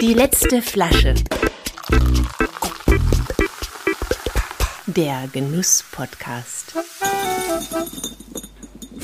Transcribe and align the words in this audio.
Die 0.00 0.14
letzte 0.14 0.60
Flasche. 0.62 1.14
Der 4.86 5.28
Genuss-Podcast. 5.32 6.74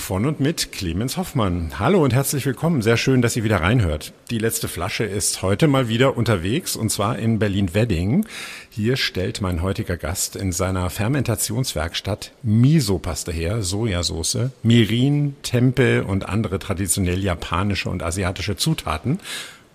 Von 0.06 0.24
und 0.24 0.38
mit 0.38 0.70
Clemens 0.70 1.16
Hoffmann. 1.16 1.80
Hallo 1.80 2.04
und 2.04 2.14
herzlich 2.14 2.46
willkommen. 2.46 2.80
Sehr 2.80 2.96
schön, 2.96 3.22
dass 3.22 3.34
ihr 3.34 3.42
wieder 3.42 3.60
reinhört. 3.60 4.12
Die 4.30 4.38
letzte 4.38 4.68
Flasche 4.68 5.02
ist 5.02 5.42
heute 5.42 5.66
mal 5.66 5.88
wieder 5.88 6.16
unterwegs 6.16 6.76
und 6.76 6.90
zwar 6.90 7.18
in 7.18 7.40
Berlin-Wedding. 7.40 8.24
Hier 8.70 8.96
stellt 8.96 9.40
mein 9.40 9.62
heutiger 9.62 9.96
Gast 9.96 10.36
in 10.36 10.52
seiner 10.52 10.90
Fermentationswerkstatt 10.90 12.30
Miso-Paste 12.44 13.32
her, 13.32 13.62
Sojasauce, 13.62 14.50
Mirin, 14.62 15.34
Tempe 15.42 16.04
und 16.04 16.28
andere 16.28 16.60
traditionell 16.60 17.18
japanische 17.18 17.90
und 17.90 18.04
asiatische 18.04 18.56
Zutaten. 18.56 19.18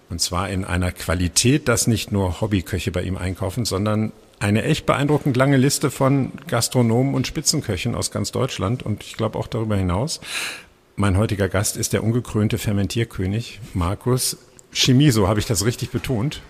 Und 0.09 0.21
zwar 0.21 0.49
in 0.49 0.63
einer 0.63 0.93
Qualität, 0.93 1.67
dass 1.67 1.87
nicht 1.87 2.13
nur 2.13 2.39
Hobbyköche 2.39 2.91
bei 2.91 3.01
ihm 3.01 3.17
einkaufen, 3.17 3.65
sondern 3.65 4.13
eine 4.41 4.63
echt 4.63 4.85
beeindruckend 4.85 5.37
lange 5.37 5.57
Liste 5.57 5.91
von 5.91 6.31
Gastronomen 6.47 7.13
und 7.13 7.27
Spitzenköchen 7.27 7.93
aus 7.95 8.11
ganz 8.11 8.31
Deutschland 8.31 8.83
und 8.83 9.03
ich 9.03 9.15
glaube 9.15 9.37
auch 9.37 9.47
darüber 9.47 9.75
hinaus. 9.75 10.19
Mein 10.95 11.17
heutiger 11.17 11.47
Gast 11.47 11.77
ist 11.77 11.93
der 11.93 12.03
ungekrönte 12.03 12.57
Fermentierkönig 12.57 13.59
Markus 13.73 14.37
Chimiso. 14.73 15.27
Habe 15.27 15.39
ich 15.39 15.45
das 15.45 15.63
richtig 15.63 15.91
betont? 15.91 16.41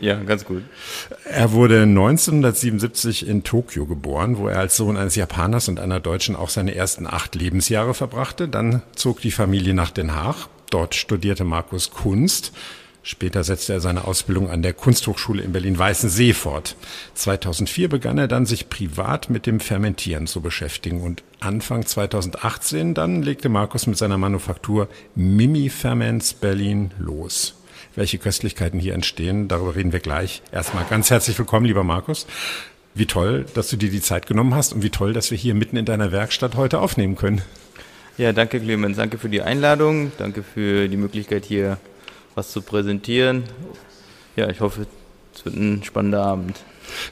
Ja, 0.00 0.16
ganz 0.16 0.44
gut. 0.44 0.62
Er 1.24 1.52
wurde 1.52 1.82
1977 1.82 3.28
in 3.28 3.44
Tokio 3.44 3.86
geboren, 3.86 4.38
wo 4.38 4.48
er 4.48 4.58
als 4.58 4.76
Sohn 4.76 4.96
eines 4.96 5.14
Japaners 5.14 5.68
und 5.68 5.78
einer 5.78 6.00
Deutschen 6.00 6.36
auch 6.36 6.48
seine 6.48 6.74
ersten 6.74 7.06
acht 7.06 7.34
Lebensjahre 7.34 7.94
verbrachte. 7.94 8.48
Dann 8.48 8.82
zog 8.96 9.20
die 9.20 9.30
Familie 9.30 9.74
nach 9.74 9.90
Den 9.90 10.14
Haag. 10.14 10.48
Dort 10.70 10.94
studierte 10.94 11.44
Markus 11.44 11.90
Kunst. 11.90 12.52
Später 13.06 13.44
setzte 13.44 13.74
er 13.74 13.80
seine 13.80 14.06
Ausbildung 14.06 14.48
an 14.48 14.62
der 14.62 14.72
Kunsthochschule 14.72 15.42
in 15.42 15.52
Berlin-Weißensee 15.52 16.32
fort. 16.32 16.74
2004 17.12 17.90
begann 17.90 18.16
er 18.16 18.28
dann, 18.28 18.46
sich 18.46 18.70
privat 18.70 19.28
mit 19.28 19.44
dem 19.44 19.60
Fermentieren 19.60 20.26
zu 20.26 20.40
beschäftigen 20.40 21.02
und 21.02 21.22
Anfang 21.38 21.84
2018 21.84 22.94
dann 22.94 23.22
legte 23.22 23.50
Markus 23.50 23.86
mit 23.86 23.98
seiner 23.98 24.16
Manufaktur 24.16 24.88
Mimi 25.14 25.68
Ferments 25.68 26.32
Berlin 26.32 26.92
los. 26.98 27.54
Welche 27.94 28.16
Köstlichkeiten 28.16 28.80
hier 28.80 28.94
entstehen, 28.94 29.48
darüber 29.48 29.76
reden 29.76 29.92
wir 29.92 30.00
gleich. 30.00 30.40
Erstmal 30.50 30.86
ganz 30.88 31.10
herzlich 31.10 31.38
willkommen, 31.38 31.66
lieber 31.66 31.84
Markus. 31.84 32.26
Wie 32.94 33.04
toll, 33.04 33.44
dass 33.52 33.68
du 33.68 33.76
dir 33.76 33.90
die 33.90 34.00
Zeit 34.00 34.26
genommen 34.26 34.54
hast 34.54 34.72
und 34.72 34.82
wie 34.82 34.88
toll, 34.88 35.12
dass 35.12 35.30
wir 35.30 35.36
hier 35.36 35.54
mitten 35.54 35.76
in 35.76 35.84
deiner 35.84 36.10
Werkstatt 36.10 36.56
heute 36.56 36.80
aufnehmen 36.80 37.16
können. 37.16 37.42
Ja, 38.16 38.32
danke 38.32 38.60
Clemens, 38.60 38.96
danke 38.96 39.18
für 39.18 39.28
die 39.28 39.42
Einladung, 39.42 40.10
danke 40.16 40.42
für 40.42 40.88
die 40.88 40.96
Möglichkeit 40.96 41.44
hier 41.44 41.76
was 42.34 42.52
zu 42.52 42.62
präsentieren. 42.62 43.44
Ja, 44.36 44.48
ich 44.48 44.60
hoffe, 44.60 44.86
es 45.34 45.44
wird 45.44 45.56
ein 45.56 45.82
spannender 45.84 46.24
Abend. 46.24 46.60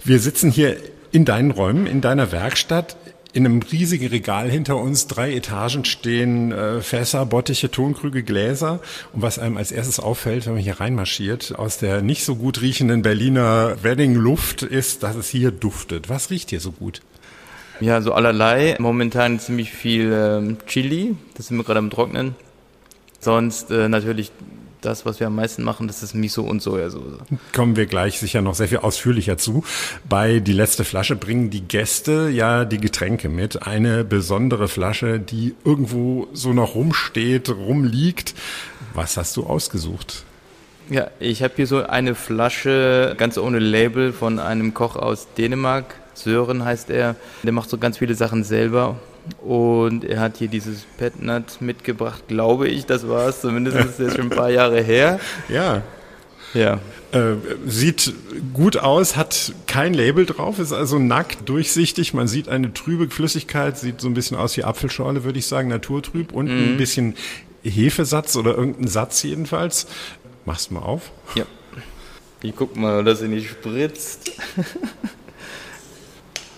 Wir 0.04 0.18
sitzen 0.18 0.50
hier 0.50 0.76
in 1.12 1.24
deinen 1.24 1.50
Räumen, 1.50 1.86
in 1.86 2.00
deiner 2.00 2.32
Werkstatt. 2.32 2.96
In 3.34 3.46
einem 3.46 3.62
riesigen 3.62 4.08
Regal 4.08 4.50
hinter 4.50 4.76
uns, 4.76 5.06
drei 5.06 5.34
Etagen 5.34 5.86
stehen 5.86 6.52
äh, 6.52 6.82
Fässer, 6.82 7.24
Bottiche, 7.24 7.70
Tonkrüge, 7.70 8.22
Gläser. 8.24 8.80
Und 9.14 9.22
was 9.22 9.38
einem 9.38 9.56
als 9.56 9.72
erstes 9.72 10.00
auffällt, 10.00 10.44
wenn 10.44 10.52
man 10.52 10.62
hier 10.62 10.80
reinmarschiert, 10.80 11.58
aus 11.58 11.78
der 11.78 12.02
nicht 12.02 12.26
so 12.26 12.36
gut 12.36 12.60
riechenden 12.60 13.00
Berliner 13.00 13.82
Wedding-Luft, 13.82 14.62
ist, 14.62 15.02
dass 15.02 15.16
es 15.16 15.30
hier 15.30 15.50
duftet. 15.50 16.10
Was 16.10 16.28
riecht 16.28 16.50
hier 16.50 16.60
so 16.60 16.72
gut? 16.72 17.00
Ja, 17.80 18.02
so 18.02 18.12
allerlei. 18.12 18.76
Momentan 18.78 19.40
ziemlich 19.40 19.72
viel 19.72 20.12
ähm, 20.12 20.58
Chili, 20.66 21.16
das 21.34 21.46
sind 21.46 21.56
wir 21.56 21.64
gerade 21.64 21.78
am 21.78 21.88
Trocknen. 21.88 22.34
Sonst 23.18 23.70
äh, 23.70 23.88
natürlich 23.88 24.30
das, 24.84 25.06
was 25.06 25.20
wir 25.20 25.28
am 25.28 25.36
meisten 25.36 25.62
machen, 25.62 25.86
das 25.86 26.02
ist 26.02 26.14
Miso 26.14 26.42
und 26.42 26.60
Sojasauce. 26.60 27.18
Kommen 27.54 27.76
wir 27.76 27.86
gleich 27.86 28.18
sicher 28.18 28.42
noch 28.42 28.54
sehr 28.54 28.68
viel 28.68 28.78
ausführlicher 28.78 29.38
zu. 29.38 29.64
Bei 30.08 30.40
Die 30.40 30.52
letzte 30.52 30.84
Flasche 30.84 31.16
bringen 31.16 31.50
die 31.50 31.62
Gäste 31.62 32.28
ja 32.28 32.64
die 32.64 32.78
Getränke 32.78 33.28
mit. 33.28 33.66
Eine 33.66 34.04
besondere 34.04 34.68
Flasche, 34.68 35.18
die 35.20 35.54
irgendwo 35.64 36.28
so 36.32 36.52
noch 36.52 36.74
rumsteht, 36.74 37.48
rumliegt. 37.50 38.34
Was 38.94 39.16
hast 39.16 39.36
du 39.36 39.44
ausgesucht? 39.44 40.24
Ja, 40.90 41.10
ich 41.20 41.42
habe 41.42 41.54
hier 41.56 41.66
so 41.66 41.84
eine 41.84 42.14
Flasche 42.14 43.14
ganz 43.16 43.38
ohne 43.38 43.58
Label 43.58 44.12
von 44.12 44.38
einem 44.38 44.74
Koch 44.74 44.96
aus 44.96 45.28
Dänemark. 45.38 45.94
Sören 46.14 46.64
heißt 46.64 46.90
er. 46.90 47.16
Der 47.42 47.52
macht 47.52 47.70
so 47.70 47.78
ganz 47.78 47.98
viele 47.98 48.14
Sachen 48.14 48.44
selber 48.44 48.98
und 49.40 50.04
er 50.04 50.20
hat 50.20 50.38
hier 50.38 50.48
dieses 50.48 50.84
Petnat 50.98 51.60
mitgebracht, 51.60 52.24
glaube 52.28 52.68
ich, 52.68 52.86
das 52.86 53.08
war 53.08 53.28
es. 53.28 53.40
Zumindest 53.40 53.76
ist 53.76 54.00
es 54.00 54.14
schon 54.14 54.26
ein 54.26 54.36
paar 54.36 54.50
Jahre 54.50 54.82
her. 54.82 55.20
Ja. 55.48 55.82
Ja. 56.54 56.80
Äh, 57.12 57.36
sieht 57.66 58.12
gut 58.52 58.76
aus, 58.76 59.16
hat 59.16 59.54
kein 59.66 59.94
Label 59.94 60.26
drauf, 60.26 60.58
ist 60.58 60.72
also 60.72 60.98
nackt, 60.98 61.48
durchsichtig. 61.48 62.12
Man 62.12 62.28
sieht 62.28 62.48
eine 62.48 62.74
trübe 62.74 63.08
Flüssigkeit, 63.08 63.78
sieht 63.78 64.02
so 64.02 64.08
ein 64.08 64.14
bisschen 64.14 64.36
aus 64.36 64.56
wie 64.58 64.64
Apfelschorle, 64.64 65.24
würde 65.24 65.38
ich 65.38 65.46
sagen, 65.46 65.68
naturtrüb. 65.68 66.32
Und 66.32 66.46
mhm. 66.46 66.72
ein 66.72 66.76
bisschen 66.76 67.14
Hefesatz 67.62 68.36
oder 68.36 68.54
irgendein 68.54 68.88
Satz 68.88 69.22
jedenfalls. 69.22 69.86
Machst 70.44 70.70
du 70.70 70.74
mal 70.74 70.80
auf? 70.80 71.10
Ja. 71.34 71.44
Ich 72.42 72.54
guck 72.56 72.76
mal, 72.76 73.04
dass 73.04 73.20
sie 73.20 73.28
nicht 73.28 73.48
spritzt. 73.48 74.32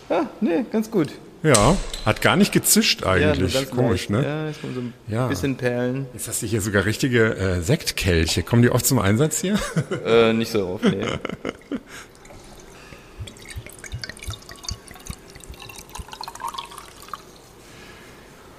ah, 0.09 0.25
nee, 0.41 0.65
ganz 0.73 0.91
gut. 0.91 1.09
Ja, 1.45 1.77
hat 2.07 2.23
gar 2.23 2.37
nicht 2.37 2.53
gezischt 2.53 3.05
eigentlich. 3.05 3.53
Ja, 3.53 3.67
Komisch, 3.67 4.09
leicht. 4.09 4.11
ne? 4.11 4.23
Ja, 4.25 4.49
ist 4.49 4.63
so 4.63 4.67
ein 4.69 4.95
ja. 5.09 5.27
bisschen 5.27 5.59
Perlen. 5.59 6.07
Jetzt 6.15 6.27
hast 6.27 6.41
du 6.41 6.47
hier 6.47 6.63
sogar 6.63 6.87
richtige 6.87 7.37
äh, 7.37 7.61
Sektkelche. 7.61 8.43
Kommen 8.43 8.63
die 8.63 8.71
oft 8.71 8.87
zum 8.87 8.99
Einsatz 8.99 9.43
hier? 9.43 9.59
Äh, 10.07 10.33
nicht 10.33 10.51
so 10.51 10.67
oft, 10.67 10.85
nee. 10.85 11.05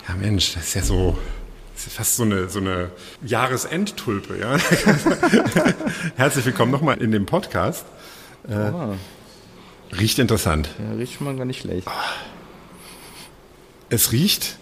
Ja, 0.07 0.15
Mensch, 0.19 0.53
das 0.53 0.67
ist 0.67 0.73
ja 0.75 0.83
so, 0.83 1.17
das 1.73 1.87
ist 1.87 1.95
fast 1.95 2.15
so 2.17 2.23
eine, 2.23 2.49
so 2.49 2.59
eine 2.59 2.91
Jahresendtulpe, 3.23 4.37
ja. 4.37 4.57
Herzlich 6.17 6.45
willkommen 6.45 6.71
nochmal 6.71 7.01
in 7.01 7.11
dem 7.11 7.25
Podcast. 7.25 7.85
Äh, 8.47 8.53
oh. 8.53 8.93
Riecht 9.99 10.19
interessant. 10.19 10.69
Ja, 10.77 10.95
riecht 10.95 11.13
schon 11.13 11.25
mal 11.25 11.35
gar 11.35 11.45
nicht 11.45 11.61
schlecht. 11.61 11.87
Oh 11.87 12.34
es 13.95 14.11
riecht, 14.11 14.57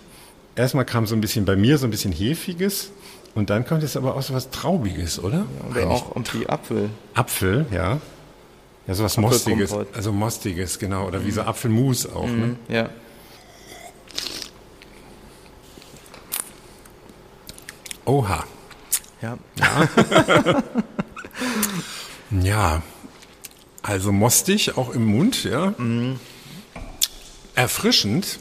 erstmal 0.55 0.85
kam 0.85 1.05
so 1.07 1.15
ein 1.15 1.21
bisschen 1.21 1.45
bei 1.45 1.55
mir 1.55 1.77
so 1.77 1.85
ein 1.85 1.91
bisschen 1.91 2.11
Hefiges 2.11 2.91
und 3.35 3.49
dann 3.49 3.65
kommt 3.65 3.83
es 3.83 3.97
aber 3.97 4.15
auch 4.15 4.21
so 4.21 4.33
was 4.33 4.49
Traubiges, 4.51 5.19
oder? 5.19 5.39
Ja, 5.39 5.69
oder 5.69 5.81
Eigentlich. 5.81 5.87
auch 5.87 6.15
irgendwie 6.15 6.47
Apfel. 6.47 6.89
Apfel, 7.13 7.65
ja. 7.71 7.99
Ja, 8.87 8.93
sowas 8.93 9.17
Mostiges. 9.17 9.73
Also 9.93 10.11
Mostiges, 10.11 10.77
genau. 10.77 11.07
Oder 11.07 11.25
wie 11.25 11.31
so 11.31 11.41
Apfelmus 11.41 12.05
auch, 12.05 12.27
mhm, 12.27 12.39
ne? 12.39 12.55
Ja. 12.67 12.89
Oha. 18.05 18.43
Ja. 19.21 19.37
Ja. 19.55 20.63
ja. 22.41 22.81
Also 23.81 24.11
mostig, 24.11 24.77
auch 24.77 24.93
im 24.93 25.05
Mund, 25.05 25.45
ja. 25.45 25.73
Mhm. 25.77 26.19
Erfrischend. 27.55 28.39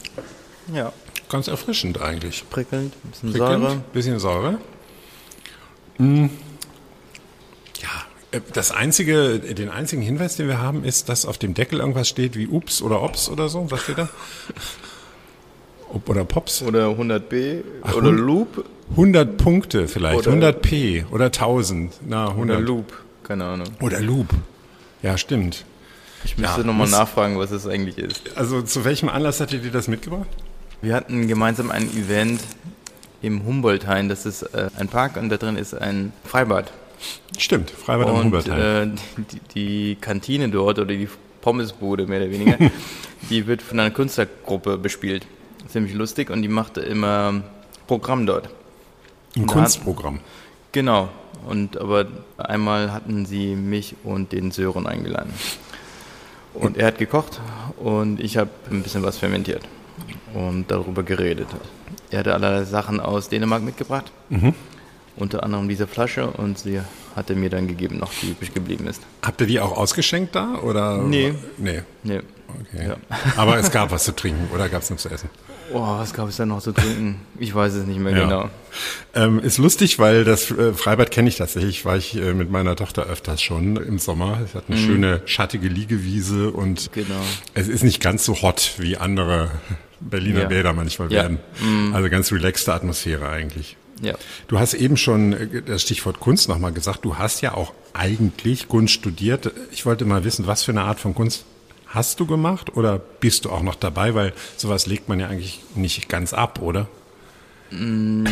Ja. 0.71 0.93
Ganz 1.29 1.47
erfrischend 1.47 1.99
eigentlich. 1.99 2.43
Prickelnd, 2.49 2.93
ein 2.93 3.09
bisschen 3.09 3.31
Prickelnd, 3.31 3.63
Säure. 3.63 3.83
bisschen 3.93 4.19
Säure. 4.19 4.59
Mm. 5.97 6.25
Ja, 7.81 7.89
äh, 8.31 8.41
das 8.53 8.71
einzige, 8.71 9.39
den 9.39 9.69
einzigen 9.69 10.01
Hinweis, 10.01 10.35
den 10.35 10.47
wir 10.47 10.59
haben, 10.59 10.83
ist, 10.83 11.09
dass 11.09 11.25
auf 11.25 11.37
dem 11.37 11.53
Deckel 11.53 11.79
irgendwas 11.79 12.07
steht 12.07 12.35
wie 12.35 12.47
Ups 12.47 12.81
oder 12.81 13.01
Ops 13.01 13.29
oder 13.29 13.49
so. 13.49 13.69
Was 13.71 13.81
steht 13.81 13.97
da? 13.97 14.09
Oder 16.07 16.25
Pops? 16.25 16.63
Oder 16.63 16.87
100b 16.87 17.61
Ach, 17.83 17.93
oder 17.93 18.11
Loop. 18.11 18.65
100 18.91 19.37
Punkte 19.37 19.87
vielleicht, 19.87 20.27
oder 20.27 20.49
100p 20.49 21.05
oder 21.11 21.25
1000. 21.25 21.93
Na, 22.07 22.29
100. 22.29 22.57
Oder 22.57 22.65
Loop, 22.65 22.93
keine 23.23 23.45
Ahnung. 23.45 23.67
Oder 23.79 24.01
Loop. 24.01 24.29
Ja, 25.01 25.17
stimmt. 25.17 25.65
Ich 26.25 26.37
müsste 26.37 26.61
ja, 26.61 26.67
nochmal 26.67 26.89
nachfragen, 26.89 27.37
was 27.37 27.51
es 27.51 27.67
eigentlich 27.67 27.97
ist. 27.97 28.35
Also 28.35 28.61
zu 28.61 28.85
welchem 28.85 29.09
Anlass 29.09 29.39
hat 29.39 29.51
ihr 29.53 29.59
dir 29.59 29.71
das 29.71 29.87
mitgebracht? 29.87 30.27
Wir 30.83 30.95
hatten 30.95 31.29
gemeinsam 31.29 31.71
ein 31.71 31.83
Event 31.95 32.41
im 33.21 33.45
Humboldthain. 33.45 34.09
Das 34.09 34.25
ist 34.25 34.41
äh, 34.41 34.69
ein 34.77 34.89
Park 34.89 35.15
und 35.15 35.29
da 35.29 35.37
drin 35.37 35.55
ist 35.55 35.73
ein 35.73 36.11
Freibad. 36.25 36.73
Stimmt, 37.37 37.71
Freibad 37.71 38.07
und, 38.07 38.15
am 38.15 38.23
Humboldthain. 38.23 38.59
Äh, 38.59 39.23
die, 39.31 39.39
die, 39.55 39.95
Kantine 39.95 40.49
dort 40.49 40.79
oder 40.79 40.93
die 40.93 41.07
Pommesbude 41.39 42.05
mehr 42.05 42.19
oder 42.19 42.31
weniger, 42.31 42.57
die 43.29 43.47
wird 43.47 43.61
von 43.61 43.79
einer 43.79 43.91
Künstlergruppe 43.91 44.77
bespielt. 44.77 45.25
Ziemlich 45.69 45.93
lustig 45.93 46.29
und 46.29 46.41
die 46.41 46.49
macht 46.49 46.75
immer 46.77 47.43
Programm 47.87 48.25
dort. 48.25 48.49
Ein 49.37 49.47
Kunstprogramm. 49.47 50.15
Hat, 50.15 50.21
genau. 50.73 51.07
Und 51.47 51.77
aber 51.77 52.07
einmal 52.37 52.91
hatten 52.91 53.25
sie 53.25 53.55
mich 53.55 53.95
und 54.03 54.33
den 54.33 54.51
Sören 54.51 54.85
eingeladen. 54.85 55.33
Und 56.53 56.75
er 56.75 56.87
hat 56.87 56.97
gekocht 56.97 57.39
und 57.77 58.19
ich 58.19 58.35
habe 58.35 58.49
ein 58.69 58.83
bisschen 58.83 59.01
was 59.01 59.17
fermentiert 59.17 59.63
und 60.33 60.69
darüber 60.69 61.03
geredet. 61.03 61.47
Er 62.11 62.19
hatte 62.19 62.33
allerlei 62.33 62.63
Sachen 62.63 62.99
aus 62.99 63.29
Dänemark 63.29 63.63
mitgebracht. 63.63 64.11
Mhm. 64.29 64.53
unter 65.15 65.43
anderem 65.43 65.69
diese 65.69 65.85
Flasche 65.85 66.27
und 66.27 66.57
sie 66.57 66.81
hatte 67.15 67.35
mir 67.35 67.49
dann 67.49 67.67
gegeben, 67.67 67.99
noch 67.99 68.11
die 68.21 68.31
übrig 68.31 68.53
geblieben 68.53 68.87
ist. 68.87 69.01
Habt 69.21 69.39
ihr 69.41 69.47
die 69.47 69.59
auch 69.59 69.77
ausgeschenkt 69.77 70.35
da? 70.35 70.55
Oder? 70.63 70.97
Nee. 70.97 71.35
Nee. 71.57 71.81
Nee. 72.03 72.21
Okay. 72.47 72.87
Ja. 72.89 72.97
Aber 73.37 73.57
es 73.57 73.71
gab 73.71 73.91
was 73.91 74.03
zu 74.03 74.15
trinken 74.15 74.47
oder 74.53 74.69
gab 74.69 74.81
es 74.81 74.89
noch 74.89 74.97
zu 74.97 75.09
essen? 75.09 75.29
Oh, 75.73 75.79
was 75.81 76.13
gab 76.13 76.27
es 76.29 76.35
da 76.37 76.45
noch 76.45 76.61
zu 76.61 76.71
trinken? 76.71 77.21
Ich 77.39 77.55
weiß 77.55 77.73
es 77.73 77.85
nicht 77.85 77.99
mehr 77.99 78.11
Ja. 78.15 78.23
genau. 78.23 78.49
Ähm, 79.15 79.39
ist 79.39 79.57
lustig, 79.57 79.97
weil 79.97 80.23
das 80.23 80.51
äh, 80.51 80.73
Freibad 80.73 81.09
kenne 81.09 81.29
ich 81.29 81.37
tatsächlich, 81.37 81.85
war 81.85 81.95
ich 81.97 82.15
äh, 82.15 82.33
mit 82.33 82.51
meiner 82.51 82.75
Tochter 82.75 83.03
öfters 83.03 83.41
schon 83.41 83.77
im 83.77 83.97
Sommer. 83.97 84.39
Es 84.43 84.53
hat 84.55 84.65
eine 84.67 84.77
schöne 84.77 85.21
schattige 85.25 85.67
Liegewiese 85.69 86.51
und 86.51 86.89
Mhm. 86.95 87.01
Genau. 87.03 87.21
es 87.53 87.67
ist 87.69 87.83
nicht 87.83 88.01
ganz 88.01 88.25
so 88.25 88.41
hot 88.41 88.73
wie 88.77 88.97
andere 88.97 89.51
Berliner 89.99 90.41
Ja. 90.41 90.47
Bäder 90.47 90.73
manchmal 90.73 91.11
Ja. 91.11 91.23
werden. 91.23 91.39
Also 91.93 92.09
ganz 92.09 92.31
relaxte 92.31 92.73
Atmosphäre 92.73 93.29
eigentlich. 93.29 93.77
Ja. 94.01 94.15
Du 94.47 94.59
hast 94.59 94.73
eben 94.73 94.97
schon 94.97 95.33
äh, 95.33 95.61
das 95.61 95.81
Stichwort 95.83 96.19
Kunst 96.19 96.49
nochmal 96.49 96.73
gesagt. 96.73 97.05
Du 97.05 97.17
hast 97.17 97.41
ja 97.41 97.53
auch 97.53 97.73
eigentlich 97.93 98.67
Kunst 98.67 98.93
studiert. 98.93 99.51
Ich 99.71 99.85
wollte 99.85 100.03
mal 100.05 100.23
wissen, 100.25 100.45
was 100.45 100.63
für 100.63 100.71
eine 100.71 100.81
Art 100.81 100.99
von 100.99 101.15
Kunst 101.15 101.45
hast 101.93 102.19
du 102.19 102.25
gemacht 102.25 102.75
oder 102.75 102.99
bist 103.19 103.45
du 103.45 103.49
auch 103.51 103.61
noch 103.61 103.75
dabei? 103.75 104.13
Weil 104.15 104.33
sowas 104.57 104.85
legt 104.87 105.09
man 105.09 105.19
ja 105.19 105.27
eigentlich 105.27 105.61
nicht 105.75 106.09
ganz 106.09 106.33
ab, 106.33 106.59
oder? 106.61 106.87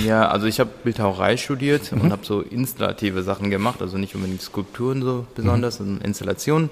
Ja, 0.05 0.27
also 0.27 0.45
ich 0.45 0.59
habe 0.59 0.69
Bildhauerei 0.83 1.35
studiert 1.35 1.91
Mhm. 1.91 2.01
und 2.01 2.11
habe 2.11 2.23
so 2.25 2.41
installative 2.41 3.23
Sachen 3.23 3.49
gemacht, 3.49 3.81
also 3.81 3.97
nicht 3.97 4.13
unbedingt 4.13 4.41
Skulpturen 4.41 5.01
so 5.01 5.25
besonders, 5.35 5.79
Mhm. 5.79 5.85
sondern 5.85 6.05
Installationen. 6.05 6.69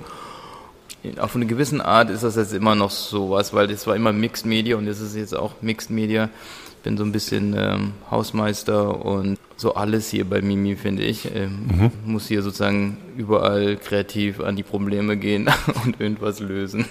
Auf 1.19 1.35
eine 1.35 1.45
gewisse 1.45 1.83
Art 1.83 2.09
ist 2.09 2.23
das 2.23 2.35
jetzt 2.35 2.53
immer 2.53 2.75
noch 2.75 2.91
sowas, 2.91 3.53
weil 3.53 3.67
das 3.67 3.87
war 3.87 3.95
immer 3.95 4.11
Mixed 4.11 4.45
Media 4.45 4.75
und 4.75 4.85
das 4.85 4.99
ist 4.99 5.15
jetzt 5.15 5.33
auch 5.35 5.53
Mixed 5.61 5.89
Media. 5.89 6.29
Ich 6.79 6.83
bin 6.83 6.97
so 6.97 7.03
ein 7.03 7.11
bisschen 7.11 7.53
ähm, 7.59 7.91
Hausmeister 8.09 9.03
und 9.03 9.37
so 9.57 9.75
alles 9.75 10.09
hier 10.09 10.23
bei 10.23 10.41
Mimi, 10.41 10.77
finde 10.77 11.03
ich. 11.03 11.25
Ähm, 11.35 11.67
Mhm. 11.67 11.91
Muss 12.05 12.29
hier 12.29 12.41
sozusagen 12.41 12.95
überall 13.17 13.75
kreativ 13.75 14.39
an 14.39 14.55
die 14.55 14.63
Probleme 14.63 15.17
gehen 15.17 15.49
und 15.85 15.99
irgendwas 15.99 16.39
lösen. 16.39 16.85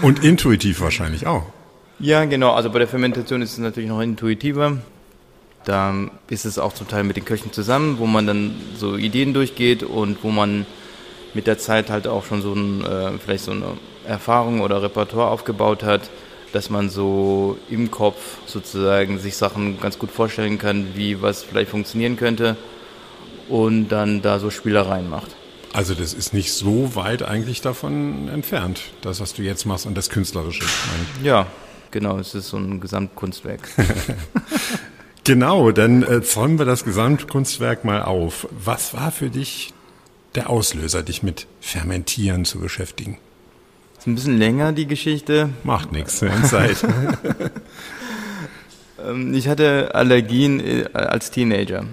Und 0.00 0.22
intuitiv 0.22 0.80
wahrscheinlich 0.80 1.26
auch. 1.26 1.42
Ja, 1.98 2.24
genau. 2.24 2.52
Also 2.52 2.70
bei 2.70 2.78
der 2.78 2.86
Fermentation 2.86 3.42
ist 3.42 3.54
es 3.54 3.58
natürlich 3.58 3.88
noch 3.88 4.00
intuitiver. 4.00 4.76
Da 5.64 5.92
ist 6.30 6.44
es 6.44 6.60
auch 6.60 6.72
zum 6.72 6.86
Teil 6.86 7.02
mit 7.02 7.16
den 7.16 7.24
Köchen 7.24 7.52
zusammen, 7.52 7.96
wo 7.98 8.06
man 8.06 8.28
dann 8.28 8.54
so 8.76 8.96
Ideen 8.96 9.34
durchgeht 9.34 9.82
und 9.82 10.22
wo 10.22 10.30
man 10.30 10.66
mit 11.34 11.48
der 11.48 11.58
Zeit 11.58 11.90
halt 11.90 12.06
auch 12.06 12.24
schon 12.24 12.42
so 12.42 12.52
ein, 12.54 12.84
äh, 12.84 13.18
vielleicht 13.18 13.42
so 13.42 13.50
eine 13.50 13.72
Erfahrung 14.06 14.60
oder 14.60 14.82
Repertoire 14.82 15.32
aufgebaut 15.32 15.82
hat, 15.82 16.10
dass 16.56 16.70
man 16.70 16.88
so 16.88 17.58
im 17.68 17.90
Kopf 17.90 18.16
sozusagen 18.46 19.18
sich 19.18 19.36
Sachen 19.36 19.78
ganz 19.78 19.98
gut 19.98 20.10
vorstellen 20.10 20.56
kann, 20.56 20.94
wie 20.94 21.20
was 21.20 21.42
vielleicht 21.42 21.70
funktionieren 21.70 22.16
könnte 22.16 22.56
und 23.50 23.90
dann 23.90 24.22
da 24.22 24.38
so 24.38 24.48
Spielereien 24.48 25.10
macht. 25.10 25.36
Also 25.74 25.92
das 25.92 26.14
ist 26.14 26.32
nicht 26.32 26.54
so 26.54 26.96
weit 26.96 27.22
eigentlich 27.22 27.60
davon 27.60 28.30
entfernt, 28.30 28.80
das, 29.02 29.20
was 29.20 29.34
du 29.34 29.42
jetzt 29.42 29.66
machst 29.66 29.84
und 29.84 29.98
das 29.98 30.08
Künstlerische. 30.08 30.64
Ja, 31.22 31.46
genau. 31.90 32.18
Es 32.18 32.34
ist 32.34 32.48
so 32.48 32.56
ein 32.56 32.80
Gesamtkunstwerk. 32.80 33.68
Genau, 35.24 35.72
dann 35.72 36.04
äh, 36.04 36.22
zäumen 36.22 36.60
wir 36.60 36.66
das 36.66 36.84
Gesamtkunstwerk 36.84 37.84
mal 37.84 38.02
auf. 38.02 38.46
Was 38.52 38.94
war 38.94 39.10
für 39.10 39.28
dich 39.28 39.74
der 40.36 40.48
Auslöser, 40.48 41.02
dich 41.02 41.24
mit 41.24 41.48
Fermentieren 41.60 42.44
zu 42.44 42.60
beschäftigen? 42.60 43.18
Ist 44.06 44.10
ein 44.10 44.14
bisschen 44.14 44.38
länger 44.38 44.70
die 44.70 44.86
Geschichte. 44.86 45.50
Macht 45.64 45.90
nichts, 45.90 46.22
wir 46.22 46.32
haben 46.32 46.44
Zeit. 46.44 46.76
Ähm, 49.04 49.34
Ich 49.34 49.46
hatte 49.46 49.94
Allergien 49.94 50.58
äh, 50.58 50.86
als 50.94 51.30
Teenager. 51.30 51.84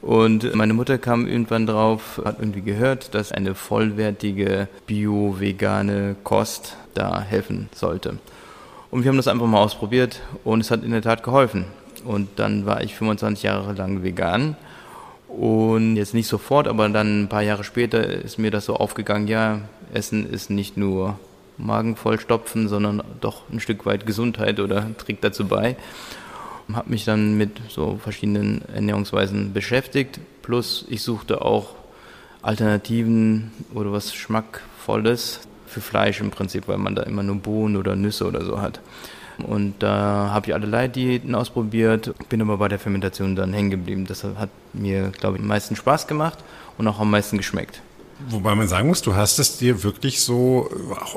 Und 0.00 0.54
meine 0.54 0.72
Mutter 0.72 0.98
kam 0.98 1.26
irgendwann 1.26 1.66
drauf, 1.66 2.22
hat 2.24 2.38
irgendwie 2.38 2.60
gehört, 2.60 3.12
dass 3.14 3.32
eine 3.32 3.56
vollwertige 3.56 4.68
bio-vegane 4.86 6.14
Kost 6.22 6.76
da 6.94 7.20
helfen 7.20 7.68
sollte. 7.74 8.18
Und 8.92 9.02
wir 9.02 9.08
haben 9.08 9.16
das 9.16 9.26
einfach 9.26 9.48
mal 9.48 9.60
ausprobiert 9.60 10.20
und 10.44 10.60
es 10.60 10.70
hat 10.70 10.84
in 10.84 10.92
der 10.92 11.02
Tat 11.02 11.24
geholfen. 11.24 11.64
Und 12.04 12.28
dann 12.36 12.66
war 12.66 12.84
ich 12.84 12.94
25 12.94 13.42
Jahre 13.42 13.72
lang 13.72 14.04
vegan. 14.04 14.56
Und 15.26 15.96
jetzt 15.96 16.14
nicht 16.14 16.28
sofort, 16.28 16.68
aber 16.68 16.88
dann 16.88 17.24
ein 17.24 17.28
paar 17.28 17.42
Jahre 17.42 17.64
später 17.64 18.04
ist 18.06 18.38
mir 18.38 18.52
das 18.52 18.66
so 18.66 18.76
aufgegangen, 18.76 19.26
ja, 19.26 19.62
Essen 19.92 20.30
ist 20.30 20.50
nicht 20.50 20.76
nur 20.76 21.18
Magen 21.56 21.96
vollstopfen, 21.96 22.68
sondern 22.68 23.02
doch 23.20 23.42
ein 23.50 23.60
Stück 23.60 23.86
weit 23.86 24.06
Gesundheit 24.06 24.60
oder 24.60 24.86
trägt 24.96 25.24
dazu 25.24 25.46
bei 25.46 25.76
habe 26.72 26.90
mich 26.90 27.04
dann 27.04 27.36
mit 27.36 27.60
so 27.68 27.98
verschiedenen 28.02 28.62
Ernährungsweisen 28.74 29.52
beschäftigt. 29.52 30.20
Plus 30.42 30.84
ich 30.88 31.02
suchte 31.02 31.42
auch 31.42 31.74
Alternativen 32.42 33.52
oder 33.74 33.92
was 33.92 34.14
Schmackvolles 34.14 35.40
für 35.66 35.80
Fleisch 35.80 36.20
im 36.20 36.30
Prinzip, 36.30 36.68
weil 36.68 36.78
man 36.78 36.94
da 36.94 37.02
immer 37.02 37.22
nur 37.22 37.36
Bohnen 37.36 37.76
oder 37.76 37.96
Nüsse 37.96 38.26
oder 38.26 38.44
so 38.44 38.60
hat. 38.60 38.80
Und 39.38 39.74
da 39.80 40.30
habe 40.32 40.46
ich 40.46 40.54
allerlei 40.54 40.86
Diäten 40.86 41.34
ausprobiert, 41.34 42.14
bin 42.28 42.40
aber 42.40 42.58
bei 42.58 42.68
der 42.68 42.78
Fermentation 42.78 43.34
dann 43.34 43.52
hängen 43.52 43.70
geblieben. 43.70 44.06
Das 44.06 44.22
hat 44.22 44.50
mir, 44.72 45.10
glaube 45.10 45.36
ich, 45.36 45.42
am 45.42 45.48
meisten 45.48 45.74
Spaß 45.74 46.06
gemacht 46.06 46.38
und 46.78 46.86
auch 46.86 47.00
am 47.00 47.10
meisten 47.10 47.36
geschmeckt. 47.36 47.82
Wobei 48.28 48.54
man 48.54 48.68
sagen 48.68 48.88
muss, 48.88 49.02
du 49.02 49.14
hast 49.14 49.38
es 49.38 49.58
dir 49.58 49.82
wirklich 49.82 50.20
so 50.20 50.68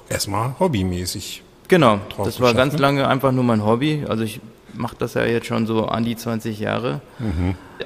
äh, 0.09 0.13
erstmal 0.13 0.55
hobbymäßig. 0.59 1.43
Genau, 1.67 1.99
das 2.23 2.39
war 2.39 2.53
ganz 2.53 2.77
lange 2.77 3.07
einfach 3.07 3.31
nur 3.31 3.43
mein 3.43 3.65
Hobby. 3.65 4.05
Also 4.07 4.23
ich 4.23 4.39
mache 4.73 4.95
das 4.97 5.15
ja 5.15 5.25
jetzt 5.25 5.47
schon 5.47 5.67
so 5.67 5.85
an 5.85 6.05
die 6.05 6.15
20 6.15 6.59
Jahre. 6.59 7.01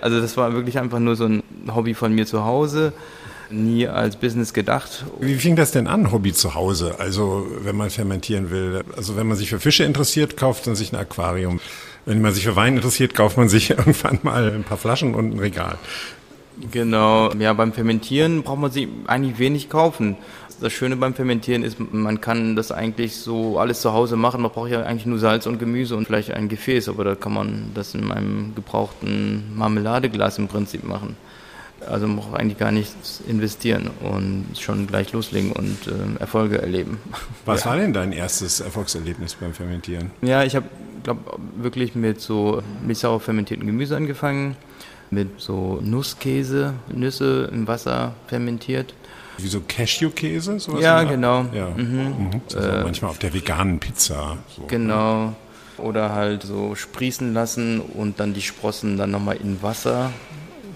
Also 0.02 0.22
das 0.22 0.38
war 0.38 0.54
wirklich 0.54 0.78
einfach 0.78 1.00
nur 1.00 1.16
so 1.16 1.26
ein 1.26 1.44
Hobby 1.74 1.94
von 1.94 2.14
mir 2.14 2.26
zu 2.28 2.46
Hause, 2.46 2.94
nie 3.50 3.88
als 3.88 4.18
Business 4.18 4.54
gedacht. 4.54 5.06
Wie 5.20 5.36
fing 5.36 5.56
das 5.56 5.72
denn 5.72 5.88
an, 5.88 6.12
Hobby 6.12 6.32
zu 6.34 6.54
Hause? 6.54 6.96
Also 7.00 7.48
wenn 7.62 7.76
man 7.76 7.90
fermentieren 7.90 8.52
will. 8.52 8.84
Also 8.96 9.16
wenn 9.16 9.28
man 9.28 9.38
sich 9.38 9.50
für 9.50 9.60
Fische 9.60 9.84
interessiert, 9.84 10.38
kauft 10.38 10.68
man 10.68 10.76
sich 10.76 10.94
ein 10.94 10.98
Aquarium. 10.98 11.60
Wenn 12.06 12.22
man 12.22 12.34
sich 12.34 12.44
für 12.44 12.56
Wein 12.56 12.76
interessiert, 12.76 13.16
kauft 13.16 13.38
man 13.38 13.50
sich 13.50 13.70
irgendwann 13.78 14.20
mal 14.22 14.52
ein 14.52 14.64
paar 14.64 14.78
Flaschen 14.78 15.16
und 15.16 15.34
ein 15.34 15.40
Regal. 15.40 15.78
Genau, 16.72 17.32
ja, 17.34 17.54
beim 17.54 17.74
Fermentieren 17.74 18.44
braucht 18.44 18.60
man 18.60 18.72
sich 18.72 18.88
eigentlich 19.08 19.40
wenig 19.40 19.70
kaufen. 19.70 20.18
Das 20.60 20.74
Schöne 20.74 20.96
beim 20.96 21.16
Fermentieren 21.16 21.64
ist, 21.64 21.78
man 21.80 22.22
kann 22.22 22.56
das 22.56 22.72
eigentlich 22.72 23.16
so 23.16 23.58
alles 23.58 23.82
zu 23.82 23.94
Hause 23.94 24.16
machen. 24.16 24.42
Man 24.42 24.52
braucht 24.52 24.70
ja 24.70 24.84
eigentlich 24.84 25.08
nur 25.08 25.18
Salz 25.18 25.48
und 25.48 25.58
Gemüse 25.58 25.96
und 25.96 26.06
vielleicht 26.06 26.32
ein 26.32 26.50
Gefäß, 26.50 26.88
aber 26.88 27.04
da 27.04 27.16
kann 27.16 27.34
man 27.34 27.72
das 27.74 27.96
in 27.96 28.12
einem 28.12 28.54
gebrauchten 28.54 29.56
Marmeladeglas 29.56 30.38
im 30.38 30.48
Prinzip 30.48 30.84
machen. 30.84 31.16
Also 31.88 32.08
man 32.08 32.18
braucht 32.18 32.40
eigentlich 32.40 32.60
gar 32.60 32.72
nichts 32.72 33.24
investieren 33.28 33.90
und 34.02 34.46
schon 34.60 34.86
gleich 34.86 35.12
loslegen 35.14 35.52
und 35.52 35.88
äh, 35.88 36.20
Erfolge 36.20 36.62
erleben. 36.62 37.00
Was 37.46 37.66
war 37.66 37.76
denn 37.78 37.92
dein 37.92 38.12
erstes 38.12 38.60
Erfolgserlebnis 38.60 39.36
beim 39.36 39.54
Fermentieren? 39.54 40.12
Ja, 40.22 40.44
ich 40.44 40.56
habe, 40.56 40.68
glaube 41.04 41.22
wirklich 41.56 41.96
mit 41.96 42.22
so 42.22 42.62
milchsauer 42.86 43.20
fermentierten 43.20 43.66
Gemüse 43.66 43.96
angefangen, 43.96 44.56
mit 45.12 45.42
so 45.42 45.80
Nusskäse, 45.84 46.74
Nüsse 46.92 47.50
im 47.52 47.68
Wasser 47.68 48.14
fermentiert. 48.28 48.94
Wie 49.38 49.48
so 49.48 49.62
Cashewkäse? 49.62 50.60
sowas 50.60 50.82
Ja, 50.82 51.04
genau. 51.04 51.46
Ja. 51.54 51.70
Mhm. 51.70 52.42
So, 52.48 52.62
so 52.62 52.68
manchmal 52.84 53.12
auf 53.12 53.20
der 53.20 53.34
veganen 53.34 53.80
Pizza. 53.80 54.38
So. 54.56 54.64
Genau. 54.68 55.36
Oder 55.78 56.14
halt 56.14 56.44
so 56.44 56.76
sprießen 56.76 57.34
lassen 57.34 57.82
und 57.82 58.20
dann 58.20 58.34
die 58.34 58.42
Sprossen 58.42 58.98
dann 58.98 59.12
nochmal 59.12 59.38
in 59.38 59.62
Wasser 59.62 60.12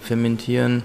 fermentieren. 0.01 0.83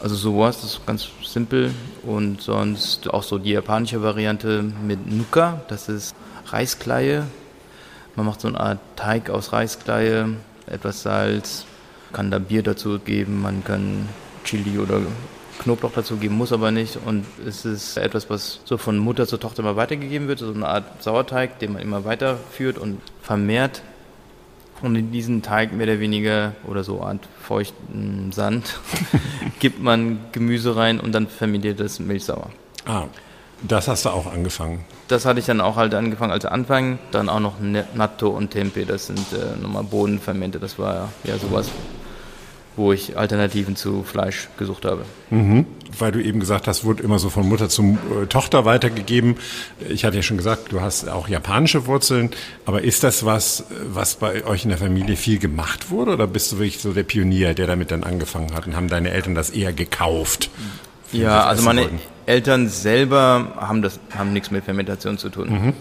Also 0.00 0.16
sowas, 0.16 0.60
das 0.60 0.72
ist 0.74 0.86
ganz 0.86 1.08
simpel. 1.24 1.72
Und 2.02 2.40
sonst 2.40 3.08
auch 3.10 3.22
so 3.22 3.38
die 3.38 3.50
japanische 3.50 4.02
Variante 4.02 4.64
mit 4.86 5.10
Nuka, 5.10 5.62
das 5.68 5.88
ist 5.88 6.14
Reiskleie. 6.46 7.24
Man 8.16 8.26
macht 8.26 8.40
so 8.40 8.48
eine 8.48 8.58
Art 8.58 8.78
Teig 8.96 9.30
aus 9.30 9.52
Reiskleie, 9.52 10.28
etwas 10.66 11.02
Salz, 11.02 11.64
kann 12.12 12.30
da 12.30 12.38
Bier 12.38 12.62
dazu 12.62 12.98
geben, 12.98 13.42
man 13.42 13.64
kann 13.64 14.08
Chili 14.44 14.78
oder 14.78 15.00
Knoblauch 15.58 15.92
dazu 15.92 16.16
geben, 16.16 16.36
muss 16.36 16.52
aber 16.52 16.70
nicht. 16.70 16.98
Und 17.04 17.26
es 17.46 17.64
ist 17.64 17.96
etwas, 17.96 18.30
was 18.30 18.60
so 18.64 18.78
von 18.78 18.98
Mutter 18.98 19.26
zur 19.26 19.40
Tochter 19.40 19.60
immer 19.60 19.76
weitergegeben 19.76 20.28
wird, 20.28 20.38
so 20.38 20.52
eine 20.52 20.66
Art 20.66 21.02
Sauerteig, 21.02 21.58
den 21.58 21.72
man 21.72 21.82
immer 21.82 22.04
weiterführt 22.04 22.78
und 22.78 23.00
vermehrt. 23.22 23.82
Und 24.80 24.94
in 24.94 25.10
diesen 25.10 25.42
Teig 25.42 25.72
mehr 25.72 25.88
oder 25.88 25.98
weniger 25.98 26.52
oder 26.64 26.84
so 26.84 27.02
Art 27.02 27.18
feuchten 27.42 28.30
Sand 28.30 28.78
gibt 29.58 29.82
man 29.82 30.20
Gemüse 30.30 30.76
rein 30.76 31.00
und 31.00 31.10
dann 31.12 31.26
fermentiert 31.26 31.80
das 31.80 31.98
milchsauer. 31.98 32.50
Ah, 32.86 33.06
das 33.62 33.88
hast 33.88 34.04
du 34.04 34.10
auch 34.10 34.32
angefangen. 34.32 34.84
Das 35.08 35.24
hatte 35.24 35.40
ich 35.40 35.46
dann 35.46 35.60
auch 35.60 35.76
halt 35.76 35.94
angefangen 35.94 36.32
als 36.32 36.44
Anfang. 36.44 36.98
Dann 37.10 37.28
auch 37.28 37.40
noch 37.40 37.54
Natto 37.94 38.28
und 38.28 38.50
Tempe, 38.50 38.84
das 38.84 39.06
sind 39.06 39.26
äh, 39.32 39.60
nochmal 39.60 39.84
Bohnenfermente. 39.84 40.58
Das 40.58 40.78
war 40.78 41.10
ja 41.24 41.38
sowas 41.38 41.70
wo 42.78 42.92
ich 42.92 43.18
Alternativen 43.18 43.76
zu 43.76 44.04
Fleisch 44.04 44.48
gesucht 44.56 44.84
habe. 44.84 45.04
Mhm. 45.30 45.66
Weil 45.98 46.12
du 46.12 46.22
eben 46.22 46.40
gesagt 46.40 46.66
hast, 46.68 46.84
wurde 46.84 47.02
immer 47.02 47.18
so 47.18 47.28
von 47.28 47.46
Mutter 47.46 47.68
zu 47.68 47.98
äh, 48.22 48.26
Tochter 48.26 48.64
weitergegeben. 48.64 49.36
Ich 49.88 50.04
hatte 50.04 50.16
ja 50.16 50.22
schon 50.22 50.36
gesagt, 50.36 50.72
du 50.72 50.80
hast 50.80 51.08
auch 51.08 51.28
japanische 51.28 51.86
Wurzeln. 51.86 52.30
Aber 52.64 52.82
ist 52.82 53.02
das 53.04 53.24
was, 53.24 53.64
was 53.86 54.14
bei 54.14 54.44
euch 54.46 54.64
in 54.64 54.70
der 54.70 54.78
Familie 54.78 55.16
viel 55.16 55.38
gemacht 55.38 55.90
wurde? 55.90 56.12
Oder 56.12 56.26
bist 56.26 56.52
du 56.52 56.58
wirklich 56.58 56.78
so 56.78 56.92
der 56.92 57.02
Pionier, 57.02 57.52
der 57.52 57.66
damit 57.66 57.90
dann 57.90 58.04
angefangen 58.04 58.54
hat? 58.54 58.66
Und 58.66 58.76
haben 58.76 58.88
deine 58.88 59.10
Eltern 59.10 59.34
das 59.34 59.50
eher 59.50 59.72
gekauft? 59.72 60.50
Ja, 61.12 61.44
also 61.44 61.62
meine 61.62 61.82
wollten? 61.82 62.00
Eltern 62.26 62.68
selber 62.68 63.52
haben 63.56 63.82
das, 63.82 63.98
haben 64.16 64.32
nichts 64.32 64.50
mit 64.50 64.64
Fermentation 64.64 65.18
zu 65.18 65.30
tun. 65.30 65.48
Mhm. 65.50 65.72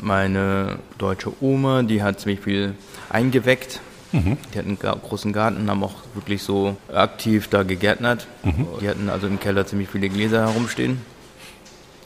Meine 0.00 0.78
deutsche 0.98 1.32
Oma, 1.42 1.82
die 1.82 2.02
hat 2.02 2.20
ziemlich 2.20 2.40
viel 2.40 2.74
eingeweckt 3.10 3.80
Mhm. 4.12 4.36
Die 4.52 4.58
hatten 4.58 4.78
einen 4.80 5.00
großen 5.00 5.32
Garten, 5.32 5.68
haben 5.70 5.82
auch 5.82 5.94
wirklich 6.14 6.42
so 6.42 6.76
aktiv 6.92 7.48
da 7.48 7.62
gegärtnert. 7.62 8.26
Mhm. 8.44 8.66
Die 8.80 8.88
hatten 8.88 9.08
also 9.08 9.26
im 9.26 9.40
Keller 9.40 9.66
ziemlich 9.66 9.88
viele 9.88 10.08
Gläser 10.08 10.46
herumstehen. 10.46 11.00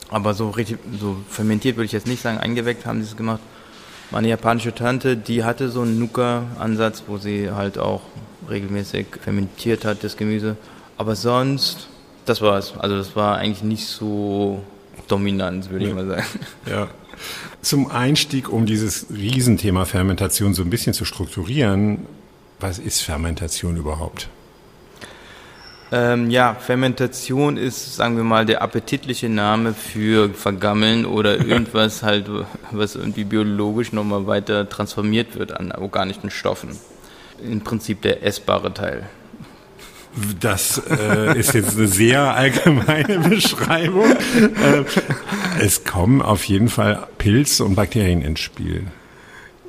Aber 0.08 0.34
so 0.34 0.50
richtig, 0.50 0.78
so 0.98 1.16
fermentiert 1.28 1.76
würde 1.76 1.86
ich 1.86 1.92
jetzt 1.92 2.06
nicht 2.06 2.22
sagen, 2.22 2.38
eingeweckt 2.38 2.86
haben 2.86 3.02
sie 3.02 3.08
es 3.08 3.16
gemacht. 3.16 3.40
Meine 4.12 4.28
japanische 4.28 4.72
Tante, 4.72 5.16
die 5.16 5.42
hatte 5.42 5.68
so 5.68 5.82
einen 5.82 5.98
Nuka-Ansatz, 5.98 7.02
wo 7.08 7.18
sie 7.18 7.50
halt 7.50 7.76
auch 7.76 8.02
regelmäßig 8.48 9.06
fermentiert 9.20 9.84
hat, 9.84 10.04
das 10.04 10.16
Gemüse. 10.16 10.56
Aber 10.96 11.16
sonst, 11.16 11.88
das 12.26 12.40
war 12.42 12.58
es. 12.58 12.74
Also 12.76 12.96
das 12.96 13.16
war 13.16 13.38
eigentlich 13.38 13.62
nicht 13.62 13.86
so 13.86 14.62
dominant, 15.08 15.70
würde 15.70 15.84
ja. 15.84 15.90
ich 15.90 15.96
mal 15.96 16.06
sagen. 16.06 16.26
Ja. 16.70 16.88
Zum 17.62 17.90
Einstieg, 17.90 18.50
um 18.50 18.66
dieses 18.66 19.06
Riesenthema 19.10 19.86
Fermentation 19.86 20.54
so 20.54 20.62
ein 20.62 20.70
bisschen 20.70 20.92
zu 20.92 21.04
strukturieren, 21.04 22.06
was 22.60 22.78
ist 22.78 23.00
Fermentation 23.00 23.76
überhaupt? 23.76 24.28
Ähm, 25.92 26.30
ja, 26.30 26.54
Fermentation 26.54 27.56
ist, 27.56 27.94
sagen 27.94 28.16
wir 28.16 28.24
mal, 28.24 28.44
der 28.44 28.60
appetitliche 28.60 29.28
Name 29.28 29.72
für 29.72 30.30
Vergammeln 30.30 31.06
oder 31.06 31.38
irgendwas 31.46 32.02
halt, 32.02 32.26
was 32.72 32.96
irgendwie 32.96 33.24
biologisch 33.24 33.92
nochmal 33.92 34.26
weiter 34.26 34.68
transformiert 34.68 35.36
wird 35.36 35.52
an 35.52 35.72
organischen 35.72 36.30
Stoffen. 36.30 36.76
Im 37.42 37.60
Prinzip 37.60 38.02
der 38.02 38.24
essbare 38.24 38.74
Teil. 38.74 39.08
Das 40.40 40.80
äh, 40.88 41.38
ist 41.38 41.52
jetzt 41.52 41.76
eine 41.76 41.88
sehr 41.88 42.34
allgemeine 42.34 43.18
Beschreibung. 43.28 44.10
Äh, 44.12 44.84
es 45.60 45.84
kommen 45.84 46.22
auf 46.22 46.44
jeden 46.44 46.68
Fall 46.68 47.06
Pilze 47.18 47.64
und 47.64 47.74
Bakterien 47.74 48.22
ins 48.22 48.40
Spiel. 48.40 48.86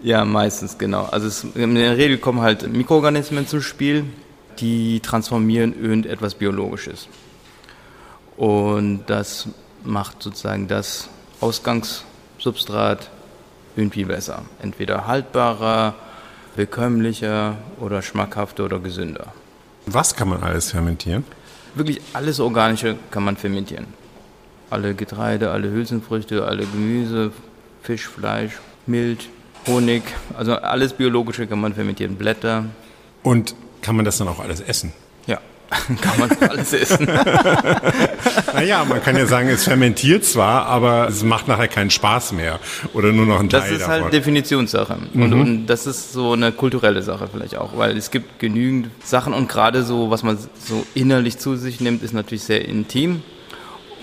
Ja, 0.02 0.24
meistens, 0.24 0.78
genau. 0.78 1.04
Also 1.04 1.28
es, 1.28 1.46
in 1.56 1.76
der 1.76 1.98
Regel 1.98 2.18
kommen 2.18 2.42
halt 2.42 2.72
Mikroorganismen 2.72 3.48
zum 3.48 3.62
Spiel, 3.62 4.06
die 4.60 5.02
transformieren 5.02 5.74
irgendetwas 5.80 6.36
Biologisches. 6.36 7.10
Und 8.38 9.04
das 9.08 9.50
macht 9.84 10.24
sozusagen 10.24 10.68
das 10.68 11.10
Ausgangssubstrat 11.42 13.10
irgendwie 13.76 14.06
besser. 14.06 14.44
Entweder 14.62 15.08
haltbarer, 15.08 15.96
bekömmlicher 16.56 17.58
oder 17.80 18.02
schmackhafter 18.02 18.66
oder 18.66 18.80
gesünder. 18.80 19.34
Was 19.90 20.16
kann 20.16 20.28
man 20.28 20.44
alles 20.44 20.72
fermentieren? 20.72 21.24
Wirklich 21.74 22.02
alles 22.12 22.42
Organische 22.42 22.98
kann 23.10 23.24
man 23.24 23.38
fermentieren. 23.38 23.88
Alle 24.70 24.94
Getreide, 24.94 25.52
alle 25.52 25.72
Hülsenfrüchte, 25.72 26.46
alle 26.46 26.66
Gemüse, 26.66 27.32
Fisch, 27.84 28.06
Fleisch, 28.06 28.52
Milch, 28.86 29.30
Honig, 29.66 30.04
also 30.38 30.56
alles 30.56 30.92
Biologische 30.92 31.48
kann 31.48 31.62
man 31.62 31.74
fermentieren, 31.74 32.18
Blätter. 32.18 32.66
Und 33.24 33.56
kann 33.82 33.96
man 33.96 34.04
das 34.04 34.18
dann 34.18 34.28
auch 34.28 34.40
alles 34.40 34.60
essen? 34.60 34.92
kann 36.02 36.20
man 36.20 36.50
alles 36.50 36.74
essen. 36.74 37.06
naja, 38.54 38.86
man 38.86 39.02
kann 39.02 39.18
ja 39.18 39.26
sagen, 39.26 39.50
es 39.50 39.66
fermentiert 39.66 40.24
zwar, 40.24 40.66
aber 40.66 41.10
es 41.10 41.24
macht 41.24 41.48
nachher 41.48 41.68
keinen 41.68 41.90
Spaß 41.90 42.32
mehr 42.32 42.60
oder 42.94 43.12
nur 43.12 43.26
noch 43.26 43.40
ein 43.40 43.50
Teil 43.50 43.62
Das 43.62 43.72
ist 43.72 43.80
halt 43.80 43.90
davon. 43.90 44.04
halt 44.04 44.14
Definitionssache 44.14 44.98
mhm. 45.14 45.22
und, 45.22 45.34
und, 45.34 45.68
das 45.68 45.86
ist 45.86 46.14
so 46.14 46.34
eine 46.34 46.52
kulturelle 46.52 47.02
Sache 47.02 47.28
vielleicht 47.32 47.58
auch, 47.58 47.78
weil 47.78 47.98
es 47.98 48.12
gibt 48.12 48.40
genügend 48.40 48.90
Sachen 49.04 49.34
und 49.34 49.50
gerade 49.50 49.84
so, 49.84 50.10
was 50.10 50.24
man 50.24 50.38
so 50.38 50.86
innerlich 50.96 51.38
zu 51.38 51.58
sich 51.58 51.82
nimmt, 51.82 52.02
ist 52.02 52.14
natürlich 52.14 52.44
sehr 52.44 52.66
intim. 52.66 53.22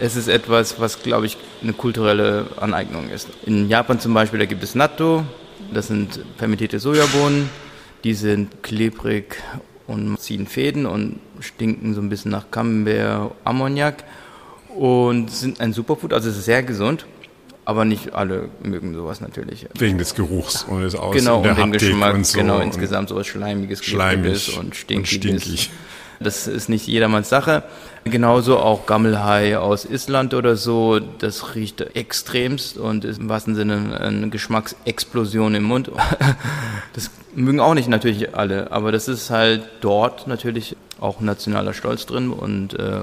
Es 0.00 0.16
ist 0.16 0.28
etwas, 0.28 0.80
was, 0.80 1.02
glaube 1.02 1.26
ich, 1.26 1.36
eine 1.62 1.72
kulturelle 1.72 2.46
Aneignung 2.60 3.08
ist. 3.10 3.28
In 3.46 3.68
Japan 3.68 4.00
zum 4.00 4.12
Beispiel, 4.12 4.40
da 4.40 4.44
gibt 4.44 4.62
es 4.64 4.74
Natto, 4.74 5.24
das 5.72 5.86
sind 5.86 6.20
fermentierte 6.36 6.80
Sojabohnen, 6.80 7.48
die 8.02 8.14
sind 8.14 8.62
klebrig 8.62 9.36
und 9.86 10.18
ziehen 10.18 10.46
Fäden 10.46 10.86
und 10.86 11.18
stinken 11.40 11.94
so 11.94 12.00
ein 12.00 12.08
bisschen 12.08 12.30
nach 12.30 12.50
Camembert, 12.50 13.32
Ammoniak 13.44 14.04
und 14.76 15.30
sind 15.30 15.60
ein 15.60 15.72
Superfood, 15.72 16.12
also 16.12 16.30
es 16.30 16.38
ist 16.38 16.44
sehr 16.46 16.62
gesund. 16.62 17.06
Aber 17.66 17.86
nicht 17.86 18.12
alle 18.12 18.50
mögen 18.62 18.92
sowas 18.92 19.22
natürlich. 19.22 19.66
Wegen 19.78 19.96
des 19.96 20.14
Geruchs 20.14 20.64
und 20.64 20.82
des 20.82 20.94
Aus 20.94 21.16
genau, 21.16 21.38
und, 21.38 21.44
der 21.44 21.52
und 21.52 21.58
dem 21.60 21.72
Geschmack, 21.72 22.14
und 22.14 22.26
so 22.26 22.38
genau, 22.38 22.58
insgesamt 22.58 23.08
sowas 23.08 23.26
Schleimiges, 23.26 23.82
Schleimig 23.82 24.58
und 24.58 24.76
Stinkiges. 24.76 25.32
Und 25.32 25.40
stinkig. 25.40 25.70
Das 26.20 26.46
ist 26.46 26.68
nicht 26.68 26.86
jedermanns 26.86 27.28
Sache. 27.28 27.62
Genauso 28.04 28.58
auch 28.58 28.86
Gammelhai 28.86 29.58
aus 29.58 29.86
Island 29.86 30.34
oder 30.34 30.56
so, 30.56 31.00
das 31.00 31.54
riecht 31.54 31.80
extremst 31.80 32.76
und 32.76 33.04
ist 33.04 33.18
im 33.18 33.28
wahrsten 33.28 33.54
Sinne 33.54 33.98
eine 33.98 34.28
Geschmacksexplosion 34.28 35.54
im 35.54 35.64
Mund. 35.64 35.90
Das 36.92 37.10
mögen 37.34 37.58
auch 37.58 37.74
nicht 37.74 37.88
natürlich 37.88 38.36
alle, 38.36 38.70
aber 38.70 38.92
das 38.92 39.08
ist 39.08 39.30
halt 39.30 39.62
dort 39.80 40.28
natürlich 40.28 40.76
auch 41.00 41.20
nationaler 41.20 41.74
Stolz 41.74 42.06
drin 42.06 42.30
und 42.30 42.78
äh, 42.78 43.00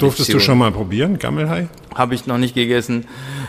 Durftest 0.00 0.32
du 0.32 0.40
schon 0.40 0.58
mal 0.58 0.72
probieren, 0.72 1.18
Gammelhai? 1.18 1.68
Habe 1.94 2.14
ich 2.14 2.26
noch 2.26 2.38
nicht 2.38 2.54
gegessen, 2.54 3.06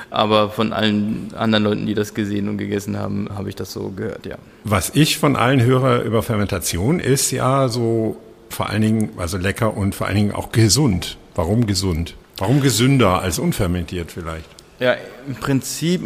aber 0.10 0.50
von 0.50 0.74
allen 0.74 1.32
anderen 1.36 1.64
Leuten, 1.64 1.86
die 1.86 1.94
das 1.94 2.14
gesehen 2.14 2.50
und 2.50 2.58
gegessen 2.58 2.98
haben, 2.98 3.30
habe 3.34 3.50
ich 3.50 3.56
das 3.56 3.72
so 3.72 3.90
gehört, 3.96 4.26
ja. 4.26 4.36
Was 4.64 4.92
ich 4.94 5.18
von 5.18 5.36
allen 5.36 5.62
höre 5.62 6.02
über 6.02 6.22
Fermentation 6.22 7.00
ist 7.00 7.32
ja 7.32 7.70
so 7.70 8.18
vor 8.54 8.70
allen 8.70 8.82
Dingen, 8.82 9.10
also 9.18 9.38
lecker 9.38 9.76
und 9.76 9.96
vor 9.96 10.08
allen 10.08 10.16
Dingen 10.16 10.32
auch 10.32 10.52
gesund. 10.52 11.18
Warum 11.36 11.66
gesund? 11.66 12.16
Warum 12.38 12.62
gesünder 12.62 13.22
als 13.22 13.40
unfermentiert 13.40 14.12
vielleicht? 14.12 14.50
Ja, 14.80 14.96
im 15.28 15.36
Prinzip 15.36 16.02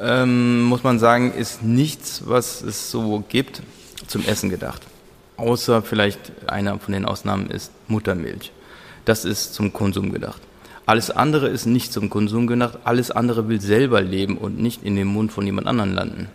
ähm, 0.00 0.62
muss 0.62 0.82
man 0.84 0.98
sagen, 0.98 1.32
ist 1.34 1.62
nichts, 1.62 2.22
was 2.26 2.62
es 2.62 2.90
so 2.90 3.24
gibt, 3.28 3.62
zum 4.06 4.24
Essen 4.24 4.48
gedacht. 4.48 4.82
Außer 5.36 5.82
vielleicht 5.82 6.32
einer 6.46 6.78
von 6.78 6.92
den 6.92 7.04
Ausnahmen 7.04 7.50
ist 7.50 7.72
Muttermilch. 7.88 8.52
Das 9.04 9.24
ist 9.24 9.54
zum 9.54 9.72
Konsum 9.72 10.12
gedacht. 10.12 10.40
Alles 10.86 11.10
andere 11.10 11.48
ist 11.48 11.66
nicht 11.66 11.92
zum 11.92 12.10
Konsum 12.10 12.46
gedacht. 12.46 12.78
Alles 12.84 13.10
andere 13.10 13.48
will 13.48 13.60
selber 13.60 14.00
leben 14.00 14.36
und 14.36 14.58
nicht 14.58 14.82
in 14.84 14.96
den 14.96 15.08
Mund 15.08 15.32
von 15.32 15.44
jemand 15.44 15.66
anderem 15.66 15.92
landen. 15.94 16.28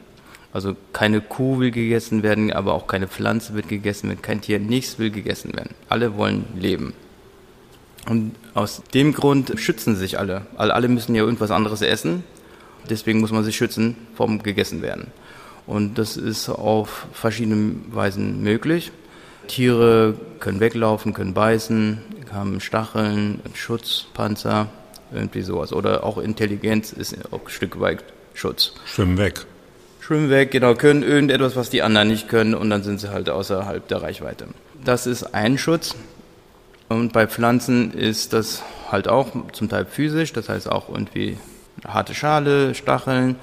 Also 0.53 0.75
keine 0.93 1.21
Kuh 1.21 1.59
will 1.59 1.71
gegessen 1.71 2.23
werden, 2.23 2.51
aber 2.51 2.73
auch 2.73 2.87
keine 2.87 3.07
Pflanze 3.07 3.53
wird 3.53 3.67
gegessen 3.67 4.09
werden, 4.09 4.21
kein 4.21 4.41
Tier, 4.41 4.59
nichts 4.59 4.97
will 4.97 5.11
gegessen 5.11 5.53
werden. 5.55 5.75
Alle 5.89 6.17
wollen 6.17 6.45
leben. 6.55 6.93
Und 8.09 8.35
aus 8.53 8.81
dem 8.93 9.13
Grund 9.13 9.53
schützen 9.57 9.95
sich 9.95 10.17
alle. 10.17 10.45
Alle 10.55 10.87
müssen 10.87 11.13
ja 11.13 11.23
irgendwas 11.23 11.51
anderes 11.51 11.81
essen. 11.81 12.23
Deswegen 12.89 13.19
muss 13.19 13.31
man 13.31 13.43
sich 13.43 13.57
schützen 13.57 13.97
vom 14.15 14.41
gegessen 14.41 14.81
werden. 14.81 15.07
Und 15.65 15.97
das 15.97 16.15
ist 16.15 16.47
auf 16.47 17.07
verschiedene 17.11 17.75
Weisen 17.91 18.41
möglich. 18.41 18.91
Tiere 19.47 20.15
können 20.39 20.61
weglaufen, 20.61 21.13
können 21.13 21.33
beißen, 21.33 22.01
haben 22.31 22.59
Stacheln, 22.61 23.41
Schutzpanzer, 23.53 24.69
irgendwie 25.11 25.41
sowas. 25.41 25.73
Oder 25.73 26.03
auch 26.03 26.17
Intelligenz 26.17 26.93
ist 26.93 27.15
auch 27.31 27.41
ein 27.45 27.49
Stück 27.49 27.79
weit 27.79 28.03
Schutz. 28.33 28.73
Schwimmen 28.85 29.17
weg. 29.17 29.45
Schwimmen 30.07 30.29
weg, 30.29 30.51
genau, 30.51 30.73
können 30.73 31.03
irgendetwas, 31.03 31.57
was 31.57 31.69
die 31.69 31.81
anderen 31.81 32.07
nicht 32.07 32.29
können 32.29 32.55
und 32.55 32.69
dann 32.69 32.81
sind 32.81 33.01
sie 33.01 33.09
halt 33.09 33.29
außerhalb 33.29 33.85
der 33.89 34.01
Reichweite. 34.01 34.47
Das 34.85 35.05
ist 35.05 35.35
ein 35.35 35.57
Schutz. 35.57 35.97
Und 36.87 37.11
bei 37.11 37.27
Pflanzen 37.27 37.91
ist 37.91 38.31
das 38.31 38.63
halt 38.89 39.09
auch 39.09 39.31
zum 39.51 39.67
Teil 39.67 39.83
physisch, 39.83 40.31
das 40.31 40.47
heißt 40.47 40.71
auch 40.71 40.87
irgendwie 40.87 41.37
harte 41.85 42.15
Schale, 42.15 42.73
Stacheln 42.73 43.35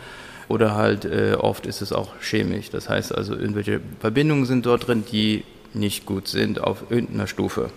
oder 0.49 0.75
halt 0.75 1.05
äh, 1.05 1.35
oft 1.39 1.67
ist 1.67 1.83
es 1.83 1.93
auch 1.93 2.15
chemisch. 2.23 2.71
Das 2.71 2.89
heißt 2.89 3.15
also, 3.15 3.35
irgendwelche 3.35 3.83
Verbindungen 4.01 4.47
sind 4.47 4.65
dort 4.65 4.87
drin, 4.87 5.05
die 5.13 5.45
nicht 5.75 6.07
gut 6.07 6.29
sind 6.29 6.65
auf 6.65 6.85
irgendeiner 6.89 7.27
Stufe. 7.27 7.69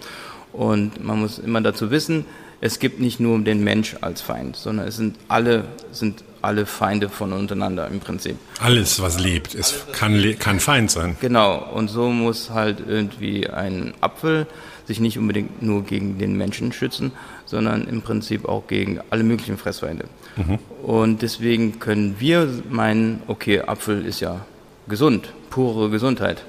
Und 0.53 1.03
man 1.03 1.20
muss 1.20 1.39
immer 1.39 1.60
dazu 1.60 1.91
wissen, 1.91 2.24
es 2.61 2.79
gibt 2.79 2.99
nicht 2.99 3.19
nur 3.19 3.39
den 3.39 3.63
Mensch 3.63 3.95
als 4.01 4.21
Feind, 4.21 4.55
sondern 4.55 4.87
es 4.87 4.97
sind 4.97 5.15
alle, 5.27 5.65
sind 5.91 6.23
alle 6.41 6.65
Feinde 6.65 7.09
von 7.09 7.33
untereinander 7.33 7.87
im 7.87 7.99
Prinzip. 7.99 8.37
Alles, 8.59 9.01
was 9.01 9.19
lebt, 9.19 9.53
ist, 9.53 9.93
kann, 9.93 10.21
kann 10.39 10.59
Feind 10.59 10.91
sein. 10.91 11.17
Genau, 11.21 11.57
und 11.73 11.89
so 11.89 12.09
muss 12.09 12.49
halt 12.49 12.81
irgendwie 12.87 13.49
ein 13.49 13.93
Apfel 14.01 14.47
sich 14.87 14.99
nicht 14.99 15.17
unbedingt 15.17 15.61
nur 15.61 15.83
gegen 15.83 16.17
den 16.17 16.37
Menschen 16.37 16.71
schützen, 16.71 17.11
sondern 17.45 17.87
im 17.87 18.01
Prinzip 18.01 18.45
auch 18.45 18.67
gegen 18.67 18.99
alle 19.09 19.23
möglichen 19.23 19.57
Fressfeinde. 19.57 20.05
Mhm. 20.37 20.59
Und 20.81 21.21
deswegen 21.21 21.79
können 21.79 22.15
wir 22.19 22.47
meinen, 22.69 23.21
okay, 23.27 23.61
Apfel 23.61 24.05
ist 24.05 24.21
ja 24.21 24.45
gesund, 24.87 25.33
pure 25.49 25.89
Gesundheit. 25.89 26.43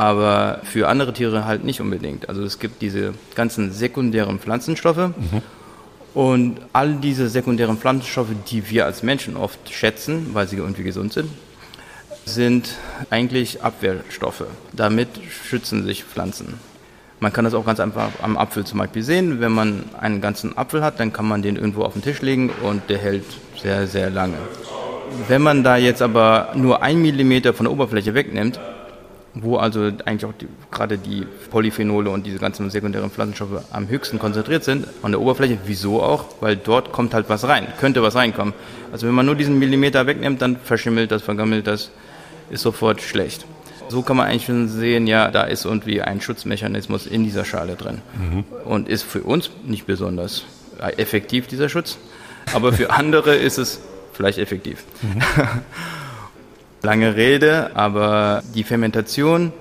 Aber 0.00 0.60
für 0.62 0.88
andere 0.88 1.12
Tiere 1.12 1.44
halt 1.44 1.62
nicht 1.62 1.82
unbedingt. 1.82 2.30
Also 2.30 2.42
es 2.42 2.58
gibt 2.58 2.80
diese 2.80 3.12
ganzen 3.34 3.70
sekundären 3.70 4.38
Pflanzenstoffe 4.38 5.10
und 6.14 6.56
all 6.72 6.94
diese 6.94 7.28
sekundären 7.28 7.76
Pflanzenstoffe, 7.76 8.30
die 8.50 8.70
wir 8.70 8.86
als 8.86 9.02
Menschen 9.02 9.36
oft 9.36 9.58
schätzen, 9.70 10.30
weil 10.32 10.48
sie 10.48 10.56
irgendwie 10.56 10.84
gesund 10.84 11.12
sind, 11.12 11.28
sind 12.24 12.70
eigentlich 13.10 13.62
Abwehrstoffe. 13.62 14.44
Damit 14.72 15.08
schützen 15.28 15.84
sich 15.84 16.04
Pflanzen. 16.04 16.54
Man 17.20 17.34
kann 17.34 17.44
das 17.44 17.52
auch 17.52 17.66
ganz 17.66 17.78
einfach 17.78 18.08
am 18.22 18.38
Apfel 18.38 18.64
zum 18.64 18.78
Beispiel 18.78 19.02
sehen. 19.02 19.42
Wenn 19.42 19.52
man 19.52 19.84
einen 20.00 20.22
ganzen 20.22 20.56
Apfel 20.56 20.82
hat, 20.82 20.98
dann 20.98 21.12
kann 21.12 21.28
man 21.28 21.42
den 21.42 21.56
irgendwo 21.56 21.82
auf 21.82 21.92
den 21.92 22.00
Tisch 22.00 22.22
legen 22.22 22.48
und 22.62 22.88
der 22.88 22.96
hält 22.96 23.26
sehr, 23.62 23.86
sehr 23.86 24.08
lange. 24.08 24.38
Wenn 25.28 25.42
man 25.42 25.62
da 25.62 25.76
jetzt 25.76 26.00
aber 26.00 26.52
nur 26.54 26.82
ein 26.82 27.02
Millimeter 27.02 27.52
von 27.52 27.64
der 27.64 27.72
Oberfläche 27.74 28.14
wegnimmt, 28.14 28.58
wo 29.34 29.56
also 29.56 29.90
eigentlich 30.04 30.24
auch 30.24 30.32
die, 30.32 30.48
gerade 30.70 30.98
die 30.98 31.26
Polyphenole 31.50 32.10
und 32.10 32.26
diese 32.26 32.38
ganzen 32.38 32.68
sekundären 32.70 33.10
Pflanzenstoffe 33.10 33.64
am 33.70 33.88
höchsten 33.88 34.18
konzentriert 34.18 34.64
sind, 34.64 34.86
an 35.02 35.12
der 35.12 35.20
Oberfläche, 35.20 35.58
wieso 35.66 36.02
auch? 36.02 36.24
Weil 36.40 36.56
dort 36.56 36.92
kommt 36.92 37.14
halt 37.14 37.28
was 37.28 37.46
rein, 37.46 37.66
könnte 37.78 38.02
was 38.02 38.16
reinkommen. 38.16 38.54
Also 38.92 39.06
wenn 39.06 39.14
man 39.14 39.26
nur 39.26 39.36
diesen 39.36 39.58
Millimeter 39.58 40.06
wegnimmt, 40.06 40.42
dann 40.42 40.56
verschimmelt 40.56 41.12
das, 41.12 41.22
vergammelt 41.22 41.66
das, 41.66 41.90
ist 42.50 42.62
sofort 42.62 43.00
schlecht. 43.00 43.46
So 43.88 44.02
kann 44.02 44.16
man 44.16 44.26
eigentlich 44.26 44.46
schon 44.46 44.68
sehen, 44.68 45.06
ja, 45.06 45.30
da 45.30 45.42
ist 45.44 45.64
irgendwie 45.64 46.00
ein 46.02 46.20
Schutzmechanismus 46.20 47.06
in 47.06 47.24
dieser 47.24 47.44
Schale 47.44 47.74
drin. 47.76 48.02
Mhm. 48.18 48.44
Und 48.64 48.88
ist 48.88 49.02
für 49.02 49.22
uns 49.22 49.50
nicht 49.64 49.86
besonders 49.86 50.44
effektiv, 50.96 51.46
dieser 51.46 51.68
Schutz. 51.68 51.98
Aber 52.52 52.72
für 52.72 52.90
andere 52.90 53.36
ist 53.36 53.58
es 53.58 53.80
vielleicht 54.12 54.38
effektiv. 54.38 54.84
Mhm. 55.02 55.22
Lange 56.82 57.16
Rede, 57.16 57.70
aber 57.74 58.42
die 58.54 58.64
Fermentation, 58.64 59.52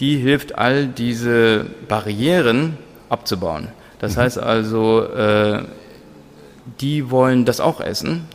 die 0.00 0.16
hilft 0.16 0.58
all 0.58 0.86
diese 0.86 1.66
Barrieren 1.88 2.78
abzubauen. 3.08 3.68
Das 3.98 4.16
mhm. 4.16 4.20
heißt 4.20 4.38
also, 4.38 5.04
äh, 5.04 5.62
die 6.80 7.10
wollen 7.10 7.44
das 7.44 7.60
auch 7.60 7.80
essen. 7.80 8.26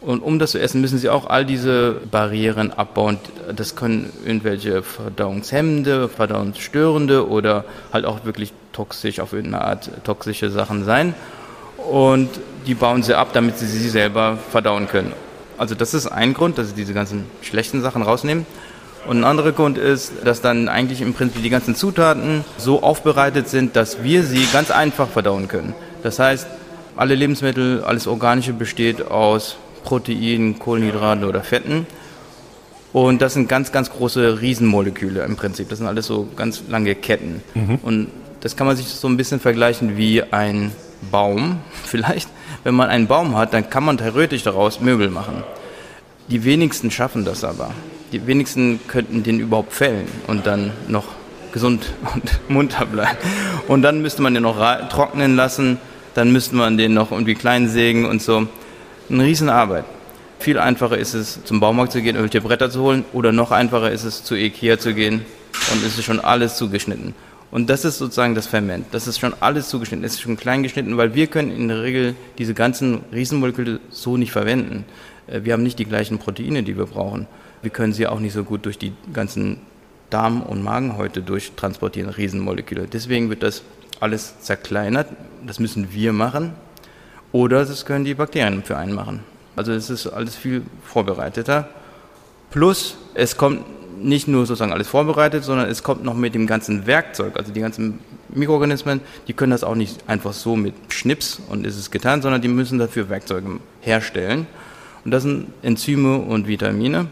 Und 0.00 0.20
um 0.22 0.38
das 0.38 0.52
zu 0.52 0.60
essen, 0.60 0.80
müssen 0.80 0.98
sie 0.98 1.08
auch 1.08 1.28
all 1.28 1.44
diese 1.44 1.96
Barrieren 2.10 2.70
abbauen. 2.70 3.18
Das 3.54 3.74
können 3.74 4.12
irgendwelche 4.24 4.82
verdauungshemmende, 4.82 6.08
verdauungsstörende 6.08 7.28
oder 7.28 7.64
halt 7.92 8.04
auch 8.04 8.24
wirklich 8.24 8.52
toxisch 8.72 9.18
auf 9.18 9.32
irgendeine 9.32 9.64
Art 9.64 9.90
toxische 10.04 10.50
Sachen 10.50 10.84
sein. 10.84 11.14
Und 11.76 12.28
die 12.66 12.74
bauen 12.74 13.02
sie 13.02 13.14
ab, 13.14 13.30
damit 13.32 13.58
sie 13.58 13.66
sie 13.66 13.88
selber 13.88 14.38
verdauen 14.50 14.86
können. 14.86 15.12
Also 15.58 15.74
das 15.74 15.94
ist 15.94 16.06
ein 16.06 16.34
Grund, 16.34 16.58
dass 16.58 16.68
sie 16.68 16.74
diese 16.74 16.94
ganzen 16.94 17.24
schlechten 17.42 17.82
Sachen 17.82 18.02
rausnehmen. 18.02 18.46
Und 19.06 19.18
ein 19.18 19.24
anderer 19.24 19.52
Grund 19.52 19.78
ist, 19.78 20.12
dass 20.24 20.40
dann 20.40 20.68
eigentlich 20.68 21.00
im 21.00 21.14
Prinzip 21.14 21.42
die 21.42 21.50
ganzen 21.50 21.76
Zutaten 21.76 22.44
so 22.58 22.82
aufbereitet 22.82 23.48
sind, 23.48 23.76
dass 23.76 24.02
wir 24.02 24.24
sie 24.24 24.46
ganz 24.52 24.70
einfach 24.70 25.08
verdauen 25.08 25.46
können. 25.46 25.74
Das 26.02 26.18
heißt, 26.18 26.46
alle 26.96 27.14
Lebensmittel, 27.14 27.84
alles 27.84 28.06
Organische 28.06 28.52
besteht 28.52 29.06
aus 29.06 29.56
Proteinen, 29.84 30.58
Kohlenhydraten 30.58 31.24
oder 31.24 31.42
Fetten. 31.42 31.86
Und 32.92 33.22
das 33.22 33.34
sind 33.34 33.48
ganz, 33.48 33.72
ganz 33.72 33.90
große 33.90 34.40
Riesenmoleküle 34.40 35.22
im 35.22 35.36
Prinzip. 35.36 35.68
Das 35.68 35.78
sind 35.78 35.86
alles 35.86 36.06
so 36.06 36.26
ganz 36.34 36.62
lange 36.68 36.94
Ketten. 36.94 37.42
Mhm. 37.54 37.78
Und 37.82 38.08
das 38.40 38.56
kann 38.56 38.66
man 38.66 38.76
sich 38.76 38.86
so 38.88 39.06
ein 39.06 39.16
bisschen 39.16 39.38
vergleichen 39.38 39.96
wie 39.96 40.22
ein 40.22 40.72
Baum 41.10 41.58
vielleicht. 41.84 42.28
Wenn 42.66 42.74
man 42.74 42.88
einen 42.88 43.06
Baum 43.06 43.36
hat, 43.36 43.54
dann 43.54 43.70
kann 43.70 43.84
man 43.84 43.96
theoretisch 43.96 44.42
daraus 44.42 44.80
Möbel 44.80 45.08
machen. 45.08 45.44
Die 46.26 46.42
wenigsten 46.42 46.90
schaffen 46.90 47.24
das 47.24 47.44
aber. 47.44 47.70
Die 48.10 48.26
wenigsten 48.26 48.80
könnten 48.88 49.22
den 49.22 49.38
überhaupt 49.38 49.72
fällen 49.72 50.08
und 50.26 50.48
dann 50.48 50.72
noch 50.88 51.04
gesund 51.52 51.92
und 52.12 52.40
munter 52.48 52.84
bleiben. 52.84 53.18
Und 53.68 53.82
dann 53.82 54.02
müsste 54.02 54.20
man 54.20 54.34
den 54.34 54.42
noch 54.42 54.58
trocknen 54.88 55.36
lassen, 55.36 55.78
dann 56.14 56.32
müsste 56.32 56.56
man 56.56 56.76
den 56.76 56.92
noch 56.92 57.12
irgendwie 57.12 57.36
klein 57.36 57.68
sägen 57.68 58.04
und 58.04 58.20
so. 58.20 58.48
Eine 59.08 59.22
Riesenarbeit. 59.22 59.84
Viel 60.40 60.58
einfacher 60.58 60.98
ist 60.98 61.14
es, 61.14 61.44
zum 61.44 61.60
Baumarkt 61.60 61.92
zu 61.92 62.02
gehen, 62.02 62.16
irgendwelche 62.16 62.44
Bretter 62.44 62.68
zu 62.68 62.82
holen 62.82 63.04
oder 63.12 63.30
noch 63.30 63.52
einfacher 63.52 63.92
ist 63.92 64.02
es, 64.02 64.24
zu 64.24 64.34
Ikea 64.34 64.80
zu 64.80 64.92
gehen 64.92 65.24
und 65.72 65.86
es 65.86 65.96
ist 65.96 66.04
schon 66.04 66.18
alles 66.18 66.56
zugeschnitten. 66.56 67.14
Und 67.56 67.70
das 67.70 67.86
ist 67.86 67.96
sozusagen 67.96 68.34
das 68.34 68.46
Ferment. 68.46 68.84
Das 68.92 69.06
ist 69.06 69.18
schon 69.18 69.32
alles 69.40 69.70
zugeschnitten, 69.70 70.04
es 70.04 70.12
ist 70.12 70.20
schon 70.20 70.36
klein 70.36 70.62
geschnitten, 70.62 70.98
weil 70.98 71.14
wir 71.14 71.26
können 71.26 71.50
in 71.50 71.68
der 71.68 71.80
Regel 71.80 72.14
diese 72.36 72.52
ganzen 72.52 73.00
Riesenmoleküle 73.14 73.80
so 73.88 74.18
nicht 74.18 74.30
verwenden. 74.30 74.84
Äh, 75.26 75.40
wir 75.44 75.54
haben 75.54 75.62
nicht 75.62 75.78
die 75.78 75.86
gleichen 75.86 76.18
Proteine, 76.18 76.62
die 76.64 76.76
wir 76.76 76.84
brauchen. 76.84 77.26
Wir 77.62 77.70
können 77.70 77.94
sie 77.94 78.08
auch 78.08 78.20
nicht 78.20 78.34
so 78.34 78.44
gut 78.44 78.66
durch 78.66 78.76
die 78.76 78.92
ganzen 79.10 79.62
Darm- 80.10 80.42
und 80.42 80.62
Magenhäute 80.62 81.22
durchtransportieren, 81.22 82.10
Riesenmoleküle. 82.10 82.88
Deswegen 82.88 83.30
wird 83.30 83.42
das 83.42 83.62
alles 84.00 84.38
zerkleinert. 84.40 85.08
Das 85.46 85.58
müssen 85.58 85.94
wir 85.94 86.12
machen. 86.12 86.52
Oder 87.32 87.64
das 87.64 87.86
können 87.86 88.04
die 88.04 88.12
Bakterien 88.12 88.64
für 88.64 88.76
einen 88.76 88.92
machen. 88.92 89.20
Also 89.56 89.72
es 89.72 89.88
ist 89.88 90.08
alles 90.08 90.36
viel 90.36 90.60
vorbereiteter. 90.84 91.70
Plus, 92.50 92.98
es 93.14 93.38
kommt 93.38 93.62
nicht 93.96 94.28
nur 94.28 94.46
sozusagen 94.46 94.72
alles 94.72 94.88
vorbereitet, 94.88 95.44
sondern 95.44 95.68
es 95.68 95.82
kommt 95.82 96.04
noch 96.04 96.14
mit 96.14 96.34
dem 96.34 96.46
ganzen 96.46 96.86
Werkzeug, 96.86 97.36
also 97.36 97.52
die 97.52 97.60
ganzen 97.60 97.98
Mikroorganismen, 98.28 99.00
die 99.28 99.32
können 99.32 99.52
das 99.52 99.64
auch 99.64 99.74
nicht 99.74 100.08
einfach 100.08 100.32
so 100.32 100.56
mit 100.56 100.74
Schnips 100.88 101.40
und 101.48 101.66
ist 101.66 101.78
es 101.78 101.90
getan, 101.90 102.22
sondern 102.22 102.42
die 102.42 102.48
müssen 102.48 102.78
dafür 102.78 103.08
Werkzeuge 103.08 103.60
herstellen. 103.80 104.46
Und 105.04 105.10
das 105.12 105.22
sind 105.22 105.48
Enzyme 105.62 106.18
und 106.18 106.48
Vitamine. 106.48 107.06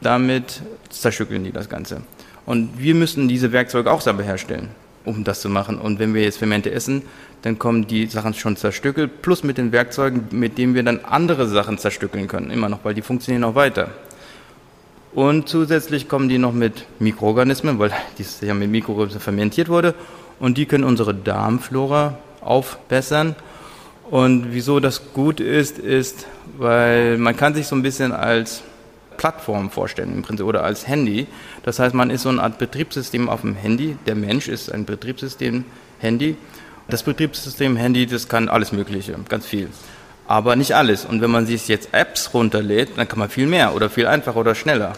Damit 0.00 0.62
zerstückeln 0.90 1.44
die 1.44 1.52
das 1.52 1.68
Ganze. 1.68 2.02
Und 2.46 2.78
wir 2.78 2.94
müssen 2.94 3.28
diese 3.28 3.52
Werkzeuge 3.52 3.90
auch 3.90 4.00
selber 4.00 4.22
herstellen, 4.22 4.68
um 5.04 5.24
das 5.24 5.40
zu 5.40 5.48
machen. 5.48 5.78
Und 5.78 5.98
wenn 5.98 6.14
wir 6.14 6.22
jetzt 6.22 6.38
Fermente 6.38 6.70
essen, 6.70 7.02
dann 7.42 7.58
kommen 7.58 7.86
die 7.86 8.06
Sachen 8.06 8.34
schon 8.34 8.56
zerstückelt, 8.56 9.22
plus 9.22 9.42
mit 9.42 9.58
den 9.58 9.72
Werkzeugen, 9.72 10.26
mit 10.30 10.58
denen 10.58 10.74
wir 10.74 10.82
dann 10.82 11.00
andere 11.04 11.48
Sachen 11.48 11.78
zerstückeln 11.78 12.28
können, 12.28 12.50
immer 12.50 12.68
noch, 12.68 12.84
weil 12.84 12.94
die 12.94 13.02
funktionieren 13.02 13.44
auch 13.44 13.54
weiter. 13.54 13.90
Und 15.14 15.48
zusätzlich 15.48 16.08
kommen 16.08 16.28
die 16.28 16.38
noch 16.38 16.52
mit 16.52 16.86
Mikroorganismen, 16.98 17.78
weil 17.78 17.92
dies 18.16 18.40
ja 18.40 18.54
mit 18.54 18.70
Mikroorganismen 18.70 19.20
fermentiert 19.20 19.68
wurde. 19.68 19.94
Und 20.40 20.56
die 20.56 20.66
können 20.66 20.84
unsere 20.84 21.14
Darmflora 21.14 22.18
aufbessern. 22.40 23.36
Und 24.10 24.52
wieso 24.52 24.80
das 24.80 25.12
gut 25.12 25.40
ist, 25.40 25.78
ist, 25.78 26.26
weil 26.58 27.18
man 27.18 27.36
kann 27.36 27.54
sich 27.54 27.66
so 27.66 27.76
ein 27.76 27.82
bisschen 27.82 28.12
als 28.12 28.62
Plattform 29.16 29.70
vorstellen 29.70 30.14
im 30.14 30.22
Prinzip 30.22 30.46
oder 30.46 30.64
als 30.64 30.88
Handy. 30.88 31.26
Das 31.62 31.78
heißt, 31.78 31.94
man 31.94 32.10
ist 32.10 32.22
so 32.22 32.28
eine 32.28 32.42
Art 32.42 32.58
Betriebssystem 32.58 33.28
auf 33.28 33.42
dem 33.42 33.54
Handy. 33.54 33.96
Der 34.06 34.14
Mensch 34.14 34.48
ist 34.48 34.72
ein 34.72 34.84
Betriebssystem 34.84 35.64
Handy. 36.00 36.36
Das 36.88 37.02
Betriebssystem 37.02 37.76
Handy, 37.76 38.06
das 38.06 38.28
kann 38.28 38.48
alles 38.48 38.72
Mögliche, 38.72 39.14
ganz 39.28 39.46
viel 39.46 39.68
aber 40.26 40.56
nicht 40.56 40.74
alles. 40.74 41.04
Und 41.04 41.20
wenn 41.20 41.30
man 41.30 41.46
sich 41.46 41.68
jetzt 41.68 41.92
Apps 41.92 42.32
runterlädt, 42.34 42.90
dann 42.96 43.08
kann 43.08 43.18
man 43.18 43.28
viel 43.28 43.46
mehr 43.46 43.74
oder 43.74 43.90
viel 43.90 44.06
einfacher 44.06 44.36
oder 44.36 44.54
schneller. 44.54 44.94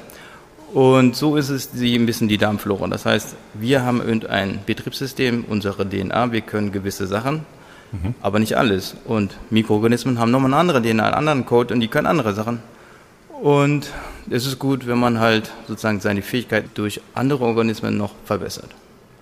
Und 0.73 1.15
so 1.15 1.37
ist 1.37 1.51
es 1.51 1.71
die, 1.71 1.95
ein 1.95 2.05
bisschen 2.05 2.27
die 2.27 2.37
Darmflora. 2.37 2.89
Das 2.89 3.07
heißt, 3.07 3.37
wir 3.55 3.85
haben 3.85 4.01
irgendein 4.01 4.59
Betriebssystem, 4.67 5.45
unsere 5.49 5.89
DNA, 5.89 6.33
wir 6.33 6.41
können 6.41 6.73
gewisse 6.73 7.07
Sachen, 7.07 7.47
mhm. 7.93 8.15
aber 8.21 8.41
nicht 8.41 8.57
alles. 8.57 8.97
Und 9.05 9.37
Mikroorganismen 9.51 10.19
haben 10.19 10.33
nochmal 10.33 10.53
eine 10.53 10.61
andere 10.61 10.83
DNA, 10.83 11.05
einen 11.05 11.15
anderen 11.15 11.47
Code 11.47 11.73
und 11.75 11.81
die 11.81 11.89
können 11.89 12.09
andere 12.09 12.35
Sachen. 12.35 12.61
Und 13.41 13.93
es 14.31 14.47
ist 14.47 14.59
gut, 14.59 14.87
wenn 14.87 14.99
man 14.99 15.21
halt 15.21 15.53
sozusagen 15.69 16.01
seine 16.01 16.23
Fähigkeit 16.23 16.65
durch 16.75 17.01
andere 17.15 17.45
Organismen 17.45 17.97
noch 17.97 18.15
verbessert. 18.25 18.71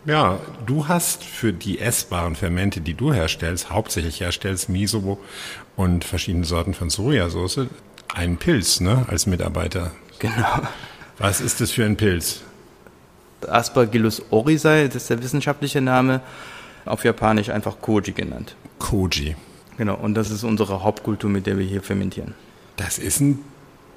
Ja, 0.05 0.41
du 0.67 0.89
hast 0.89 1.23
für 1.23 1.53
die 1.53 1.79
essbaren 1.79 2.35
Fermente, 2.35 2.81
die 2.81 2.95
du 2.95 3.13
herstellst, 3.13 3.71
hauptsächlich 3.71 4.21
herstellst, 4.21 4.69
Miso 4.69 5.19
und 5.77 6.05
verschiedene 6.05 6.45
Sorten 6.45 6.75
von 6.75 6.91
Sojasauce, 6.91 7.67
einen 8.15 8.37
Pilz, 8.37 8.81
ne, 8.81 9.07
als 9.09 9.27
Mitarbeiter. 9.27 9.93
Genau. 10.19 10.61
Was 11.19 11.41
ist 11.41 11.61
das 11.61 11.71
für 11.71 11.85
ein 11.85 11.97
Pilz? 11.97 12.41
Aspergillus 13.49 14.23
oryzae, 14.31 14.87
das 14.87 15.03
ist 15.03 15.11
der 15.11 15.23
wissenschaftliche 15.23 15.81
Name, 15.81 16.21
auf 16.85 17.05
Japanisch 17.05 17.49
einfach 17.51 17.81
Koji 17.81 18.13
genannt. 18.13 18.55
Koji. 18.79 19.37
Genau, 19.79 19.95
und 19.95 20.15
das 20.15 20.31
ist 20.31 20.45
unsere 20.45 20.83
Hauptkultur, 20.83 21.31
mit 21.31 21.47
der 21.47 21.59
wir 21.59 21.65
hier 21.65 21.83
fermentieren. 21.83 22.35
Das 22.77 22.99
ist 22.99 23.21
ein 23.21 23.39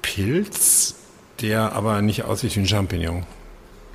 Pilz, 0.02 0.94
der 1.40 1.72
aber 1.72 2.02
nicht 2.02 2.24
aussieht 2.24 2.56
wie 2.56 2.60
ein 2.60 2.66
Champignon. 2.66 3.24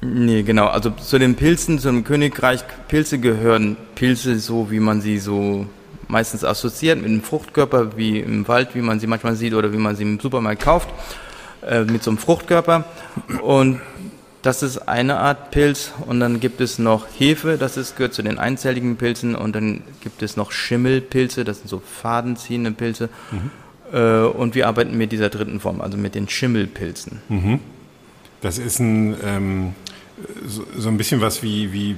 Nee, 0.02 0.44
genau. 0.44 0.68
Also 0.68 0.90
zu 0.90 1.20
den 1.20 1.36
Pilzen, 1.36 1.80
zu 1.80 1.88
dem 1.90 2.04
Königreich 2.04 2.64
Pilze 2.88 3.20
gehören 3.20 3.78
Pilze 3.96 4.40
so, 4.40 4.72
wie 4.72 4.80
man 4.80 5.02
sie 5.02 5.20
so 5.20 5.68
meistens 6.08 6.44
assoziiert, 6.44 6.98
mit 6.98 7.08
einem 7.08 7.22
Fruchtkörper, 7.22 7.98
wie 7.98 8.20
im 8.20 8.48
Wald, 8.48 8.76
wie 8.76 8.82
man 8.82 9.00
sie 9.00 9.08
manchmal 9.08 9.36
sieht 9.36 9.54
oder 9.54 9.72
wie 9.74 9.78
man 9.78 9.96
sie 9.96 10.04
im 10.04 10.20
Supermarkt 10.20 10.62
kauft, 10.62 10.90
äh, 11.68 11.84
mit 11.84 12.04
so 12.04 12.12
einem 12.12 12.18
Fruchtkörper. 12.18 12.86
Und 13.42 13.82
das 14.42 14.64
ist 14.64 14.88
eine 14.88 15.18
Art 15.18 15.52
Pilz. 15.52 15.94
Und 16.06 16.20
dann 16.20 16.40
gibt 16.40 16.62
es 16.62 16.80
noch 16.80 17.06
Hefe, 17.18 17.58
das 17.58 17.78
ist, 17.78 17.96
gehört 17.96 18.14
zu 18.14 18.24
den 18.24 18.40
einzelligen 18.40 18.98
Pilzen. 18.98 19.36
Und 19.36 19.56
dann 19.56 19.84
gibt 20.02 20.24
es 20.24 20.38
noch 20.38 20.52
Schimmelpilze, 20.52 21.44
das 21.44 21.60
sind 21.60 21.68
so 21.70 21.80
fadenziehende 21.80 22.72
Pilze. 22.72 23.10
Mhm. 23.32 23.52
Äh, 23.94 24.24
und 24.24 24.56
wir 24.56 24.68
arbeiten 24.68 24.98
mit 24.98 25.12
dieser 25.12 25.30
dritten 25.30 25.60
Form, 25.60 25.82
also 25.82 25.98
mit 25.98 26.16
den 26.16 26.28
Schimmelpilzen. 26.28 27.22
Mhm. 27.30 27.60
Das 28.42 28.58
ist 28.58 28.80
ein 28.80 29.16
ähm, 29.24 29.76
so, 30.46 30.66
so 30.78 30.90
ein 30.90 30.98
bisschen 30.98 31.22
was 31.22 31.44
wie, 31.44 31.72
wie 31.74 31.96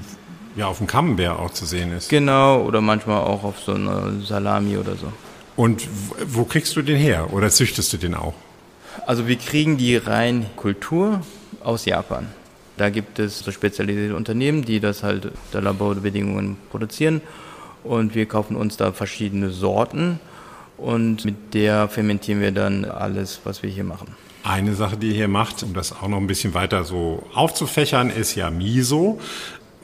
ja, 0.56 0.68
auf 0.68 0.78
dem 0.78 0.88
Camembert 0.88 1.40
auch 1.40 1.52
zu 1.52 1.66
sehen 1.66 1.92
ist. 1.92 2.10
Genau, 2.10 2.62
oder 2.62 2.82
manchmal 2.82 3.22
auch 3.22 3.44
auf 3.44 3.60
so 3.60 3.74
einer 3.74 4.12
Salami 4.22 4.78
oder 4.78 4.96
so. 4.96 5.12
Und 5.56 5.88
wo 6.28 6.46
kriegst 6.46 6.76
du 6.76 6.82
den 6.82 6.98
her 6.98 7.32
oder 7.32 7.50
züchtest 7.50 7.94
du 7.94 7.98
den 7.98 8.16
auch? 8.16 8.34
Also 9.06 9.28
wir 9.28 9.36
kriegen 9.36 9.78
die 9.78 9.96
rein 9.98 10.46
Kultur 10.56 11.22
aus 11.64 11.86
Japan. 11.86 12.28
Da 12.78 12.90
gibt 12.90 13.20
es 13.20 13.40
so 13.40 13.52
spezialisierte 13.52 14.16
Unternehmen, 14.16 14.64
die 14.64 14.80
das 14.80 15.04
halt 15.04 15.32
der 15.54 15.62
Laborbedingungen 15.62 16.58
produzieren. 16.72 17.22
Und 17.84 18.16
wir 18.16 18.26
kaufen 18.26 18.56
uns 18.56 18.78
da 18.78 18.94
verschiedene 18.94 19.50
Sorten 19.50 20.20
und 20.78 21.26
mit 21.26 21.54
der 21.54 21.88
fermentieren 21.90 22.42
wir 22.42 22.52
dann 22.52 22.86
alles, 22.86 23.42
was 23.44 23.62
wir 23.62 23.70
hier 23.70 23.84
machen. 23.84 24.08
Eine 24.44 24.74
Sache, 24.74 24.98
die 24.98 25.10
ihr 25.10 25.14
hier 25.14 25.28
macht, 25.28 25.64
um 25.64 25.74
das 25.74 25.92
auch 25.92 26.08
noch 26.08 26.18
ein 26.18 26.28
bisschen 26.28 26.54
weiter 26.54 26.84
so 26.84 27.24
aufzufächern, 27.34 28.10
ist 28.10 28.36
ja 28.36 28.50
Miso. 28.50 29.20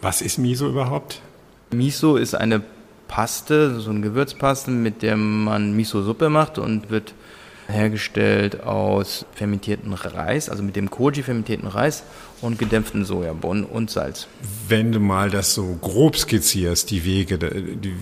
Was 0.01 0.21
ist 0.21 0.37
Miso 0.37 0.69
überhaupt? 0.69 1.21
Miso 1.71 2.15
ist 2.15 2.33
eine 2.33 2.61
Paste, 3.07 3.79
so 3.79 3.89
eine 3.89 4.01
Gewürzpaste, 4.01 4.71
mit 4.71 5.01
der 5.01 5.17
man 5.17 5.73
Miso-Suppe 5.73 6.29
macht 6.29 6.57
und 6.57 6.89
wird 6.89 7.13
hergestellt 7.67 8.63
aus 8.63 9.25
fermentierten 9.35 9.93
Reis, 9.93 10.49
also 10.49 10.63
mit 10.63 10.75
dem 10.75 10.89
Koji 10.89 11.21
fermentierten 11.21 11.67
Reis 11.67 12.03
und 12.41 12.57
gedämpften 12.57 13.05
Sojabohnen 13.05 13.63
und 13.65 13.91
Salz. 13.91 14.27
Wenn 14.67 14.91
du 14.91 14.99
mal 14.99 15.29
das 15.29 15.53
so 15.53 15.77
grob 15.81 16.15
skizzierst, 16.17 16.89
die 16.89 17.03
Wege, 17.03 17.39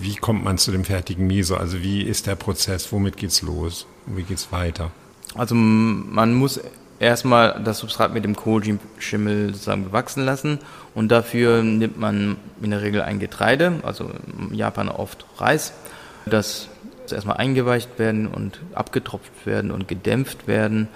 wie 0.00 0.14
kommt 0.14 0.44
man 0.44 0.56
zu 0.56 0.70
dem 0.70 0.84
fertigen 0.84 1.26
Miso? 1.26 1.56
Also 1.56 1.82
wie 1.82 2.02
ist 2.02 2.26
der 2.26 2.36
Prozess? 2.36 2.92
Womit 2.92 3.16
geht's 3.16 3.42
los? 3.42 3.86
Wie 4.06 4.22
geht's 4.22 4.52
weiter? 4.52 4.90
Also 5.34 5.54
man 5.54 6.32
muss 6.32 6.60
erstmal 6.98 7.60
das 7.62 7.78
Substrat 7.78 8.14
mit 8.14 8.24
dem 8.24 8.36
Koji-Schimmel 8.36 9.52
sozusagen 9.52 9.84
bewachsen 9.84 10.24
lassen 10.24 10.58
und 10.98 11.10
dafür 11.10 11.62
nimmt 11.62 11.96
man 11.96 12.38
in 12.60 12.72
der 12.72 12.82
Regel 12.82 13.02
ein 13.02 13.20
Getreide, 13.20 13.74
also 13.84 14.10
in 14.50 14.52
Japan 14.52 14.88
oft 14.88 15.26
Reis, 15.36 15.72
das 16.26 16.68
erstmal 17.08 17.36
eingeweicht 17.36 18.00
werden 18.00 18.26
und 18.26 18.58
abgetropft 18.74 19.46
werden 19.46 19.70
und 19.70 19.86
gedämpft 19.86 20.48
werden. 20.48 20.88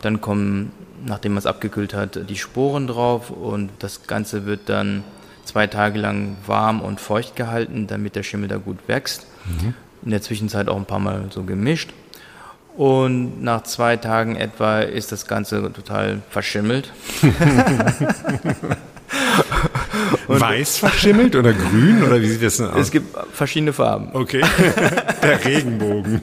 Dann 0.00 0.22
kommen, 0.22 0.72
nachdem 1.04 1.32
man 1.32 1.40
es 1.40 1.46
abgekühlt 1.46 1.92
hat, 1.92 2.30
die 2.30 2.36
Sporen 2.36 2.86
drauf 2.86 3.28
und 3.28 3.68
das 3.80 4.06
Ganze 4.06 4.46
wird 4.46 4.70
dann 4.70 5.04
zwei 5.44 5.66
Tage 5.66 5.98
lang 5.98 6.38
warm 6.46 6.80
und 6.80 6.98
feucht 6.98 7.36
gehalten, 7.36 7.86
damit 7.86 8.16
der 8.16 8.22
Schimmel 8.22 8.48
da 8.48 8.56
gut 8.56 8.78
wächst. 8.86 9.26
Mhm. 9.44 9.74
In 10.02 10.10
der 10.10 10.22
Zwischenzeit 10.22 10.70
auch 10.70 10.76
ein 10.76 10.86
paar 10.86 11.00
Mal 11.00 11.26
so 11.28 11.42
gemischt. 11.42 11.92
Und 12.78 13.42
nach 13.42 13.64
zwei 13.64 13.98
Tagen 13.98 14.36
etwa 14.36 14.80
ist 14.80 15.12
das 15.12 15.26
Ganze 15.26 15.70
total 15.70 16.22
verschimmelt. 16.30 16.90
Weiß 20.28 20.78
verschimmelt 20.78 21.36
oder 21.36 21.52
grün 21.52 22.02
oder 22.02 22.20
wie 22.20 22.28
sieht 22.28 22.42
das 22.42 22.58
denn 22.58 22.68
aus? 22.68 22.80
Es 22.80 22.90
gibt 22.90 23.16
verschiedene 23.32 23.72
Farben. 23.72 24.10
Okay. 24.12 24.42
Der 25.22 25.44
Regenbogen. 25.44 26.22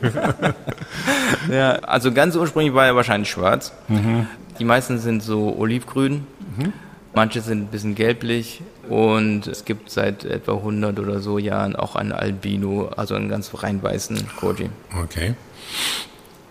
ja, 1.51 1.71
also 1.79 2.11
ganz 2.11 2.35
ursprünglich 2.35 2.73
war 2.73 2.85
er 2.85 2.95
wahrscheinlich 2.95 3.29
schwarz. 3.29 3.73
Mhm. 3.87 4.27
Die 4.59 4.65
meisten 4.65 4.99
sind 4.99 5.21
so 5.21 5.55
olivgrün. 5.57 6.25
Mhm. 6.57 6.73
Manche 7.13 7.41
sind 7.41 7.63
ein 7.63 7.67
bisschen 7.67 7.95
gelblich 7.95 8.61
und 8.89 9.47
es 9.47 9.65
gibt 9.65 9.89
seit 9.89 10.23
etwa 10.23 10.53
100 10.53 10.99
oder 10.99 11.19
so 11.19 11.39
Jahren 11.39 11.75
auch 11.75 11.95
einen 11.95 12.11
Albino, 12.11 12.91
also 12.95 13.15
einen 13.15 13.27
ganz 13.27 13.51
rein 13.55 13.81
weißen 13.81 14.27
Koji. 14.39 14.69
Okay. 15.03 15.33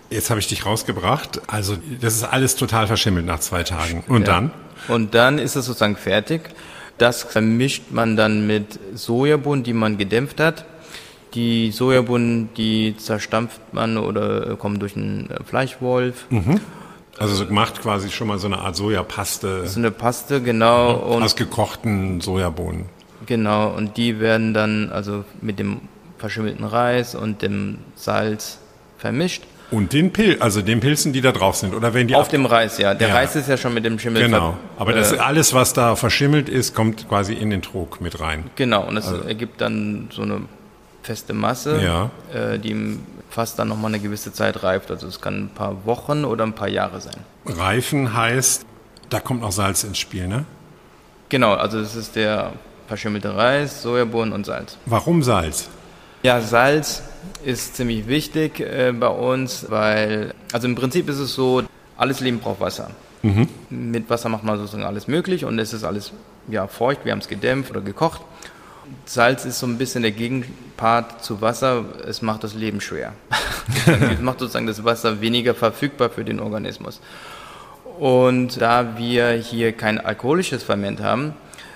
Jetzt 0.09 0.29
habe 0.29 0.39
ich 0.39 0.47
dich 0.47 0.65
rausgebracht. 0.65 1.41
Also 1.47 1.77
das 2.01 2.15
ist 2.15 2.23
alles 2.23 2.55
total 2.55 2.87
verschimmelt 2.87 3.25
nach 3.25 3.39
zwei 3.39 3.63
Tagen. 3.63 4.03
Und 4.07 4.27
ja. 4.27 4.33
dann? 4.33 4.51
Und 4.87 5.15
dann 5.15 5.37
ist 5.39 5.55
es 5.55 5.65
sozusagen 5.65 5.97
fertig. 5.97 6.41
Das 6.97 7.23
vermischt 7.23 7.91
man 7.91 8.15
dann 8.15 8.47
mit 8.47 8.79
Sojabohnen, 8.95 9.63
die 9.63 9.73
man 9.73 9.97
gedämpft 9.97 10.39
hat. 10.39 10.65
Die 11.33 11.71
Sojabohnen, 11.71 12.49
die 12.55 12.95
zerstampft 12.97 13.61
man 13.71 13.97
oder 13.97 14.55
kommen 14.55 14.79
durch 14.79 14.95
einen 14.95 15.29
Fleischwolf. 15.45 16.25
Mhm. 16.29 16.59
Also 17.19 17.35
so 17.35 17.45
macht 17.51 17.81
quasi 17.81 18.09
schon 18.09 18.27
mal 18.27 18.37
so 18.37 18.47
eine 18.47 18.59
Art 18.59 18.75
Sojapaste. 18.75 19.67
So 19.67 19.79
eine 19.79 19.91
Paste, 19.91 20.41
genau. 20.41 21.17
Mhm. 21.17 21.23
Aus 21.23 21.35
gekochten 21.35 22.21
Sojabohnen. 22.21 22.85
Genau, 23.25 23.69
und 23.75 23.97
die 23.97 24.19
werden 24.19 24.53
dann 24.53 24.91
also 24.91 25.25
mit 25.41 25.59
dem 25.59 25.81
verschimmelten 26.17 26.65
Reis 26.65 27.15
und 27.15 27.41
dem 27.41 27.79
Salz 27.95 28.59
vermischt. 28.97 29.43
Und 29.69 29.91
den 29.91 30.13
Pil 30.13 30.37
also 30.39 30.61
den 30.61 30.79
Pilzen, 30.79 31.11
die 31.11 31.21
da 31.21 31.31
drauf 31.31 31.57
sind, 31.57 31.73
oder 31.73 31.93
wenn 31.93 32.07
die 32.07 32.15
auf 32.15 32.29
dem 32.29 32.45
Reis, 32.45 32.77
ja. 32.77 32.93
Der 32.93 33.09
ja. 33.09 33.15
Reis 33.15 33.35
ist 33.35 33.49
ja 33.49 33.57
schon 33.57 33.73
mit 33.73 33.83
dem 33.83 33.99
Schimmel. 33.99 34.23
Genau. 34.23 34.57
Aber 34.77 34.93
das 34.93 35.11
äh, 35.11 35.17
alles, 35.17 35.53
was 35.53 35.73
da 35.73 35.95
verschimmelt 35.95 36.47
ist, 36.47 36.73
kommt 36.73 37.09
quasi 37.09 37.33
in 37.33 37.49
den 37.49 37.61
Trog 37.61 37.99
mit 37.99 38.19
rein. 38.19 38.45
Genau. 38.55 38.85
Und 38.87 38.95
das 38.95 39.07
also. 39.07 39.23
ergibt 39.23 39.59
dann 39.59 40.09
so 40.11 40.21
eine 40.21 40.41
feste 41.03 41.33
Masse, 41.33 41.81
ja. 41.81 42.11
äh, 42.33 42.59
die 42.59 42.97
fast 43.29 43.59
dann 43.59 43.67
nochmal 43.67 43.91
eine 43.91 43.99
gewisse 43.99 44.31
Zeit 44.31 44.63
reift. 44.63 44.89
Also 44.89 45.07
es 45.07 45.19
kann 45.19 45.45
ein 45.45 45.49
paar 45.49 45.85
Wochen 45.85 46.23
oder 46.23 46.45
ein 46.45 46.53
paar 46.53 46.69
Jahre 46.69 47.01
sein. 47.01 47.17
Reifen 47.45 48.13
heißt, 48.13 48.65
da 49.09 49.19
kommt 49.19 49.41
noch 49.41 49.51
Salz 49.51 49.83
ins 49.83 49.97
Spiel, 49.97 50.27
ne? 50.27 50.45
Genau. 51.29 51.53
Also 51.53 51.79
es 51.79 51.95
ist 51.95 52.15
der 52.15 52.53
verschimmelte 52.87 53.35
Reis, 53.35 53.81
Sojabohnen 53.81 54.33
und 54.33 54.45
Salz. 54.45 54.77
Warum 54.85 55.23
Salz? 55.23 55.69
Ja, 56.23 56.41
Salz 56.41 57.03
ist 57.43 57.75
ziemlich 57.75 58.07
wichtig 58.07 58.59
äh, 58.59 58.91
bei 58.91 59.07
uns, 59.07 59.69
weil, 59.69 60.33
also 60.51 60.67
im 60.67 60.75
Prinzip 60.75 61.09
ist 61.09 61.19
es 61.19 61.33
so, 61.33 61.63
alles 61.97 62.19
Leben 62.19 62.39
braucht 62.39 62.59
Wasser. 62.59 62.91
Mhm. 63.23 63.47
Mit 63.69 64.09
Wasser 64.09 64.29
macht 64.29 64.43
man 64.43 64.57
sozusagen 64.57 64.83
alles 64.83 65.07
möglich 65.07 65.45
und 65.45 65.57
es 65.59 65.73
ist 65.73 65.83
alles 65.83 66.11
ja, 66.47 66.67
feucht, 66.67 67.03
wir 67.03 67.11
haben 67.11 67.19
es 67.19 67.27
gedämpft 67.27 67.71
oder 67.71 67.81
gekocht. 67.81 68.21
Salz 69.05 69.43
ist 69.45 69.59
so 69.59 69.67
ein 69.67 69.77
bisschen 69.77 70.01
der 70.01 70.11
Gegenpart 70.11 71.23
zu 71.23 71.41
Wasser, 71.41 71.85
es 72.07 72.21
macht 72.21 72.43
das 72.43 72.53
Leben 72.53 72.79
schwer. 72.79 73.13
es 73.85 74.21
macht 74.21 74.39
sozusagen 74.39 74.67
das 74.67 74.83
Wasser 74.83 75.19
weniger 75.19 75.55
verfügbar 75.55 76.09
für 76.09 76.23
den 76.23 76.39
Organismus. 76.39 77.01
Und 77.99 78.61
da 78.61 78.97
wir 78.97 79.31
hier 79.31 79.73
kein 79.73 79.99
alkoholisches 79.99 80.63
Ferment 80.63 81.01
haben, 81.01 81.33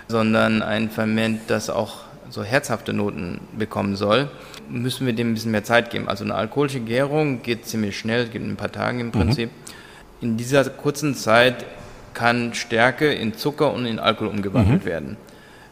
sondern 0.07 0.61
ein 0.61 0.89
Ferment, 0.89 1.41
das 1.47 1.69
auch 1.69 1.97
so 2.31 2.43
herzhafte 2.43 2.93
Noten 2.93 3.41
bekommen 3.57 3.95
soll, 3.95 4.29
müssen 4.69 5.05
wir 5.05 5.13
dem 5.13 5.31
ein 5.31 5.33
bisschen 5.33 5.51
mehr 5.51 5.63
Zeit 5.63 5.91
geben. 5.91 6.07
Also 6.07 6.23
eine 6.23 6.33
alkoholische 6.33 6.79
Gärung 6.79 7.43
geht 7.43 7.65
ziemlich 7.65 7.97
schnell, 7.97 8.25
geht 8.25 8.41
in 8.41 8.51
ein 8.51 8.55
paar 8.55 8.71
Tagen 8.71 8.99
im 8.99 9.07
mhm. 9.07 9.11
Prinzip. 9.11 9.49
Mhm. 9.49 10.29
In 10.29 10.37
dieser 10.37 10.63
kurzen 10.65 11.13
Zeit 11.13 11.65
kann 12.13 12.53
Stärke 12.53 13.11
in 13.13 13.33
Zucker 13.35 13.73
und 13.73 13.85
in 13.85 13.99
Alkohol 13.99 14.29
umgewandelt 14.29 14.83
mhm. 14.83 14.89
werden. 14.89 15.17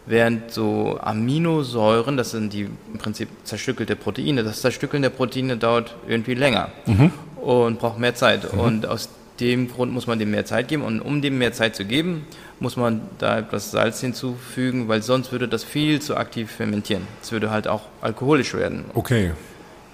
Während 0.05 0.51
so 0.51 0.99
Aminosäuren, 1.01 2.17
das 2.17 2.31
sind 2.31 2.51
die 2.51 2.61
im 2.61 2.97
Prinzip 2.97 3.29
zerstückelte 3.43 3.95
Proteine, 3.95 4.43
das 4.43 4.61
Zerstückeln 4.61 5.03
der 5.03 5.11
Proteine 5.11 5.57
dauert 5.57 5.95
irgendwie 6.07 6.33
länger 6.33 6.69
mhm. 6.87 7.11
und 7.35 7.79
braucht 7.79 7.99
mehr 7.99 8.15
Zeit. 8.15 8.51
Mhm. 8.51 8.59
Und 8.59 8.85
aus 8.85 9.09
dem 9.39 9.71
Grund 9.71 9.91
muss 9.91 10.07
man 10.07 10.19
dem 10.19 10.31
mehr 10.31 10.45
Zeit 10.45 10.67
geben. 10.67 10.83
Und 10.83 11.01
um 11.01 11.21
dem 11.21 11.37
mehr 11.37 11.53
Zeit 11.53 11.75
zu 11.75 11.85
geben, 11.85 12.25
muss 12.59 12.75
man 12.75 13.01
da 13.17 13.39
etwas 13.39 13.71
Salz 13.71 14.01
hinzufügen, 14.01 14.87
weil 14.87 15.01
sonst 15.01 15.31
würde 15.31 15.47
das 15.47 15.63
viel 15.63 16.01
zu 16.01 16.17
aktiv 16.17 16.51
fermentieren. 16.51 17.07
Es 17.21 17.31
würde 17.31 17.51
halt 17.51 17.67
auch 17.67 17.83
alkoholisch 18.01 18.53
werden. 18.53 18.85
Okay. 18.93 19.31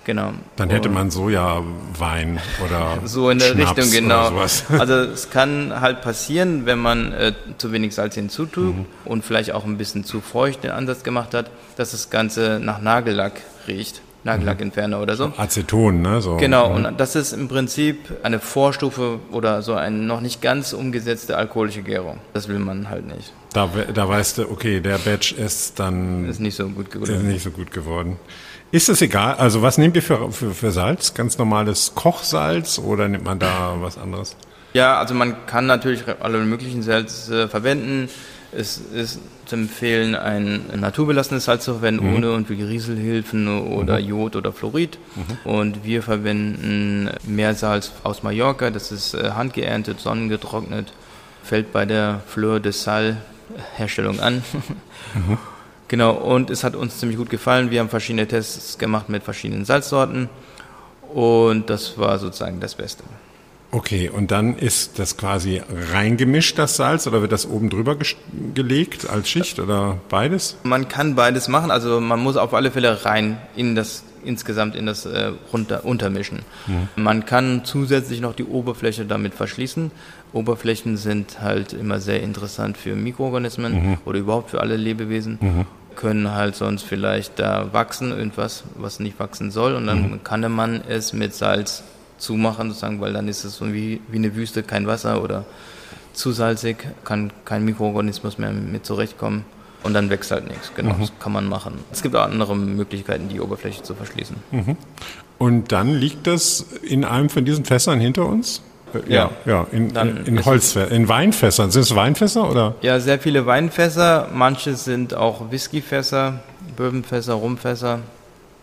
Genau. 0.06 0.34
Dann 0.56 0.70
hätte 0.70 0.88
man 0.88 1.10
Sojawein 1.10 2.40
oder 2.64 3.00
so 3.06 3.32
in 3.32 3.40
der 3.40 3.54
Schnaps 3.54 3.78
Richtung 3.78 3.92
genau. 3.92 4.32
Also 4.70 4.94
es 4.94 5.32
kann 5.32 5.82
halt 5.82 6.02
passieren, 6.02 6.68
wenn 6.68 6.78
man 6.78 7.12
äh, 7.12 7.34
zu 7.58 7.72
wenig 7.72 7.96
Salz 7.96 8.14
hinzutut 8.14 8.76
mhm. 8.76 8.86
und 9.04 9.26
vielleicht 9.26 9.52
auch 9.52 9.66
ein 9.66 9.78
bisschen 9.78 10.04
zu 10.04 10.22
feucht 10.22 10.64
den 10.64 10.72
Ansatz 10.72 11.04
gemacht 11.04 11.34
hat, 11.34 11.50
dass 11.76 11.90
das 11.92 12.12
Ganze 12.12 12.60
nach 12.62 12.80
Nagellack 12.80 13.42
riecht. 13.68 14.02
Nagellackentferner 14.26 15.00
oder 15.00 15.16
so. 15.16 15.32
Aceton, 15.38 16.02
ne? 16.02 16.20
So. 16.20 16.38
Genau, 16.38 16.74
und 16.74 17.00
das 17.00 17.16
ist 17.16 17.32
im 17.32 17.48
Prinzip 17.48 17.98
eine 18.24 18.40
Vorstufe 18.40 19.20
oder 19.32 19.62
so 19.62 19.76
eine 19.76 19.98
noch 19.98 20.20
nicht 20.20 20.42
ganz 20.42 20.74
umgesetzte 20.74 21.38
alkoholische 21.38 21.84
Gärung. 21.84 22.18
Das 22.34 22.48
will 22.48 22.58
man 22.58 22.90
halt 22.90 23.06
nicht. 23.06 23.32
Da, 23.54 23.70
da 23.94 24.10
weißt 24.10 24.40
du, 24.40 24.50
okay, 24.50 24.80
der 24.80 24.98
Batch 24.98 25.32
ist 25.32 25.80
dann 25.80 26.28
ist 26.28 26.40
nicht 26.40 26.56
so 26.56 26.68
gut 26.70 26.90
geworden. 26.90 27.14
Ist 27.14 27.24
nicht 27.24 27.44
so 27.44 27.52
gut 27.52 27.72
geworden. 27.72 28.18
Ist 28.72 28.90
es 28.90 29.00
egal? 29.04 29.36
Also 29.36 29.62
was 29.62 29.78
nehmt 29.78 29.96
ihr 29.96 30.02
für, 30.02 30.32
für, 30.32 30.56
für 30.56 30.72
Salz? 30.72 31.14
Ganz 31.14 31.38
normales 31.38 31.94
Kochsalz 31.94 32.80
oder 32.80 33.08
nimmt 33.08 33.26
man 33.26 33.38
da 33.38 33.76
was 33.80 34.00
anderes? 34.00 34.36
Ja, 34.74 34.98
also 34.98 35.14
man 35.14 35.46
kann 35.46 35.68
natürlich 35.68 36.04
alle 36.20 36.40
möglichen 36.40 36.82
Salze 36.82 37.48
verwenden. 37.48 38.10
Es 38.52 38.78
ist 38.78 39.20
zu 39.46 39.56
empfehlen, 39.56 40.16
ein 40.16 40.66
naturbelassenes 40.76 41.46
Salz 41.46 41.66
zu 41.66 41.74
verwenden, 41.74 42.10
mhm. 42.10 42.16
ohne 42.16 42.26
irgendwie 42.28 42.62
Rieselhilfen 42.62 43.48
oder 43.48 44.00
mhm. 44.00 44.08
Jod 44.08 44.36
oder 44.36 44.52
Fluorid. 44.52 44.98
Mhm. 45.16 45.52
Und 45.52 45.84
wir 45.84 46.02
verwenden 46.02 47.10
Meersalz 47.26 47.92
aus 48.04 48.24
Mallorca, 48.24 48.72
das 48.72 48.92
ist 48.92 49.14
äh, 49.14 49.32
handgeerntet, 49.32 50.00
sonnengetrocknet, 50.00 50.94
fällt 51.44 51.72
bei 51.72 51.86
der 51.86 52.22
Fleur 52.28 52.60
de 52.60 52.72
Sal 52.72 53.18
Herstellung 53.76 54.20
an. 54.20 54.44
Mhm. 55.14 55.38
Genau, 55.88 56.12
und 56.12 56.50
es 56.50 56.66
hat 56.66 56.76
uns 56.76 57.00
ziemlich 57.00 57.18
gut 57.18 57.30
gefallen. 57.30 57.72
Wir 57.72 57.80
haben 57.80 57.88
verschiedene 57.88 58.28
Tests 58.28 58.78
gemacht 58.78 59.08
mit 59.08 59.24
verschiedenen 59.24 59.64
Salzsorten 59.64 60.30
und 61.14 61.70
das 61.70 61.98
war 61.98 62.20
sozusagen 62.20 62.60
das 62.60 62.76
Beste. 62.76 63.04
Okay, 63.76 64.10
und 64.10 64.32
dann 64.32 64.58
ist 64.58 65.00
das 65.00 65.18
quasi 65.18 65.62
reingemischt, 65.92 66.58
das 66.58 66.78
Salz, 66.78 67.08
oder 67.08 67.22
wird 67.22 67.34
das 67.34 67.46
oben 67.46 67.70
drüber 67.70 67.98
gelegt 68.54 69.10
als 69.10 69.30
Schicht 69.30 69.60
oder 69.60 69.98
beides? 70.08 70.56
Man 70.64 70.88
kann 70.88 71.16
beides 71.16 71.50
machen, 71.50 71.72
also 71.72 72.00
man 72.00 72.22
muss 72.22 72.38
auf 72.38 72.54
alle 72.54 72.72
Fälle 72.72 73.04
rein 73.04 73.38
in 73.58 73.76
das 73.76 74.06
insgesamt 74.24 74.78
in 74.78 74.86
das 74.86 75.06
äh, 75.06 75.34
runter, 75.52 75.84
untermischen. 75.84 76.40
Mhm. 76.68 76.88
Man 76.96 77.26
kann 77.26 77.66
zusätzlich 77.66 78.22
noch 78.22 78.34
die 78.34 78.46
Oberfläche 78.46 79.04
damit 79.04 79.34
verschließen. 79.34 79.92
Oberflächen 80.32 80.96
sind 80.96 81.42
halt 81.42 81.74
immer 81.74 82.00
sehr 82.00 82.24
interessant 82.24 82.78
für 82.78 82.96
Mikroorganismen 82.96 83.74
mhm. 83.74 83.98
oder 84.06 84.20
überhaupt 84.20 84.52
für 84.52 84.62
alle 84.62 84.78
Lebewesen. 84.78 85.38
Mhm. 85.42 85.66
Können 85.98 86.32
halt 86.32 86.56
sonst 86.56 86.84
vielleicht 86.84 87.40
da 87.40 87.74
wachsen, 87.74 88.12
irgendwas, 88.12 88.64
was 88.76 89.02
nicht 89.02 89.20
wachsen 89.20 89.52
soll, 89.52 89.76
und 89.76 89.86
dann 89.86 90.12
mhm. 90.12 90.24
kann 90.24 90.50
man 90.50 90.82
es 90.88 91.12
mit 91.12 91.36
Salz 91.36 91.84
zumachen, 92.18 92.70
sozusagen, 92.70 93.02
weil 93.02 93.14
dann 93.14 93.28
ist 93.28 93.44
es 93.44 93.58
so 93.58 93.74
wie, 93.74 94.02
wie 94.10 94.18
eine 94.18 94.36
Wüste, 94.36 94.64
kein 94.64 94.88
Wasser 94.88 95.22
oder 95.24 95.46
zu 96.14 96.32
salzig, 96.32 96.78
kann 97.04 97.32
kein 97.44 97.66
Mikroorganismus 97.66 98.38
mehr 98.38 98.52
mit 98.52 98.86
zurechtkommen 98.86 99.46
und 99.84 99.94
dann 99.94 100.10
wächst 100.10 100.32
halt 100.32 100.48
nichts. 100.48 100.72
Genau, 100.76 100.96
mhm. 100.96 101.02
das 101.02 101.12
kann 101.20 101.32
man 101.32 101.48
machen. 101.48 101.74
Es 101.92 102.02
gibt 102.02 102.16
auch 102.16 102.24
andere 102.24 102.56
Möglichkeiten, 102.56 103.30
die 103.30 103.40
Oberfläche 103.40 103.84
zu 103.84 103.94
verschließen. 103.94 104.36
Mhm. 104.52 104.78
Und 105.38 105.72
dann 105.72 105.94
liegt 105.94 106.28
das 106.28 106.66
in 106.82 107.04
einem 107.04 107.30
von 107.30 107.46
diesen 107.46 107.66
Fässern 107.66 108.00
hinter 108.00 108.26
uns? 108.26 108.62
Äh, 108.94 109.14
ja, 109.14 109.32
ja, 109.46 109.68
in, 109.72 109.90
in, 109.90 110.26
in 110.26 110.46
Holzfässern, 110.46 110.92
in 110.92 111.08
Weinfässern. 111.08 111.72
Sind 111.72 111.82
es 111.82 111.96
Weinfässer 111.96 112.50
oder? 112.50 112.76
Ja, 112.82 113.00
sehr 113.00 113.20
viele 113.20 113.46
Weinfässer. 113.46 114.30
Manche 114.34 114.76
sind 114.76 115.14
auch 115.14 115.52
Whiskyfässer, 115.52 116.40
Bourbonfässer, 116.76 117.34
Rumfässer. 117.34 118.00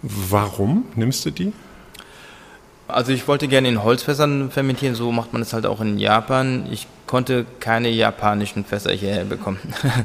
Warum 0.02 0.86
nimmst 0.96 1.24
du 1.26 1.30
die? 1.30 1.52
Also 2.92 3.12
ich 3.12 3.26
wollte 3.28 3.48
gerne 3.48 3.68
in 3.68 3.82
Holzfässern 3.82 4.50
fermentieren, 4.50 4.94
so 4.94 5.12
macht 5.12 5.32
man 5.32 5.42
es 5.42 5.52
halt 5.52 5.66
auch 5.66 5.80
in 5.80 5.98
Japan. 5.98 6.66
Ich 6.70 6.86
konnte 7.06 7.44
keine 7.60 7.90
japanischen 7.90 8.64
Fässer 8.64 8.92
hierher 8.92 9.24
bekommen. 9.24 9.58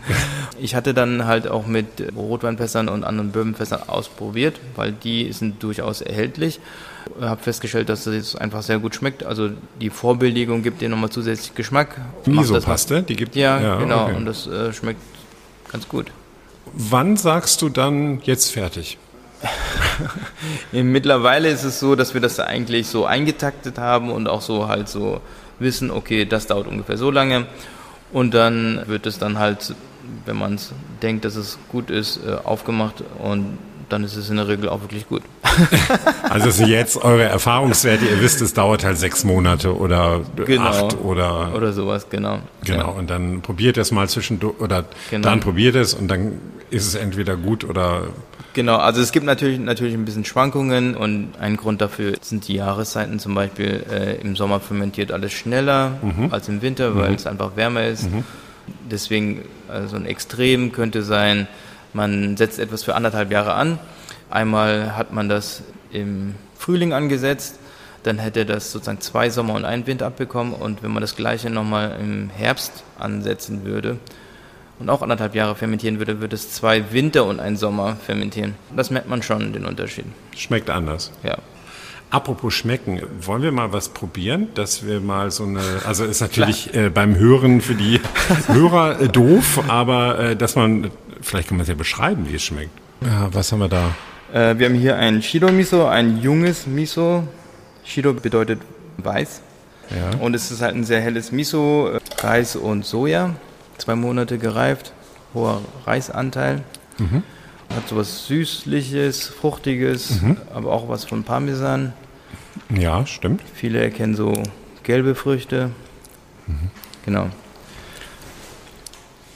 ich 0.59 0.75
hatte 0.75 0.93
dann 0.93 1.25
halt 1.25 1.47
auch 1.47 1.67
mit 1.67 1.85
Rotweinfässern 2.15 2.89
und 2.89 3.03
anderen 3.03 3.31
Bourbonfässern 3.31 3.87
ausprobiert, 3.87 4.59
weil 4.75 4.91
die 4.91 5.31
sind 5.31 5.63
durchaus 5.63 6.01
erhältlich. 6.01 6.59
Ich 7.17 7.23
habe 7.23 7.41
festgestellt, 7.41 7.89
dass 7.89 8.05
es 8.07 8.35
einfach 8.35 8.61
sehr 8.61 8.79
gut 8.79 8.95
schmeckt. 8.95 9.23
Also 9.23 9.49
die 9.79 9.89
Vorbildligung 9.89 10.63
gibt 10.63 10.81
dir 10.81 10.89
nochmal 10.89 11.09
zusätzlich 11.09 11.55
Geschmack. 11.55 12.01
Miso-Paste, 12.25 13.03
die 13.03 13.15
gibt 13.15 13.35
Ja, 13.35 13.59
ja 13.59 13.75
genau. 13.77 14.05
Okay. 14.05 14.15
Und 14.15 14.25
das 14.25 14.47
äh, 14.47 14.73
schmeckt 14.73 15.01
ganz 15.71 15.87
gut. 15.87 16.07
Wann 16.73 17.15
sagst 17.17 17.61
du 17.61 17.69
dann 17.69 18.21
jetzt 18.23 18.51
fertig? 18.51 18.97
Mittlerweile 20.71 21.49
ist 21.49 21.63
es 21.63 21.79
so, 21.79 21.95
dass 21.95 22.13
wir 22.13 22.21
das 22.21 22.39
eigentlich 22.39 22.87
so 22.87 23.05
eingetaktet 23.05 23.77
haben 23.77 24.11
und 24.11 24.27
auch 24.27 24.41
so 24.41 24.67
halt 24.67 24.89
so 24.89 25.21
wissen, 25.59 25.91
okay, 25.91 26.25
das 26.25 26.47
dauert 26.47 26.67
ungefähr 26.67 26.97
so 26.97 27.11
lange. 27.11 27.45
Und 28.11 28.33
dann 28.33 28.83
wird 28.87 29.05
es 29.05 29.19
dann 29.19 29.37
halt, 29.37 29.75
wenn 30.25 30.37
man 30.37 30.55
es 30.55 30.71
denkt, 31.01 31.25
dass 31.25 31.35
es 31.35 31.57
gut 31.69 31.89
ist, 31.89 32.19
äh, 32.25 32.35
aufgemacht 32.43 33.03
und 33.19 33.57
dann 33.89 34.03
ist 34.03 34.15
es 34.15 34.29
in 34.29 34.37
der 34.37 34.47
Regel 34.47 34.69
auch 34.69 34.81
wirklich 34.81 35.07
gut. 35.07 35.21
also 36.29 36.49
ist 36.49 36.59
jetzt 36.59 36.97
eure 36.97 37.23
Erfahrungswerte, 37.23 38.05
ihr 38.05 38.21
wisst, 38.21 38.41
es 38.41 38.53
dauert 38.53 38.83
halt 38.83 38.97
sechs 38.97 39.23
Monate 39.23 39.75
oder 39.75 40.21
genau. 40.45 40.63
acht 40.63 40.97
oder 41.01 41.53
oder 41.55 41.71
sowas, 41.73 42.07
genau. 42.09 42.39
Genau, 42.65 42.79
ja. 42.79 42.85
und 42.85 43.09
dann 43.09 43.41
probiert 43.41 43.77
es 43.77 43.91
mal 43.91 44.09
zwischendurch 44.09 44.59
oder 44.59 44.85
genau. 45.09 45.29
dann 45.29 45.39
probiert 45.39 45.75
es 45.75 45.93
und 45.93 46.09
dann 46.09 46.33
ist 46.69 46.85
es 46.85 46.95
entweder 46.95 47.37
gut 47.37 47.63
oder 47.63 48.03
Genau, 48.57 48.77
also 48.77 49.01
es 49.01 49.11
gibt 49.11 49.23
natürlich 49.23 49.59
natürlich 49.59 49.93
ein 49.93 50.03
bisschen 50.03 50.25
Schwankungen 50.25 50.95
und 50.95 51.35
ein 51.39 51.57
Grund 51.57 51.79
dafür 51.79 52.15
sind 52.21 52.47
die 52.47 52.55
Jahreszeiten 52.55 53.19
zum 53.19 53.35
Beispiel. 53.35 53.85
Äh, 53.87 54.15
Im 54.15 54.35
Sommer 54.35 54.59
fermentiert 54.59 55.11
alles 55.11 55.31
schneller 55.31 55.99
mhm. 56.01 56.33
als 56.33 56.49
im 56.49 56.63
Winter, 56.63 56.95
weil 56.95 57.09
mhm. 57.09 57.15
es 57.17 57.27
einfach 57.27 57.55
wärmer 57.55 57.85
ist. 57.85 58.11
Mhm. 58.11 58.23
Deswegen 58.89 59.43
also 59.67 59.95
ein 59.95 60.07
Extrem 60.07 60.71
könnte 60.71 61.03
sein, 61.03 61.47
man 61.93 62.35
setzt 62.35 62.57
etwas 62.57 62.81
für 62.81 62.95
anderthalb 62.95 63.31
Jahre 63.31 63.53
an. 63.53 63.77
Einmal 64.31 64.97
hat 64.97 65.13
man 65.13 65.29
das 65.29 65.61
im 65.91 66.33
Frühling 66.57 66.93
angesetzt, 66.93 67.59
dann 68.01 68.17
hätte 68.17 68.43
das 68.43 68.71
sozusagen 68.71 69.01
zwei 69.01 69.29
Sommer 69.29 69.53
und 69.53 69.65
einen 69.65 69.85
Winter 69.85 70.07
abbekommen. 70.07 70.53
Und 70.53 70.81
wenn 70.81 70.89
man 70.89 71.01
das 71.01 71.15
gleiche 71.15 71.51
nochmal 71.51 71.95
im 72.01 72.31
Herbst 72.31 72.83
ansetzen 72.97 73.65
würde 73.65 73.99
und 74.79 74.89
auch 74.89 75.01
anderthalb 75.01 75.35
Jahre 75.35 75.55
fermentieren 75.55 75.99
würde, 75.99 76.21
würde 76.21 76.35
es 76.35 76.51
zwei 76.51 76.91
Winter 76.91 77.25
und 77.25 77.39
einen 77.39 77.57
Sommer 77.57 77.95
fermentieren. 77.95 78.55
Das 78.75 78.89
merkt 78.89 79.09
man 79.09 79.23
schon, 79.23 79.53
den 79.53 79.65
Unterschied. 79.65 80.05
Schmeckt 80.35 80.69
anders. 80.69 81.11
Ja. 81.23 81.37
Apropos 82.09 82.53
schmecken, 82.53 83.01
wollen 83.19 83.41
wir 83.41 83.51
mal 83.51 83.73
was 83.73 83.89
probieren, 83.89 84.47
dass 84.53 84.85
wir 84.85 85.01
mal 85.01 85.29
so 85.29 85.43
eine, 85.43 85.61
also 85.85 86.05
ist 86.05 86.21
natürlich 86.27 86.73
äh, 86.73 86.89
beim 86.89 87.15
Hören 87.15 87.59
für 87.59 87.75
die 87.75 87.99
Hörer 88.47 89.01
äh, 89.01 89.07
doof, 89.09 89.63
aber 89.67 90.19
äh, 90.19 90.35
dass 90.35 90.55
man 90.55 90.91
Vielleicht 91.21 91.49
kann 91.49 91.57
man 91.57 91.63
es 91.63 91.69
ja 91.69 91.75
beschreiben, 91.75 92.27
wie 92.29 92.35
es 92.35 92.43
schmeckt. 92.43 92.71
Ja, 93.01 93.29
was 93.31 93.51
haben 93.51 93.59
wir 93.59 93.69
da? 93.69 93.95
Äh, 94.33 94.57
wir 94.57 94.67
haben 94.67 94.75
hier 94.75 94.97
ein 94.97 95.21
Shido 95.21 95.51
Miso, 95.51 95.85
ein 95.85 96.21
junges 96.21 96.67
Miso. 96.67 97.27
Shido 97.83 98.13
bedeutet 98.13 98.59
weiß. 98.97 99.41
Ja. 99.89 100.19
Und 100.19 100.35
es 100.35 100.51
ist 100.51 100.61
halt 100.61 100.75
ein 100.75 100.83
sehr 100.83 100.99
helles 101.01 101.31
Miso, 101.31 101.89
äh, 101.89 101.99
Reis 102.19 102.55
und 102.55 102.85
Soja. 102.85 103.35
Zwei 103.77 103.95
Monate 103.95 104.37
gereift, 104.37 104.93
hoher 105.33 105.61
Reisanteil. 105.85 106.63
Mhm. 106.97 107.23
Hat 107.75 107.87
sowas 107.87 108.25
Süßliches, 108.27 109.27
Fruchtiges, 109.27 110.21
mhm. 110.21 110.37
aber 110.53 110.71
auch 110.71 110.89
was 110.89 111.05
von 111.05 111.23
Parmesan. 111.23 111.93
Ja, 112.69 113.05
stimmt. 113.05 113.41
Viele 113.53 113.81
erkennen 113.81 114.15
so 114.15 114.33
gelbe 114.83 115.15
Früchte. 115.15 115.71
Mhm. 116.47 116.71
Genau. 117.05 117.29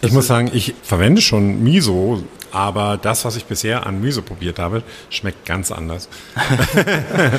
Ich 0.01 0.12
muss 0.12 0.27
sagen, 0.27 0.49
ich 0.54 0.73
verwende 0.82 1.21
schon 1.21 1.63
Miso, 1.63 2.23
aber 2.51 2.97
das, 2.97 3.23
was 3.23 3.36
ich 3.36 3.45
bisher 3.45 3.86
an 3.86 4.01
Miso 4.01 4.21
probiert 4.21 4.58
habe, 4.58 4.84
schmeckt 5.10 5.45
ganz 5.45 5.71
anders. 5.71 6.10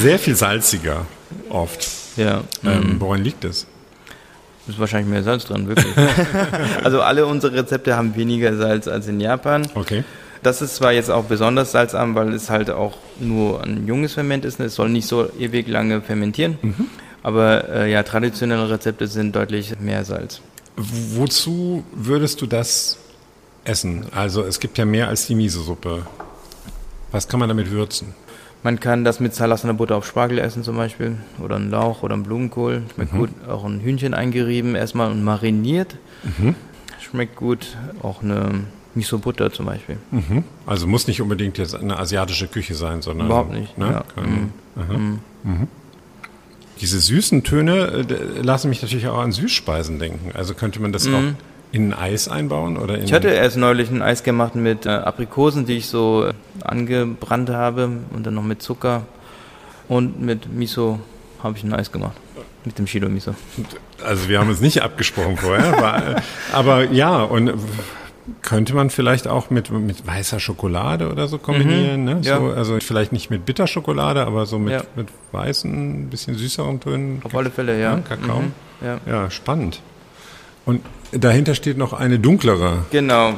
Sehr 0.00 0.18
viel 0.18 0.34
salziger, 0.34 1.06
oft. 1.48 1.88
Ja. 2.16 2.42
Ähm, 2.64 2.94
mhm. 2.94 3.00
woran 3.00 3.22
liegt 3.22 3.44
es? 3.44 3.66
Ist 4.68 4.78
wahrscheinlich 4.78 5.10
mehr 5.10 5.22
Salz 5.22 5.44
drin, 5.46 5.66
wirklich. 5.66 5.94
also 6.84 7.02
alle 7.02 7.26
unsere 7.26 7.54
Rezepte 7.54 7.96
haben 7.96 8.14
weniger 8.14 8.56
Salz 8.56 8.86
als 8.86 9.08
in 9.08 9.20
Japan. 9.20 9.66
Okay. 9.74 10.04
Das 10.42 10.62
ist 10.62 10.76
zwar 10.76 10.92
jetzt 10.92 11.10
auch 11.10 11.24
besonders 11.24 11.72
salzarm, 11.72 12.14
weil 12.14 12.32
es 12.32 12.50
halt 12.50 12.70
auch 12.70 12.98
nur 13.20 13.62
ein 13.62 13.86
junges 13.86 14.14
Ferment 14.14 14.44
ist. 14.44 14.58
Es 14.60 14.74
soll 14.74 14.88
nicht 14.88 15.06
so 15.06 15.28
ewig 15.38 15.68
lange 15.68 16.00
fermentieren. 16.00 16.58
Mhm. 16.62 16.86
Aber 17.22 17.68
äh, 17.68 17.90
ja, 17.90 18.02
traditionelle 18.02 18.68
Rezepte 18.68 19.06
sind 19.06 19.36
deutlich 19.36 19.78
mehr 19.78 20.04
Salz. 20.04 20.40
Wozu 20.76 21.84
würdest 21.92 22.40
du 22.40 22.46
das 22.46 22.98
essen? 23.64 24.06
Also 24.12 24.42
es 24.42 24.58
gibt 24.58 24.78
ja 24.78 24.84
mehr 24.84 25.08
als 25.08 25.26
die 25.26 25.36
Miso-Suppe. 25.36 26.06
Was 27.12 27.28
kann 27.28 27.38
man 27.38 27.48
damit 27.48 27.70
würzen? 27.70 28.14
Man 28.62 28.78
kann 28.78 29.04
das 29.04 29.18
mit 29.18 29.34
zerlassener 29.34 29.74
Butter 29.74 29.96
auf 29.96 30.06
Spargel 30.06 30.38
essen 30.38 30.62
zum 30.62 30.76
Beispiel. 30.76 31.16
Oder 31.42 31.56
einen 31.56 31.70
Lauch 31.70 32.02
oder 32.02 32.14
einen 32.14 32.22
Blumenkohl. 32.22 32.82
Schmeckt 32.94 33.12
mhm. 33.12 33.18
gut. 33.18 33.30
Auch 33.48 33.64
ein 33.64 33.80
Hühnchen 33.80 34.14
eingerieben 34.14 34.74
erstmal 34.76 35.10
und 35.10 35.24
mariniert. 35.24 35.96
Mhm. 36.22 36.54
Schmeckt 37.00 37.34
gut. 37.36 37.76
Auch 38.02 38.22
eine 38.22 38.64
Miso-Butter 38.94 39.52
zum 39.52 39.66
Beispiel. 39.66 39.96
Mhm. 40.10 40.44
Also 40.64 40.86
muss 40.86 41.08
nicht 41.08 41.20
unbedingt 41.20 41.58
jetzt 41.58 41.74
eine 41.74 41.98
asiatische 41.98 42.46
Küche 42.46 42.74
sein, 42.74 43.02
sondern... 43.02 43.26
Überhaupt 43.26 43.52
nicht. 43.52 43.76
Ne? 43.78 43.86
Ja. 43.86 44.04
Kann, 44.14 44.52
mhm. 44.76 45.18
Mhm. 45.42 45.68
Diese 46.80 47.00
süßen 47.00 47.42
Töne 47.42 48.06
äh, 48.08 48.40
lassen 48.42 48.68
mich 48.68 48.82
natürlich 48.82 49.08
auch 49.08 49.18
an 49.18 49.32
Süßspeisen 49.32 49.98
denken. 49.98 50.30
Also 50.34 50.54
könnte 50.54 50.80
man 50.80 50.92
das 50.92 51.06
mhm. 51.06 51.14
auch 51.14 51.22
in 51.72 51.92
ein 51.92 51.98
Eis 51.98 52.28
einbauen? 52.28 52.76
Oder 52.76 52.98
ich 52.98 53.12
hatte 53.12 53.28
erst 53.28 53.56
neulich 53.56 53.90
ein 53.90 54.02
Eis 54.02 54.22
gemacht 54.22 54.54
mit 54.54 54.86
äh, 54.86 54.90
Aprikosen, 54.90 55.66
die 55.66 55.78
ich 55.78 55.88
so 55.88 56.26
äh, 56.26 56.32
angebrannt 56.62 57.50
habe 57.50 57.90
und 58.14 58.26
dann 58.26 58.34
noch 58.34 58.44
mit 58.44 58.62
Zucker 58.62 59.02
und 59.88 60.20
mit 60.20 60.52
Miso 60.52 61.00
habe 61.42 61.56
ich 61.56 61.64
ein 61.64 61.72
Eis 61.72 61.90
gemacht. 61.90 62.16
Mit 62.64 62.78
dem 62.78 62.86
Shido 62.86 63.08
Miso. 63.08 63.34
Also 64.04 64.28
wir 64.28 64.38
haben 64.38 64.48
uns 64.48 64.60
nicht 64.60 64.82
abgesprochen 64.82 65.36
vorher, 65.36 65.72
war, 65.80 66.22
aber 66.52 66.84
ja, 66.90 67.22
und 67.22 67.52
könnte 68.40 68.74
man 68.74 68.90
vielleicht 68.90 69.26
auch 69.26 69.50
mit, 69.50 69.70
mit 69.70 70.06
weißer 70.06 70.38
Schokolade 70.38 71.10
oder 71.10 71.26
so 71.26 71.38
kombinieren. 71.38 72.00
Mhm, 72.00 72.04
ne? 72.04 72.20
ja. 72.22 72.38
also 72.38 72.78
vielleicht 72.80 73.12
nicht 73.12 73.30
mit 73.30 73.44
Bitterschokolade, 73.44 74.24
aber 74.24 74.46
so 74.46 74.58
mit, 74.58 74.74
ja. 74.74 74.82
mit 74.94 75.08
weißen, 75.32 76.08
bisschen 76.08 76.36
süßeren 76.36 76.78
Tönen. 76.78 77.20
Auf 77.24 77.34
alle 77.34 77.50
Fälle, 77.50 77.80
ja. 77.80 77.96
Ne? 77.96 78.02
Kakao. 78.02 78.40
Mhm, 78.40 78.52
ja. 78.80 79.00
ja, 79.06 79.30
spannend. 79.30 79.80
Und 80.64 80.82
dahinter 81.12 81.54
steht 81.54 81.78
noch 81.78 81.92
eine 81.92 82.18
dunklere. 82.18 82.84
Genau. 82.90 83.34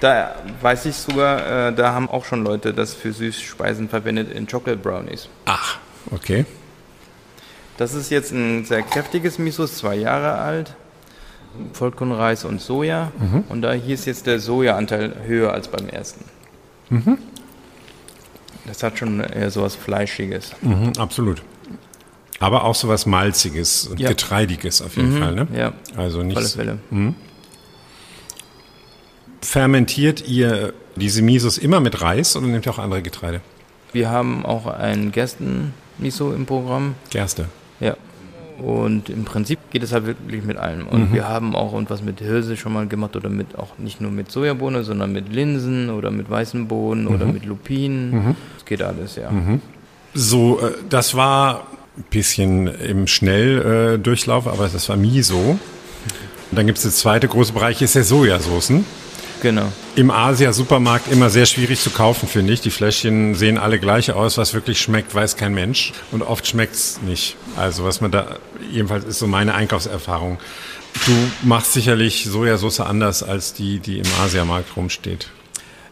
Da 0.00 0.34
weiß 0.60 0.86
ich 0.86 0.96
sogar, 0.96 1.68
äh, 1.68 1.72
da 1.72 1.92
haben 1.92 2.08
auch 2.10 2.24
schon 2.24 2.42
Leute 2.42 2.74
das 2.74 2.94
für 2.94 3.12
Süßspeisen 3.12 3.88
verwendet 3.88 4.32
in 4.32 4.46
Chocolate 4.46 4.80
Brownies. 4.80 5.28
Ach, 5.44 5.78
okay. 6.10 6.44
Das 7.76 7.94
ist 7.94 8.10
jetzt 8.10 8.32
ein 8.32 8.64
sehr 8.64 8.82
kräftiges 8.82 9.38
Miso, 9.38 9.66
zwei 9.66 9.94
Jahre 9.94 10.38
alt. 10.38 10.74
Vollkornreis 11.72 12.44
und 12.44 12.60
Soja. 12.60 13.12
Mhm. 13.18 13.44
Und 13.48 13.62
da 13.62 13.72
hier 13.72 13.94
ist 13.94 14.06
jetzt 14.06 14.26
der 14.26 14.40
Sojaanteil 14.40 15.14
höher 15.26 15.52
als 15.52 15.68
beim 15.68 15.88
ersten. 15.88 16.24
Mhm. 16.88 17.18
Das 18.66 18.82
hat 18.82 18.98
schon 18.98 19.20
eher 19.20 19.50
so 19.50 19.62
was 19.62 19.74
Fleischiges. 19.74 20.52
Mhm, 20.62 20.92
absolut. 20.98 21.42
Aber 22.42 22.64
auch 22.64 22.74
so 22.74 22.88
was 22.88 23.06
Malziges 23.06 23.86
und 23.86 24.00
Ja. 24.00 24.08
Getreidiges 24.08 24.82
auf 24.82 24.96
jeden 24.96 25.14
Mhm, 25.14 25.18
Fall, 25.22 25.34
ne? 25.34 25.46
ja. 25.56 25.72
Also 25.96 26.18
Auf 26.18 26.24
alle 26.24 26.34
nicht. 26.34 26.54
Fälle. 26.54 26.78
Fermentiert 29.40 30.26
ihr 30.28 30.72
diese 30.96 31.22
Misos 31.22 31.58
immer 31.58 31.80
mit 31.80 32.00
Reis 32.00 32.36
oder 32.36 32.46
nehmt 32.46 32.66
ihr 32.66 32.72
auch 32.72 32.78
andere 32.78 33.02
Getreide? 33.02 33.40
Wir 33.92 34.10
haben 34.10 34.44
auch 34.46 34.66
ein 34.66 35.10
Gersten-Miso 35.12 36.32
im 36.32 36.46
Programm. 36.46 36.94
Gerste. 37.10 37.46
Ja. 37.80 37.96
Und 38.58 39.08
im 39.08 39.24
Prinzip 39.24 39.58
geht 39.70 39.82
es 39.82 39.92
halt 39.92 40.06
wirklich 40.06 40.44
mit 40.44 40.56
allem. 40.56 40.86
Und 40.86 41.10
Mhm. 41.10 41.14
wir 41.14 41.28
haben 41.28 41.56
auch 41.56 41.78
etwas 41.80 42.02
mit 42.02 42.20
Hirse 42.20 42.56
schon 42.56 42.72
mal 42.72 42.86
gemacht 42.86 43.16
oder 43.16 43.28
mit 43.28 43.58
auch 43.58 43.78
nicht 43.78 44.00
nur 44.00 44.10
mit 44.12 44.30
Sojabohne, 44.30 44.84
sondern 44.84 45.12
mit 45.12 45.32
Linsen 45.32 45.90
oder 45.90 46.10
mit 46.10 46.30
weißen 46.30 46.68
Bohnen 46.68 47.06
oder 47.08 47.26
Mhm. 47.26 47.32
mit 47.32 47.44
Lupinen. 47.44 48.36
Das 48.54 48.64
geht 48.64 48.82
alles, 48.82 49.16
ja. 49.16 49.30
So, 50.14 50.60
äh, 50.60 50.72
das 50.88 51.14
war 51.16 51.66
bisschen 52.10 52.66
im 52.66 53.06
Schnelldurchlauf, 53.06 54.46
äh, 54.46 54.50
aber 54.50 54.68
das 54.68 54.88
war 54.88 54.96
Miso. 54.96 55.58
Und 56.50 56.58
dann 56.58 56.66
gibt 56.66 56.78
es 56.78 56.84
der 56.84 56.92
zweite 56.92 57.28
große 57.28 57.52
Bereich, 57.52 57.80
ist 57.82 57.94
der 57.94 58.04
Sojasoßen. 58.04 58.84
Genau. 59.42 59.72
Im 59.96 60.12
Asia-Supermarkt 60.12 61.10
immer 61.10 61.28
sehr 61.28 61.46
schwierig 61.46 61.80
zu 61.80 61.90
kaufen, 61.90 62.28
finde 62.28 62.52
ich. 62.52 62.60
Die 62.60 62.70
Fläschchen 62.70 63.34
sehen 63.34 63.58
alle 63.58 63.80
gleich 63.80 64.12
aus. 64.12 64.38
Was 64.38 64.54
wirklich 64.54 64.80
schmeckt, 64.80 65.14
weiß 65.14 65.36
kein 65.36 65.52
Mensch. 65.52 65.92
Und 66.12 66.22
oft 66.22 66.46
schmeckt's 66.46 67.00
nicht. 67.02 67.36
Also 67.56 67.84
was 67.84 68.00
man 68.00 68.12
da, 68.12 68.36
jedenfalls 68.70 69.04
ist 69.04 69.18
so 69.18 69.26
meine 69.26 69.54
Einkaufserfahrung. 69.54 70.38
Du 71.06 71.12
machst 71.42 71.72
sicherlich 71.72 72.24
Sojasauce 72.24 72.80
anders 72.80 73.24
als 73.24 73.52
die, 73.52 73.80
die 73.80 73.98
im 73.98 74.06
Asiamarkt 74.22 74.76
rumsteht. 74.76 75.28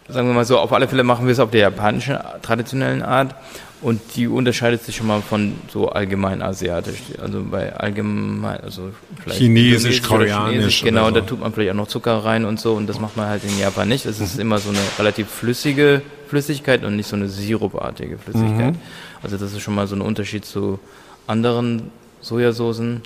Sagen 0.09 0.29
wir 0.29 0.35
mal 0.35 0.45
so, 0.45 0.59
auf 0.59 0.73
alle 0.73 0.87
Fälle 0.87 1.03
machen 1.03 1.27
wir 1.27 1.33
es 1.33 1.41
auf 1.41 1.51
der 1.51 1.61
japanischen 1.61 2.19
traditionellen 2.43 3.03
Art. 3.03 3.35
Und 3.83 4.01
die 4.17 4.27
unterscheidet 4.29 4.83
sich 4.85 4.97
schon 4.97 5.07
mal 5.07 5.23
von 5.23 5.55
so 5.73 5.89
allgemein 5.89 6.43
asiatisch. 6.43 6.99
Also 7.21 7.43
bei 7.43 7.75
allgemein, 7.75 8.61
also 8.61 8.91
vielleicht 9.23 9.41
Chinesisch, 9.41 10.03
koreanisch 10.03 10.83
Genau, 10.83 11.07
oder 11.07 11.15
so. 11.15 11.21
da 11.21 11.27
tut 11.27 11.41
man 11.41 11.53
vielleicht 11.55 11.71
auch 11.71 11.77
noch 11.77 11.89
Zucker 11.89 12.23
rein 12.25 12.45
und 12.45 12.61
so. 12.61 12.75
Und 12.75 12.87
das 12.89 13.01
macht 13.01 13.17
man 13.17 13.27
halt 13.29 13.43
in 13.45 13.59
Japan 13.59 13.89
nicht. 13.89 14.05
Es 14.05 14.21
ist 14.21 14.39
immer 14.39 14.59
so 14.59 14.69
eine 14.69 14.79
relativ 14.99 15.29
flüssige 15.29 16.03
Flüssigkeit 16.29 16.85
und 16.85 16.97
nicht 16.97 17.07
so 17.09 17.17
eine 17.17 17.29
sirupartige 17.31 18.19
Flüssigkeit. 18.19 18.75
Also 19.23 19.39
das 19.39 19.53
ist 19.53 19.61
schon 19.63 19.75
mal 19.75 19.87
so 19.87 19.97
ein 19.97 20.03
Unterschied 20.03 20.45
zu 20.45 20.79
anderen 21.27 21.91
Sojasoßen, 22.21 23.01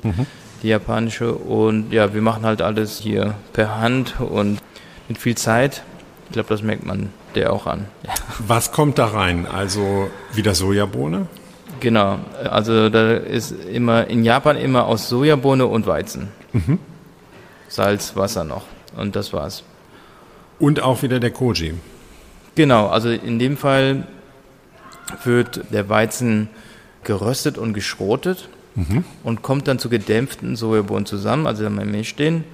die 0.64 0.68
japanische. 0.68 1.34
Und 1.34 1.92
ja, 1.92 2.12
wir 2.14 2.20
machen 2.22 2.44
halt 2.44 2.62
alles 2.62 2.98
hier 2.98 3.34
per 3.52 3.78
Hand 3.78 4.14
und 4.18 4.58
mit 5.08 5.18
viel 5.18 5.36
Zeit. 5.36 5.82
Ich 6.26 6.32
glaube, 6.32 6.48
das 6.48 6.62
merkt 6.62 6.84
man 6.84 7.10
der 7.36 7.52
auch 7.52 7.66
an. 7.66 7.86
Ja. 8.04 8.12
Was 8.38 8.72
kommt 8.72 8.98
da 8.98 9.06
rein? 9.06 9.46
Also 9.46 10.10
wieder 10.32 10.54
Sojabohne? 10.54 11.26
Genau, 11.80 12.18
also 12.48 12.88
da 12.88 13.14
ist 13.14 13.52
immer 13.52 14.06
in 14.06 14.24
Japan 14.24 14.56
immer 14.56 14.86
aus 14.86 15.08
Sojabohne 15.08 15.66
und 15.66 15.86
Weizen. 15.86 16.28
Salz, 17.68 18.16
Wasser 18.16 18.44
noch 18.44 18.64
und 18.96 19.16
das 19.16 19.32
war's. 19.32 19.64
Und 20.58 20.80
auch 20.80 21.02
wieder 21.02 21.20
der 21.20 21.32
Koji. 21.32 21.74
Genau, 22.54 22.86
also 22.86 23.10
in 23.10 23.38
dem 23.38 23.56
Fall 23.56 24.06
wird 25.24 25.72
der 25.72 25.88
Weizen 25.88 26.48
geröstet 27.02 27.58
und 27.58 27.74
geschrotet 27.74 28.48
und 29.24 29.42
kommt 29.42 29.68
dann 29.68 29.78
zu 29.78 29.88
gedämpften 29.88 30.56
Sojabohnen 30.56 31.06
zusammen, 31.06 31.46
also 31.46 31.64
beim 31.64 31.90
Milch 31.90 32.08
stehen. 32.08 32.44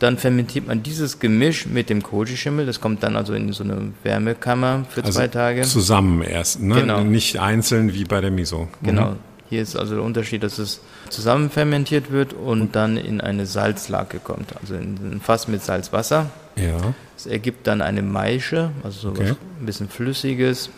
Dann 0.00 0.18
fermentiert 0.18 0.66
man 0.66 0.82
dieses 0.82 1.20
Gemisch 1.20 1.66
mit 1.66 1.88
dem 1.88 2.02
Koji-Schimmel. 2.02 2.66
Das 2.66 2.80
kommt 2.80 3.02
dann 3.02 3.16
also 3.16 3.32
in 3.32 3.52
so 3.52 3.62
eine 3.64 3.92
Wärmekammer 4.02 4.84
für 4.90 5.04
Also 5.04 5.18
zwei 5.18 5.28
Tage. 5.28 5.62
Zusammen 5.62 6.22
erst, 6.22 6.60
ne? 6.60 6.74
Genau. 6.80 7.00
Nicht 7.04 7.38
einzeln 7.38 7.94
wie 7.94 8.04
bei 8.04 8.20
der 8.20 8.30
Miso. 8.30 8.68
Genau. 8.82 9.14
Hier 9.50 9.62
ist 9.62 9.76
also 9.76 9.94
der 9.94 10.02
Unterschied, 10.04 10.42
dass 10.42 10.58
es 10.58 10.80
zusammen 11.10 11.48
fermentiert 11.48 12.10
wird 12.10 12.32
und 12.32 12.74
dann 12.74 12.96
in 12.96 13.20
eine 13.20 13.46
Salzlake 13.46 14.18
kommt. 14.18 14.54
Also 14.60 14.74
in 14.74 14.96
ein 15.12 15.20
Fass 15.22 15.46
mit 15.46 15.62
Salzwasser. 15.62 16.30
Ja. 16.56 16.94
Es 17.16 17.26
ergibt 17.26 17.66
dann 17.66 17.80
eine 17.80 18.02
Maische, 18.02 18.70
also 18.82 18.98
so 18.98 19.08
Okay. 19.10 19.30
was 19.30 19.36
ein 19.60 19.66
bisschen 19.66 19.88
Flüssiges. 19.88 20.70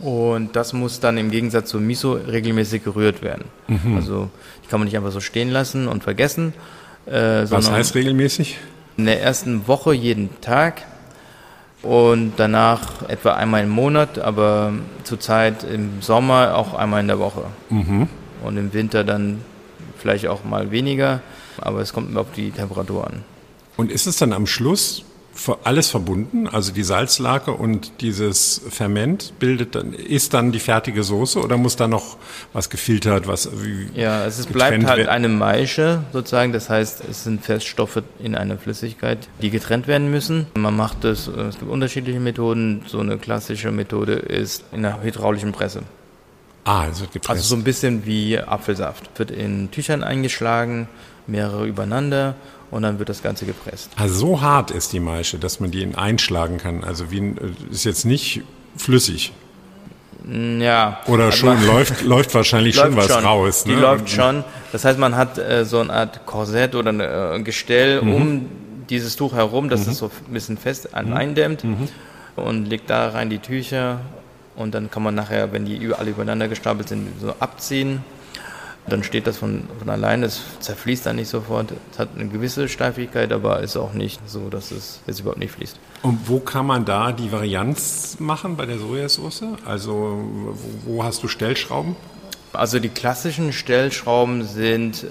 Und 0.00 0.56
das 0.56 0.72
muss 0.72 0.98
dann 0.98 1.16
im 1.18 1.30
Gegensatz 1.30 1.70
zum 1.70 1.86
Miso 1.86 2.14
regelmäßig 2.14 2.82
gerührt 2.82 3.22
werden. 3.22 3.44
Mhm. 3.68 3.96
Also 3.96 4.30
die 4.64 4.68
kann 4.68 4.80
man 4.80 4.86
nicht 4.86 4.96
einfach 4.96 5.12
so 5.12 5.20
stehen 5.20 5.50
lassen 5.50 5.86
und 5.86 6.02
vergessen. 6.02 6.52
Äh, 7.06 7.44
Was 7.50 7.70
heißt 7.70 7.94
regelmäßig? 7.94 8.58
in 8.96 9.06
der 9.06 9.20
ersten 9.22 9.66
Woche 9.66 9.92
jeden 9.92 10.40
Tag 10.40 10.82
und 11.82 12.34
danach 12.36 13.08
etwa 13.08 13.32
einmal 13.34 13.64
im 13.64 13.70
Monat, 13.70 14.18
aber 14.18 14.72
zurzeit 15.02 15.64
im 15.64 16.00
Sommer 16.00 16.54
auch 16.56 16.74
einmal 16.74 17.00
in 17.00 17.08
der 17.08 17.18
Woche. 17.18 17.42
Und 18.44 18.56
im 18.56 18.72
Winter 18.72 19.02
dann 19.04 19.40
vielleicht 19.98 20.28
auch 20.28 20.44
mal 20.44 20.70
weniger, 20.70 21.20
aber 21.58 21.80
es 21.80 21.92
kommt 21.92 22.10
immer 22.10 22.20
auf 22.20 22.32
die 22.36 22.50
Temperatur 22.52 23.06
an. 23.06 23.24
Und 23.76 23.90
ist 23.90 24.06
es 24.06 24.16
dann 24.16 24.32
am 24.32 24.46
Schluss 24.46 25.04
alles 25.64 25.90
verbunden? 25.90 26.48
Also 26.48 26.72
die 26.72 26.82
Salzlake 26.82 27.52
und 27.52 28.00
dieses 28.00 28.62
Ferment 28.70 29.32
bildet 29.38 29.74
dann, 29.74 29.92
ist 29.92 30.34
dann 30.34 30.52
die 30.52 30.58
fertige 30.58 31.02
Soße 31.02 31.40
oder 31.40 31.56
muss 31.56 31.76
da 31.76 31.88
noch 31.88 32.16
was 32.52 32.70
gefiltert, 32.70 33.26
was 33.26 33.48
Ja, 33.94 34.24
es 34.24 34.38
ist, 34.38 34.48
getrennt 34.48 34.84
bleibt 34.84 34.98
halt 34.98 35.08
eine 35.08 35.28
Maische 35.28 36.04
sozusagen, 36.12 36.52
das 36.52 36.70
heißt, 36.70 37.02
es 37.10 37.24
sind 37.24 37.44
Feststoffe 37.44 38.02
in 38.18 38.34
einer 38.34 38.58
Flüssigkeit, 38.58 39.28
die 39.42 39.50
getrennt 39.50 39.86
werden 39.86 40.10
müssen. 40.10 40.46
Man 40.54 40.76
macht 40.76 41.04
es, 41.04 41.28
äh, 41.28 41.40
es 41.42 41.58
gibt 41.58 41.70
unterschiedliche 41.70 42.20
Methoden. 42.20 42.82
So 42.86 43.00
eine 43.00 43.18
klassische 43.18 43.70
Methode 43.70 44.14
ist 44.14 44.64
in 44.72 44.84
einer 44.84 45.02
hydraulischen 45.02 45.52
Presse. 45.52 45.82
Ah, 46.64 46.86
es 46.90 47.00
wird 47.00 47.12
gepresst. 47.12 47.30
Also 47.30 47.42
so 47.42 47.56
ein 47.56 47.64
bisschen 47.64 48.06
wie 48.06 48.38
Apfelsaft. 48.38 49.10
Wird 49.18 49.30
in 49.30 49.70
Tüchern 49.70 50.02
eingeschlagen, 50.02 50.88
mehrere 51.26 51.66
übereinander 51.66 52.34
und 52.74 52.82
dann 52.82 52.98
wird 52.98 53.08
das 53.08 53.22
Ganze 53.22 53.46
gepresst. 53.46 53.90
also 53.96 54.14
so 54.14 54.40
hart 54.40 54.70
ist 54.72 54.92
die 54.92 55.00
Maische, 55.00 55.38
dass 55.38 55.60
man 55.60 55.70
die 55.70 55.82
in 55.82 55.94
einschlagen 55.94 56.58
kann. 56.58 56.82
Also 56.84 57.10
wie 57.10 57.20
ein, 57.20 57.38
äh, 57.38 57.72
ist 57.72 57.84
jetzt 57.84 58.04
nicht 58.04 58.42
flüssig. 58.76 59.32
Ja. 60.58 61.00
Oder 61.06 61.26
also 61.26 61.36
schon 61.36 61.66
läuft, 61.66 62.02
läuft 62.14 62.34
wahrscheinlich 62.34 62.76
schon 62.76 62.96
was 62.96 63.10
raus. 63.22 63.64
Die 63.64 63.74
ne? 63.74 63.80
läuft 63.80 64.08
schon. 64.10 64.42
Das 64.72 64.84
heißt, 64.84 64.98
man 64.98 65.16
hat 65.16 65.38
äh, 65.38 65.64
so 65.64 65.80
eine 65.80 65.92
Art 65.92 66.24
Korsett 66.26 66.74
oder 66.74 66.88
eine, 66.90 67.04
äh, 67.04 67.34
ein 67.34 67.44
Gestell 67.44 68.00
Mhm. 68.02 68.14
um 68.14 68.46
dieses 68.88 69.16
Tuch 69.16 69.34
herum, 69.34 69.68
dass 69.68 69.86
es 69.86 69.98
so 69.98 70.06
ein 70.26 70.32
bisschen 70.32 70.56
fest 70.58 70.94
an- 70.94 71.12
eindämmt 71.12 71.64
Mhm. 71.64 71.88
und 72.36 72.64
legt 72.66 72.88
da 72.90 73.08
rein 73.10 73.28
die 73.30 73.38
Tücher 73.38 74.00
und 74.56 74.74
dann 74.74 74.90
kann 74.90 75.02
man 75.02 75.14
nachher, 75.14 75.52
wenn 75.52 75.64
die 75.66 75.90
alle 75.96 76.10
übereinander 76.10 76.48
gestapelt 76.48 76.88
sind, 76.88 77.08
so 77.20 77.34
abziehen. 77.40 78.02
Dann 78.86 79.02
steht 79.02 79.26
das 79.26 79.38
von, 79.38 79.62
von 79.78 79.88
alleine, 79.88 80.26
es 80.26 80.42
zerfließt 80.60 81.06
dann 81.06 81.16
nicht 81.16 81.28
sofort. 81.28 81.72
Es 81.92 81.98
hat 81.98 82.10
eine 82.14 82.28
gewisse 82.28 82.68
Steifigkeit, 82.68 83.32
aber 83.32 83.60
ist 83.60 83.76
auch 83.76 83.94
nicht 83.94 84.20
so, 84.28 84.50
dass 84.50 84.70
es 84.70 85.00
jetzt 85.06 85.20
überhaupt 85.20 85.38
nicht 85.38 85.52
fließt. 85.52 85.78
Und 86.02 86.28
wo 86.28 86.38
kann 86.38 86.66
man 86.66 86.84
da 86.84 87.12
die 87.12 87.32
Varianz 87.32 88.16
machen 88.18 88.56
bei 88.56 88.66
der 88.66 88.78
Sojasauce? 88.78 89.44
Also 89.64 90.22
wo, 90.84 90.96
wo 90.96 91.04
hast 91.04 91.22
du 91.22 91.28
Stellschrauben? 91.28 91.96
Also 92.52 92.78
die 92.78 92.90
klassischen 92.90 93.52
Stellschrauben 93.52 94.44
sind 94.44 95.06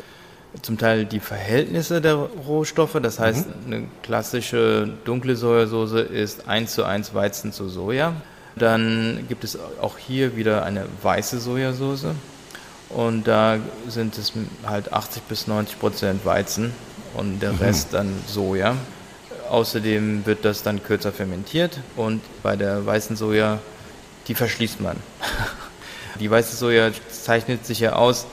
zum 0.62 0.77
Teil 0.77 1.05
die 1.05 1.19
Verhältnisse 1.19 1.99
der 1.99 2.15
Rohstoffe. 2.15 2.99
Das 3.01 3.19
heißt, 3.19 3.47
eine 3.65 3.88
klassische 4.03 4.88
dunkle 5.03 5.36
Sojasauce 5.36 5.93
ist 5.93 6.47
1 6.47 6.73
zu 6.73 6.83
1 6.83 7.15
Weizen 7.15 7.51
zu 7.51 7.69
Soja. 7.69 8.13
Dann 8.55 9.25
gibt 9.27 9.43
es 9.43 9.57
auch 9.81 9.97
hier 9.97 10.38
wieder 10.38 10.63
eine 10.63 10.86
weiße 11.01 11.39
Sojasauce. 11.39 12.05
Und 12.95 13.27
da 13.27 13.58
sind 13.88 14.17
es 14.17 14.34
halt 14.65 14.93
80 14.93 15.23
bis 15.23 15.47
90 15.47 15.79
Prozent 15.79 16.25
Weizen 16.25 16.71
und 17.15 17.39
der 17.41 17.60
Rest 17.60 17.89
dann 17.93 18.13
Soja. 18.27 18.75
Außerdem 19.49 20.25
wird 20.25 20.45
das 20.45 20.63
dann 20.63 20.84
kürzer 20.84 21.12
fermentiert 21.12 21.79
und 21.95 22.21
bei 22.43 22.56
der 22.56 22.86
weißen 22.86 23.15
Soja, 23.15 23.60
die 24.27 24.36
verschließt 24.36 24.82
man. 24.82 24.97
Die 26.19 26.29
weiße 26.29 26.56
Soja 26.56 26.91
zeichnet 27.10 27.65
sich 27.65 27.79
ja 27.79 27.93
aus, 27.93 28.27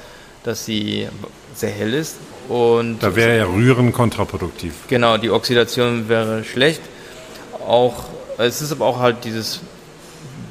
dass 0.45 0.67
sie 0.67 1.09
sehr 1.55 1.71
hell 1.71 1.95
ist 1.95 2.17
und 2.47 2.99
Da 3.03 3.17
wäre 3.17 3.39
ja 3.39 3.45
Rühren 3.47 3.91
kontraproduktiv. 3.91 4.75
genau, 4.87 5.17
die 5.17 5.31
Oxidation 5.31 6.07
wäre 6.11 6.45
schlecht. 6.45 6.83
Auch 7.67 8.05
es 8.37 8.61
ist 8.61 8.71
aber 8.71 8.85
auch 8.85 8.99
halt 8.99 9.25
dieses 9.25 9.61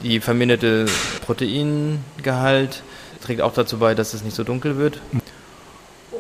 die 0.02 0.20
verminderte 0.20 0.88
Proteingehalt 1.24 2.82
trägt 3.22 3.42
auch 3.42 3.54
dazu 3.54 3.78
bei, 3.80 3.96
dass 3.96 4.14
es 4.14 4.24
nicht 4.24 4.36
so 4.36 4.44
dunkel 4.44 4.78
wird 4.78 5.00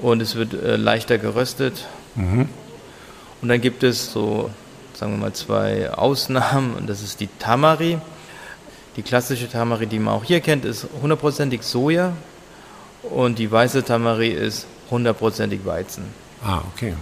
und 0.01 0.21
es 0.21 0.35
wird 0.35 0.53
äh, 0.53 0.75
leichter 0.75 1.17
geröstet. 1.17 1.87
Und 3.41 3.49
dann 3.49 3.61
gibt 3.61 3.83
es 3.83 4.11
so, 4.11 4.49
sagen 4.93 5.13
wir 5.13 5.17
mal, 5.17 5.33
zwei 5.33 5.91
Ausnahmen 5.91 6.75
und 6.75 6.89
das 6.89 7.01
ist 7.01 7.19
die 7.19 7.29
Tamari. 7.39 7.99
Die 8.95 9.03
klassische 9.03 9.49
Tamari, 9.49 9.87
die 9.87 9.99
man 9.99 10.13
auch 10.13 10.23
hier 10.23 10.41
kennt, 10.41 10.65
ist 10.65 10.87
hundertprozentig 11.01 11.63
Soja 11.63 12.13
und 13.03 13.39
die 13.39 13.49
weiße 13.49 13.83
Tamari 13.83 14.29
ist 14.29 14.67
hundertprozentig 14.89 15.65
Weizen. 15.65 16.03
Ah, 16.43 16.61
okay. 16.73 16.95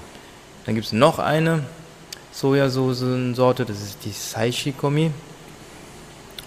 Dann 0.66 0.76
gibt 0.76 0.88
es 0.88 0.94
noch 0.94 1.18
eine 1.18 1.64
Sojasoßensorte, 2.34 3.66
das 3.66 3.82
ist 3.82 4.06
die 4.06 4.12
Saishikomi. 4.12 5.12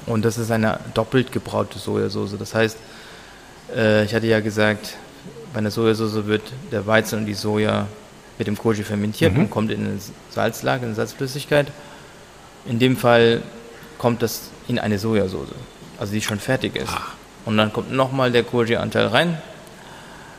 Und 0.07 0.24
das 0.24 0.38
ist 0.38 0.51
eine 0.51 0.80
doppelt 0.94 1.32
gebraute 1.32 1.78
Sojasauce. 1.78 2.36
Das 2.38 2.55
heißt, 2.55 2.76
Äh, 3.76 4.04
ich 4.04 4.14
hatte 4.14 4.26
ja 4.26 4.40
gesagt, 4.40 4.94
bei 5.52 5.58
einer 5.58 5.70
Sojasauce 5.70 6.26
wird 6.26 6.42
der 6.72 6.86
Weizen 6.86 7.20
und 7.20 7.26
die 7.26 7.34
Soja 7.34 7.86
mit 8.38 8.46
dem 8.46 8.56
Koji 8.56 8.82
fermentiert 8.82 9.32
Mhm. 9.34 9.40
und 9.40 9.50
kommt 9.50 9.70
in 9.70 9.84
eine 9.86 9.98
Salzlage, 10.30 10.80
in 10.82 10.86
eine 10.88 10.94
Salzflüssigkeit. 10.94 11.66
In 12.66 12.78
dem 12.78 12.96
Fall 12.96 13.42
kommt 13.98 14.22
das 14.22 14.50
in 14.68 14.78
eine 14.78 14.98
Sojasauce, 14.98 15.48
also 15.98 16.12
die 16.12 16.22
schon 16.22 16.38
fertig 16.38 16.76
ist. 16.76 16.92
Und 17.44 17.56
dann 17.56 17.72
kommt 17.72 17.92
nochmal 17.92 18.30
der 18.32 18.42
Koji-Anteil 18.44 19.06
rein 19.06 19.38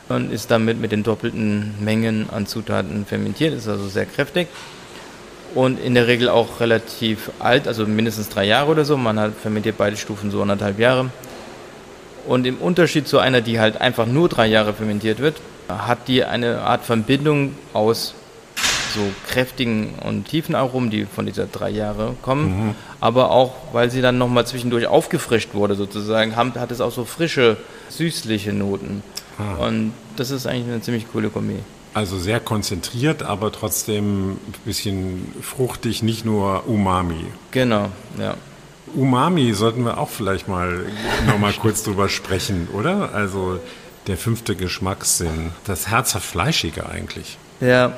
und 0.08 0.32
ist 0.32 0.50
damit 0.50 0.80
mit 0.80 0.92
den 0.92 1.02
doppelten 1.02 1.74
Mengen 1.84 2.28
an 2.30 2.46
Zutaten 2.46 3.06
fermentiert, 3.06 3.54
ist 3.54 3.68
also 3.68 3.88
sehr 3.88 4.06
kräftig 4.06 4.48
und 5.54 5.78
in 5.80 5.94
der 5.94 6.06
Regel 6.06 6.28
auch 6.28 6.60
relativ 6.60 7.30
alt, 7.38 7.66
also 7.68 7.86
mindestens 7.86 8.28
drei 8.28 8.44
Jahre 8.44 8.70
oder 8.70 8.84
so. 8.84 8.96
Man 8.96 9.18
hat 9.18 9.32
fermentiert 9.40 9.76
beide 9.78 9.96
Stufen 9.96 10.30
so 10.30 10.42
anderthalb 10.42 10.78
Jahre. 10.78 11.10
Und 12.26 12.46
im 12.46 12.58
Unterschied 12.58 13.08
zu 13.08 13.18
einer, 13.18 13.40
die 13.40 13.58
halt 13.58 13.80
einfach 13.80 14.06
nur 14.06 14.28
drei 14.28 14.46
Jahre 14.46 14.74
fermentiert 14.74 15.18
wird, 15.18 15.36
hat 15.68 16.08
die 16.08 16.24
eine 16.24 16.62
Art 16.62 16.84
Verbindung 16.84 17.54
aus 17.72 18.14
so 18.94 19.00
kräftigen 19.28 19.94
und 20.04 20.28
tiefen 20.28 20.54
Aromen, 20.54 20.90
die 20.90 21.06
von 21.06 21.24
dieser 21.24 21.46
drei 21.46 21.70
Jahre 21.70 22.14
kommen, 22.20 22.74
aber 23.00 23.30
auch, 23.30 23.54
weil 23.72 23.90
sie 23.90 24.02
dann 24.02 24.18
nochmal 24.18 24.46
zwischendurch 24.46 24.86
aufgefrischt 24.86 25.54
wurde 25.54 25.74
sozusagen, 25.76 26.36
hat 26.36 26.70
es 26.70 26.80
auch 26.82 26.92
so 26.92 27.06
frische, 27.06 27.56
süßliche 27.88 28.52
Noten. 28.52 29.02
Und 29.58 29.94
das 30.16 30.30
ist 30.30 30.46
eigentlich 30.46 30.66
eine 30.66 30.82
ziemlich 30.82 31.10
coole 31.10 31.30
Kombi. 31.30 31.56
Also 31.94 32.18
sehr 32.18 32.40
konzentriert, 32.40 33.22
aber 33.22 33.50
trotzdem 33.52 34.32
ein 34.32 34.38
bisschen 34.64 35.32
fruchtig, 35.40 36.02
nicht 36.02 36.24
nur 36.24 36.68
Umami. 36.68 37.24
Genau, 37.50 37.88
ja. 38.18 38.34
Umami 38.94 39.52
sollten 39.54 39.84
wir 39.84 39.98
auch 39.98 40.10
vielleicht 40.10 40.48
mal 40.48 40.84
noch 41.26 41.38
mal 41.38 41.52
kurz 41.52 41.82
drüber 41.82 42.08
sprechen, 42.08 42.68
oder? 42.72 43.14
Also 43.14 43.58
der 44.06 44.16
fünfte 44.16 44.56
Geschmackssinn, 44.56 45.50
das 45.64 45.88
herzhaft 45.88 46.26
Fleischige 46.26 46.88
eigentlich. 46.88 47.38
Ja, 47.60 47.92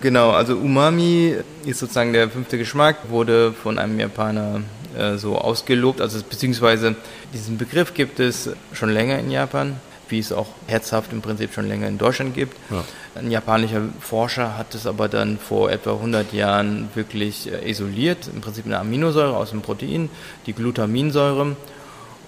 genau. 0.00 0.30
Also 0.30 0.56
Umami 0.56 1.34
ist 1.64 1.78
sozusagen 1.78 2.12
der 2.12 2.28
fünfte 2.28 2.58
Geschmack, 2.58 2.96
wurde 3.08 3.52
von 3.52 3.78
einem 3.78 3.98
Japaner 3.98 4.60
äh, 4.96 5.16
so 5.16 5.36
ausgelobt. 5.36 6.00
Also 6.00 6.20
beziehungsweise 6.22 6.94
diesen 7.32 7.58
Begriff 7.58 7.94
gibt 7.94 8.20
es 8.20 8.50
schon 8.72 8.90
länger 8.90 9.18
in 9.18 9.30
Japan, 9.30 9.80
wie 10.08 10.18
es 10.18 10.32
auch 10.32 10.48
herzhaft 10.66 11.12
im 11.12 11.22
Prinzip 11.22 11.52
schon 11.52 11.68
länger 11.68 11.88
in 11.88 11.98
Deutschland 11.98 12.34
gibt. 12.34 12.56
Ja. 12.70 12.84
Ein 13.14 13.30
japanischer 13.30 13.82
Forscher 14.00 14.56
hat 14.56 14.74
es 14.74 14.86
aber 14.86 15.08
dann 15.08 15.38
vor 15.38 15.70
etwa 15.70 15.92
100 15.92 16.32
Jahren 16.32 16.88
wirklich 16.94 17.50
äh, 17.52 17.70
isoliert, 17.70 18.28
im 18.32 18.40
Prinzip 18.40 18.66
eine 18.66 18.78
Aminosäure 18.78 19.36
aus 19.36 19.50
dem 19.50 19.62
Protein, 19.62 20.08
die 20.46 20.52
Glutaminsäure. 20.52 21.56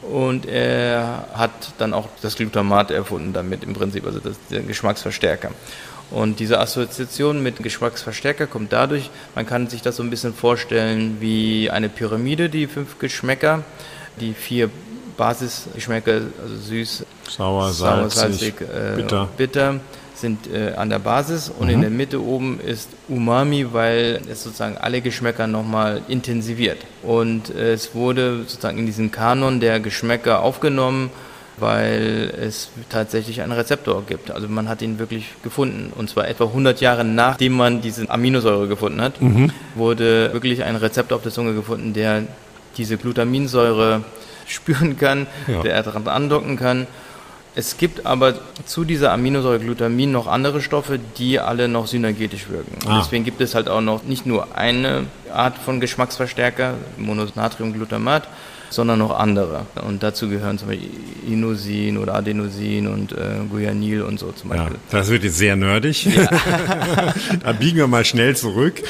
Und 0.03 0.47
er 0.47 1.27
hat 1.35 1.51
dann 1.77 1.93
auch 1.93 2.09
das 2.23 2.37
Glutamat 2.37 2.91
erfunden 2.91 3.35
damit 3.35 3.63
im 3.63 3.75
Prinzip, 3.75 4.07
also 4.07 4.19
das, 4.19 4.37
der 4.51 4.63
Geschmacksverstärker. 4.63 5.51
Und 6.11 6.41
diese 6.41 6.59
Assoziation 6.59 7.43
mit 7.43 7.63
Geschmacksverstärker 7.63 8.47
kommt 8.47 8.73
dadurch, 8.73 9.11
man 9.35 9.47
kann 9.47 9.69
sich 9.69 9.83
das 9.83 9.97
so 9.97 10.03
ein 10.03 10.11
bisschen 10.11 10.35
vorstellen 10.35 11.19
wie 11.21 11.71
eine 11.71 11.89
Pyramide, 11.89 12.49
die 12.49 12.67
fünf 12.67 12.99
Geschmäcker, 12.99 13.63
die 14.21 14.35
vier 14.35 14.71
Basisgeschmäcker, 15.17 16.13
also 16.43 16.57
süß, 16.57 17.05
Sauer, 17.37 17.71
sauer, 17.73 18.11
salzig, 18.11 18.55
salzig, 18.59 18.61
äh, 18.63 18.97
bitter. 18.97 19.29
bitter 19.37 19.75
sind 20.15 20.53
äh, 20.53 20.75
an 20.75 20.91
der 20.91 20.99
Basis 20.99 21.51
und 21.57 21.71
in 21.71 21.81
der 21.81 21.89
Mitte 21.91 22.21
oben 22.23 22.61
ist 22.61 22.91
Umami, 23.09 23.73
weil 23.73 24.21
es 24.31 24.43
sozusagen 24.43 24.77
alle 24.77 25.01
Geschmäcker 25.01 25.47
nochmal 25.47 26.03
intensiviert. 26.09 26.79
Und 27.03 27.55
äh, 27.55 27.73
es 27.73 27.95
wurde 27.95 28.41
sozusagen 28.47 28.77
in 28.79 28.85
diesen 28.87 29.11
Kanon 29.11 29.61
der 29.61 29.81
Geschmäcker 29.81 30.43
aufgenommen, 30.43 31.09
weil 31.57 32.33
es 32.39 32.69
tatsächlich 32.91 33.41
einen 33.43 33.53
Rezeptor 33.53 34.03
gibt. 34.07 34.31
Also 34.31 34.47
man 34.49 34.69
hat 34.69 34.83
ihn 34.83 34.99
wirklich 34.99 35.27
gefunden. 35.43 35.91
Und 35.97 36.11
zwar 36.11 36.29
etwa 36.29 36.45
100 36.45 36.81
Jahre 36.83 37.05
nachdem 37.05 37.55
man 37.55 37.81
diese 37.81 38.09
Aminosäure 38.11 38.69
gefunden 38.69 39.01
hat, 39.01 39.15
wurde 39.75 40.33
wirklich 40.33 40.65
ein 40.65 40.77
Rezeptor 40.77 41.17
auf 41.17 41.23
der 41.23 41.33
Zunge 41.33 41.55
gefunden, 41.55 41.93
der 41.95 42.25
diese 42.77 42.97
Glutaminsäure 42.99 44.03
spüren 44.47 44.99
kann, 44.99 45.27
Ja. 45.47 45.63
der 45.63 45.83
daran 45.83 46.07
andocken 46.09 46.57
kann. 46.57 46.87
Es 47.57 47.77
gibt 47.79 48.07
aber 48.07 48.35
zu 48.65 48.85
dieser 48.85 49.13
Aminosäure 49.13 49.59
Glutamin 49.59 50.13
noch 50.13 50.29
andere 50.29 50.63
Stoffe, 50.63 51.01
die 51.19 51.41
alle 51.41 51.67
noch 51.69 51.87
synergetisch 51.89 52.49
wirken. 52.49 52.77
Ah. 52.89 53.01
Deswegen 53.03 53.25
gibt 53.25 53.41
es 53.41 53.55
halt 53.55 53.69
auch 53.69 53.81
noch 53.81 54.05
nicht 54.05 54.25
nur 54.25 54.57
eine 54.57 55.07
Art 55.33 55.59
von 55.59 55.81
Geschmacksverstärker, 55.81 56.75
Mononatriumglutamat, 56.97 58.29
sondern 58.71 59.01
noch 59.01 59.19
andere. 59.19 59.67
Und 59.85 60.03
dazu 60.05 60.29
gehören 60.29 60.59
zum 60.59 60.69
Beispiel 60.69 60.91
Inosin 61.27 61.99
oder 61.99 62.15
Adenosin 62.15 62.87
und 62.87 63.11
äh, 63.13 63.17
Guanil 63.51 64.03
und 64.03 64.21
so 64.21 64.31
zum 64.31 64.51
Ja, 64.53 64.59
Beispiel. 64.59 64.79
das 64.93 65.09
wird 65.09 65.25
jetzt 65.25 65.39
sehr 65.39 65.57
nerdig. 65.57 66.09
da 67.43 67.53
biegen 67.53 67.79
wir 67.79 67.89
mal 67.89 68.05
schnell 68.05 68.37
zurück. 68.37 68.81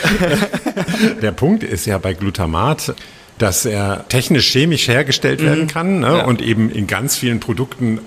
Der 1.23 1.33
Punkt 1.33 1.63
ist 1.63 1.87
ja 1.87 1.97
bei 1.97 2.13
Glutamat, 2.13 2.95
dass 3.39 3.65
er 3.65 4.05
technisch-chemisch 4.09 4.89
hergestellt 4.89 5.43
werden 5.43 5.67
kann 5.67 6.01
ne? 6.01 6.19
Ja. 6.19 6.25
und 6.27 6.43
eben 6.43 6.71
in 6.71 6.87
ganz 6.87 7.17
vielen 7.17 7.41
Produkten 7.41 8.01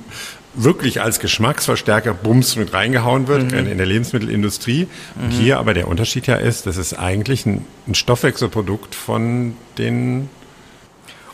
wirklich 0.56 1.02
als 1.02 1.20
Geschmacksverstärker 1.20 2.14
Bums 2.14 2.56
mit 2.56 2.74
reingehauen 2.74 3.28
wird, 3.28 3.52
Mhm. 3.52 3.68
in 3.68 3.78
der 3.78 3.88
Lebensmittelindustrie. 3.88 4.88
Und 5.22 5.32
hier 5.32 5.58
aber 5.60 5.74
der 5.74 5.88
Unterschied 5.88 6.28
ja 6.28 6.36
ist, 6.36 6.66
dass 6.68 6.78
es 6.78 6.94
eigentlich 6.94 7.46
ein, 7.46 7.66
ein 7.88 7.96
Stoffwechselprodukt 7.96 8.94
von 8.94 9.56
den, 9.78 10.30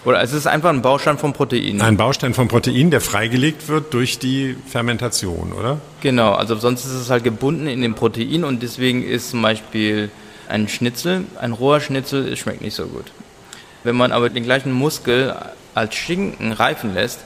Oder 0.05 0.21
es 0.23 0.31
ist 0.31 0.47
einfach 0.47 0.69
ein 0.69 0.81
Baustein 0.81 1.17
vom 1.17 1.33
Protein. 1.33 1.81
ein 1.81 1.97
Baustein 1.97 2.33
vom 2.33 2.47
Protein, 2.47 2.89
der 2.91 3.01
freigelegt 3.01 3.67
wird 3.67 3.93
durch 3.93 4.17
die 4.19 4.55
Fermentation, 4.67 5.51
oder? 5.51 5.81
Genau, 5.99 6.31
also 6.31 6.55
sonst 6.55 6.85
ist 6.85 6.93
es 6.93 7.09
halt 7.09 7.25
gebunden 7.25 7.67
in 7.67 7.81
dem 7.81 7.95
Protein 7.95 8.45
und 8.45 8.63
deswegen 8.63 9.03
ist 9.03 9.31
zum 9.31 9.41
Beispiel 9.41 10.09
ein 10.47 10.69
Schnitzel, 10.69 11.25
ein 11.41 11.51
roher 11.51 11.81
Schnitzel, 11.81 12.31
es 12.31 12.39
schmeckt 12.39 12.61
nicht 12.61 12.75
so 12.75 12.85
gut. 12.87 13.11
Wenn 13.83 13.97
man 13.97 14.13
aber 14.13 14.29
den 14.29 14.43
gleichen 14.43 14.71
Muskel 14.71 15.35
als 15.75 15.93
Schinken 15.95 16.53
reifen 16.53 16.93
lässt, 16.93 17.19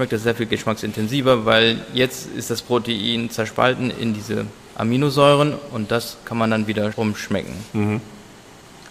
schmeckt 0.00 0.14
das 0.14 0.22
sehr 0.22 0.34
viel 0.34 0.46
geschmacksintensiver, 0.46 1.44
weil 1.44 1.76
jetzt 1.92 2.26
ist 2.34 2.48
das 2.48 2.62
Protein 2.62 3.28
zerspalten 3.28 3.90
in 3.90 4.14
diese 4.14 4.46
Aminosäuren 4.76 5.52
und 5.72 5.90
das 5.90 6.16
kann 6.24 6.38
man 6.38 6.50
dann 6.50 6.66
wiederum 6.66 7.14
schmecken. 7.14 7.52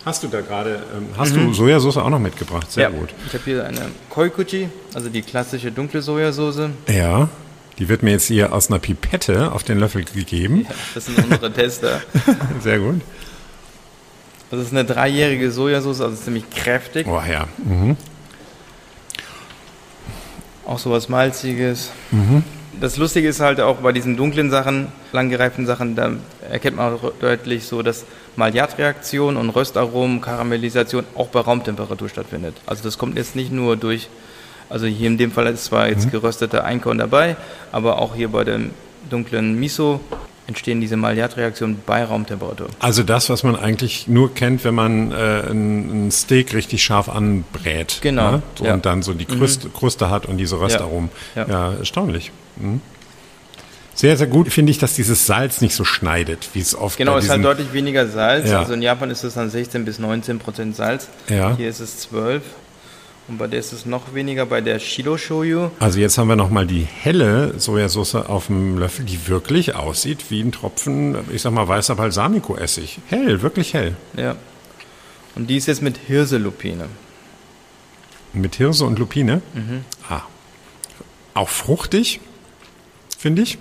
Hast 0.06 0.22
du 0.22 0.28
da 0.28 0.42
gerade, 0.42 0.84
ähm, 0.96 1.08
hast 1.18 1.36
du 1.36 1.52
Sojasauce 1.52 1.98
auch 1.98 2.12
noch 2.12 2.20
mitgebracht? 2.20 2.72
Sehr 2.72 2.92
gut. 2.92 3.10
Ich 3.26 3.34
habe 3.34 3.44
hier 3.44 3.66
eine 3.66 3.82
Koikuchi, 4.12 4.70
also 4.94 5.10
die 5.10 5.24
klassische 5.24 5.72
dunkle 5.72 6.04
Sojasauce. 6.04 6.70
Ja, 6.88 7.28
die 7.80 7.90
wird 7.90 8.04
mir 8.04 8.12
jetzt 8.12 8.28
hier 8.28 8.54
aus 8.54 8.70
einer 8.70 8.78
Pipette 8.78 9.52
auf 9.52 9.64
den 9.64 9.80
Löffel 9.80 10.04
gegeben. 10.04 10.68
Das 10.94 11.08
sind 11.08 11.18
unsere 11.18 11.52
Tester. 11.52 12.02
Sehr 12.62 12.78
gut. 12.78 13.02
Das 14.52 14.60
ist 14.60 14.74
eine 14.74 14.86
dreijährige 14.86 15.50
Sojasauce, 15.50 16.02
also 16.02 16.16
ziemlich 16.16 16.48
kräftig. 16.52 17.08
Oh 17.08 17.20
ja. 17.28 17.48
Mhm. 17.58 17.98
Auch 20.70 20.78
sowas 20.78 21.10
Malziges. 21.10 21.90
Das 22.80 22.98
Lustige 22.98 23.28
ist 23.28 23.40
halt 23.40 23.60
auch 23.60 23.78
bei 23.78 23.92
diesen 23.92 24.16
dunklen 24.16 24.52
Sachen, 24.52 24.90
langgereiften 25.12 25.66
Sachen, 25.66 25.96
da 25.96 26.12
erkennt 26.48 26.78
man 26.78 26.94
auch 26.94 27.12
deutlich 27.20 27.66
so, 27.66 27.82
dass 27.82 28.06
Maillard-Reaktion 28.36 29.36
und 29.36 29.50
Röstaromen, 29.50 30.22
Karamellisation 30.22 31.06
auch 31.16 31.30
bei 31.30 31.40
Raumtemperatur 31.40 32.08
stattfindet. 32.08 32.56
Also 32.68 32.84
das 32.84 33.00
kommt 33.00 33.18
jetzt 33.18 33.36
nicht 33.36 33.52
nur 33.52 33.78
durch, 33.78 34.10
also 34.70 34.86
hier 34.86 35.08
in 35.08 35.18
dem 35.18 35.32
Fall 35.32 35.48
ist 35.48 35.66
zwar 35.66 35.90
jetzt 35.90 36.12
gerösteter 36.12 36.64
Einkorn 36.66 37.00
dabei, 37.00 37.36
aber 37.72 37.98
auch 37.98 38.14
hier 38.14 38.30
bei 38.30 38.44
dem 38.44 38.70
dunklen 39.10 39.60
Miso 39.60 40.00
entstehen 40.50 40.82
diese 40.82 40.98
Maillard-Reaktionen 40.98 41.82
bei 41.86 42.04
Raumtemperatur. 42.04 42.68
Also 42.80 43.04
das, 43.04 43.30
was 43.30 43.44
man 43.44 43.56
eigentlich 43.56 44.08
nur 44.10 44.34
kennt, 44.34 44.66
wenn 44.66 44.76
man 44.76 45.12
äh, 45.14 45.16
ein, 45.50 46.08
ein 46.08 46.12
Steak 46.12 46.54
richtig 46.54 46.84
scharf 46.84 47.08
anbrät. 47.08 48.00
Genau, 48.02 48.32
Ne? 48.32 48.42
So, 48.58 48.66
ja. 48.66 48.74
Und 48.74 48.86
dann 48.86 49.02
so 49.04 49.14
die 49.14 49.26
Kruste, 49.26 49.70
Kruste 49.70 50.10
hat 50.10 50.26
und 50.26 50.38
diese 50.38 50.60
Röstaromen. 50.60 51.10
Ja, 51.36 51.48
Ja. 51.48 51.74
erstaunlich. 51.76 52.32
Mhm. 52.58 52.82
Sehr, 53.94 54.16
sehr 54.18 54.28
gut 54.28 54.52
finde 54.52 54.72
ich, 54.72 54.78
dass 54.78 54.94
dieses 54.94 55.26
Salz 55.26 55.60
nicht 55.62 55.76
so 55.76 55.84
schneidet, 55.84 56.50
wie 56.54 56.62
es 56.62 56.74
oft 56.74 56.98
Genau, 56.98 57.18
es 57.18 57.26
diesen, 57.26 57.44
deutlich 57.44 57.74
weniger 57.74 58.08
Salz. 58.08 58.50
Ja. 58.50 58.60
Also 58.60 58.74
in 58.74 58.82
Japan 58.82 59.10
ist 59.12 59.24
es 59.24 59.34
dann 59.34 59.50
16 59.50 59.84
bis 59.86 60.00
19 60.00 60.40
Prozent 60.40 60.76
Salz. 60.76 61.10
Ja. 61.30 61.56
Hier 61.58 61.70
ist 61.70 61.80
es 61.82 62.00
12. 62.00 62.42
Und 63.30 63.38
bei 63.38 63.46
der 63.48 63.60
ist 63.60 63.74
es 63.74 63.86
noch 63.86 64.16
weniger, 64.16 64.46
bei 64.48 64.60
der 64.60 64.80
Shiro 64.80 65.16
Shoyu. 65.18 65.70
Also 65.80 66.00
jetzt 66.00 66.18
haben 66.18 66.28
wir 66.30 66.36
nochmal 66.36 66.66
die 66.66 66.82
helle 66.84 67.54
Sojasauce 67.60 68.16
auf 68.16 68.48
dem 68.48 68.78
Löffel, 68.80 69.06
die 69.06 69.28
wirklich 69.28 69.76
aussieht 69.76 70.26
wie 70.30 70.42
ein 70.42 70.52
Tropfen, 70.52 71.16
ich 71.32 71.44
sag 71.44 71.54
mal, 71.54 71.68
weißer 71.68 71.96
Balsamico-Essig. 71.96 72.98
Hell, 73.08 73.42
wirklich 73.44 73.74
hell. 73.76 73.96
Ja. 74.18 74.36
Und 75.36 75.48
die 75.48 75.58
ist 75.58 75.68
jetzt 75.68 75.84
mit 75.84 75.98
Hirselupine. 76.08 76.86
Mit 78.34 78.56
Hirse 78.56 78.86
und 78.86 78.98
Lupine. 78.98 79.42
Mhm. 79.54 79.84
Ah. 80.10 80.22
Auch 81.36 81.50
fruchtig, 81.50 82.20
finde 83.18 83.44
ich. 83.44 83.58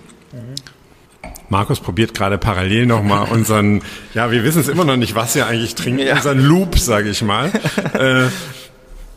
Markus 1.49 1.79
probiert 1.79 2.13
gerade 2.13 2.37
parallel 2.39 2.85
nochmal 2.87 3.27
unseren, 3.31 3.81
ja, 4.13 4.31
wir 4.31 4.43
wissen 4.43 4.61
es 4.61 4.67
immer 4.67 4.85
noch 4.85 4.97
nicht, 4.97 5.15
was 5.15 5.35
wir 5.35 5.45
eigentlich 5.47 5.75
trinken, 5.75 5.99
Ja. 6.05 6.15
unseren 6.15 6.39
Loop, 6.39 6.77
sage 6.77 7.09
ich 7.09 7.21
mal. 7.21 7.51
äh, 7.93 8.27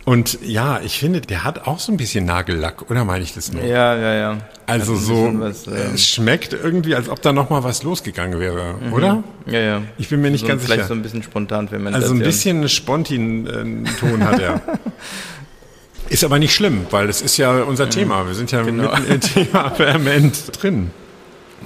Und 0.05 0.39
ja, 0.43 0.81
ich 0.81 0.99
finde, 0.99 1.21
der 1.21 1.45
hat 1.45 1.67
auch 1.69 1.79
so 1.79 1.93
ein 1.93 1.97
bisschen 1.97 2.25
Nagellack, 2.25 2.91
oder 2.91 3.05
meine 3.05 3.23
ich 3.23 3.35
das 3.35 3.53
nur? 3.53 3.63
Ja, 3.63 3.97
ja, 3.97 4.15
ja. 4.15 4.39
Also 4.67 4.97
so, 4.97 5.31
was, 5.35 5.69
äh, 5.69 5.93
es 5.95 6.09
schmeckt 6.09 6.53
irgendwie, 6.53 6.97
als 6.97 7.09
ob 7.09 7.23
da 7.23 7.33
noch 7.33 7.51
mal 7.51 7.63
was 7.63 7.85
losgegangen 7.85 8.41
wäre, 8.41 8.75
oder? 8.91 9.23
ja, 9.47 9.61
ja. 9.61 9.83
Ich 9.99 10.09
bin 10.09 10.21
mir 10.21 10.31
nicht 10.33 10.41
so, 10.41 10.49
ganz 10.49 10.63
vielleicht 10.65 10.83
sicher. 10.83 10.89
so 10.89 10.95
ein 10.95 11.03
bisschen 11.03 11.23
spontan 11.23 11.69
Fermentation. 11.69 12.03
Also 12.03 12.15
ein 12.15 12.21
bisschen 12.27 12.57
einen 12.59 12.69
Spontin-Ton 12.69 14.25
hat 14.25 14.41
er. 14.41 14.61
Ist 16.09 16.25
aber 16.25 16.39
nicht 16.39 16.53
schlimm, 16.55 16.87
weil 16.91 17.07
das 17.07 17.23
ist 17.23 17.39
ja 17.39 17.63
unser 17.63 17.89
Thema. 17.89 18.27
Wir 18.27 18.35
sind 18.35 18.51
ja 18.51 18.63
Genau. 18.63 18.91
mitten 18.95 19.13
im 19.13 19.21
Thema 19.21 19.71
Ferment 19.75 20.63
drin. 20.63 20.91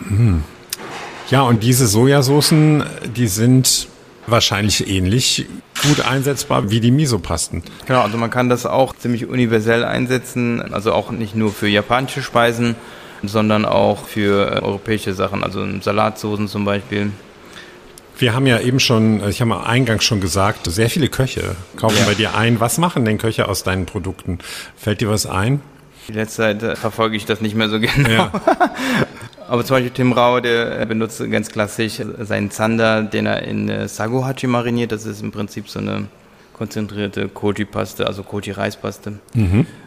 Hm. 0.06 0.44
Ja, 1.30 1.42
und 1.42 1.64
diese 1.64 1.86
Sojasoßen, 1.88 2.84
die 3.16 3.26
sind 3.26 3.88
wahrscheinlich 4.26 4.88
ähnlich 4.88 5.46
gut 5.82 6.00
einsetzbar 6.00 6.70
wie 6.70 6.80
die 6.80 6.90
Misopasten. 6.90 7.62
Genau, 7.86 8.00
also 8.02 8.16
man 8.16 8.30
kann 8.30 8.48
das 8.48 8.66
auch 8.66 8.94
ziemlich 8.96 9.26
universell 9.26 9.84
einsetzen, 9.84 10.60
also 10.72 10.92
auch 10.92 11.10
nicht 11.10 11.34
nur 11.34 11.52
für 11.52 11.68
japanische 11.68 12.22
Speisen, 12.22 12.74
sondern 13.22 13.64
auch 13.64 14.04
für 14.06 14.56
äh, 14.56 14.60
europäische 14.60 15.14
Sachen, 15.14 15.42
also 15.44 15.64
Salatsoßen 15.80 16.48
zum 16.48 16.64
Beispiel. 16.64 17.10
Wir 18.18 18.34
haben 18.34 18.46
ja 18.46 18.60
eben 18.60 18.80
schon, 18.80 19.26
ich 19.28 19.40
habe 19.42 19.50
mal 19.50 19.64
eingangs 19.64 20.04
schon 20.04 20.20
gesagt, 20.20 20.70
sehr 20.70 20.88
viele 20.88 21.08
Köche 21.08 21.54
kaufen 21.76 21.98
Ja. 21.98 22.04
bei 22.06 22.14
dir 22.14 22.34
ein. 22.34 22.60
Was 22.60 22.78
machen 22.78 23.04
denn 23.04 23.18
Köche 23.18 23.46
aus 23.48 23.62
deinen 23.62 23.84
Produkten? 23.84 24.38
Fällt 24.76 25.02
dir 25.02 25.10
was 25.10 25.26
ein? 25.26 25.60
Die 26.08 26.12
letzte 26.12 26.36
Zeit 26.42 26.62
äh, 26.62 26.76
verfolge 26.76 27.16
ich 27.16 27.26
das 27.26 27.40
nicht 27.42 27.54
mehr 27.56 27.68
so 27.68 27.78
genau. 27.80 28.08
Ja. 28.08 28.32
Aber 29.48 29.64
zum 29.64 29.76
Beispiel 29.76 29.92
Tim 29.92 30.12
Rau, 30.12 30.40
der 30.40 30.80
äh, 30.80 30.86
benutzt 30.86 31.22
ganz 31.30 31.50
klassisch 31.50 32.02
seinen 32.20 32.50
Zander, 32.50 33.02
den 33.02 33.26
er 33.26 33.42
in 33.42 33.68
äh, 33.68 33.88
Sago-Hachi 33.88 34.46
mariniert. 34.46 34.92
Das 34.92 35.06
ist 35.06 35.22
im 35.22 35.30
Prinzip 35.30 35.68
so 35.68 35.78
eine 35.78 36.06
konzentrierte 36.52 37.28
Koji-Paste, 37.28 38.06
also 38.06 38.22
Koji-Reispaste. 38.22 39.20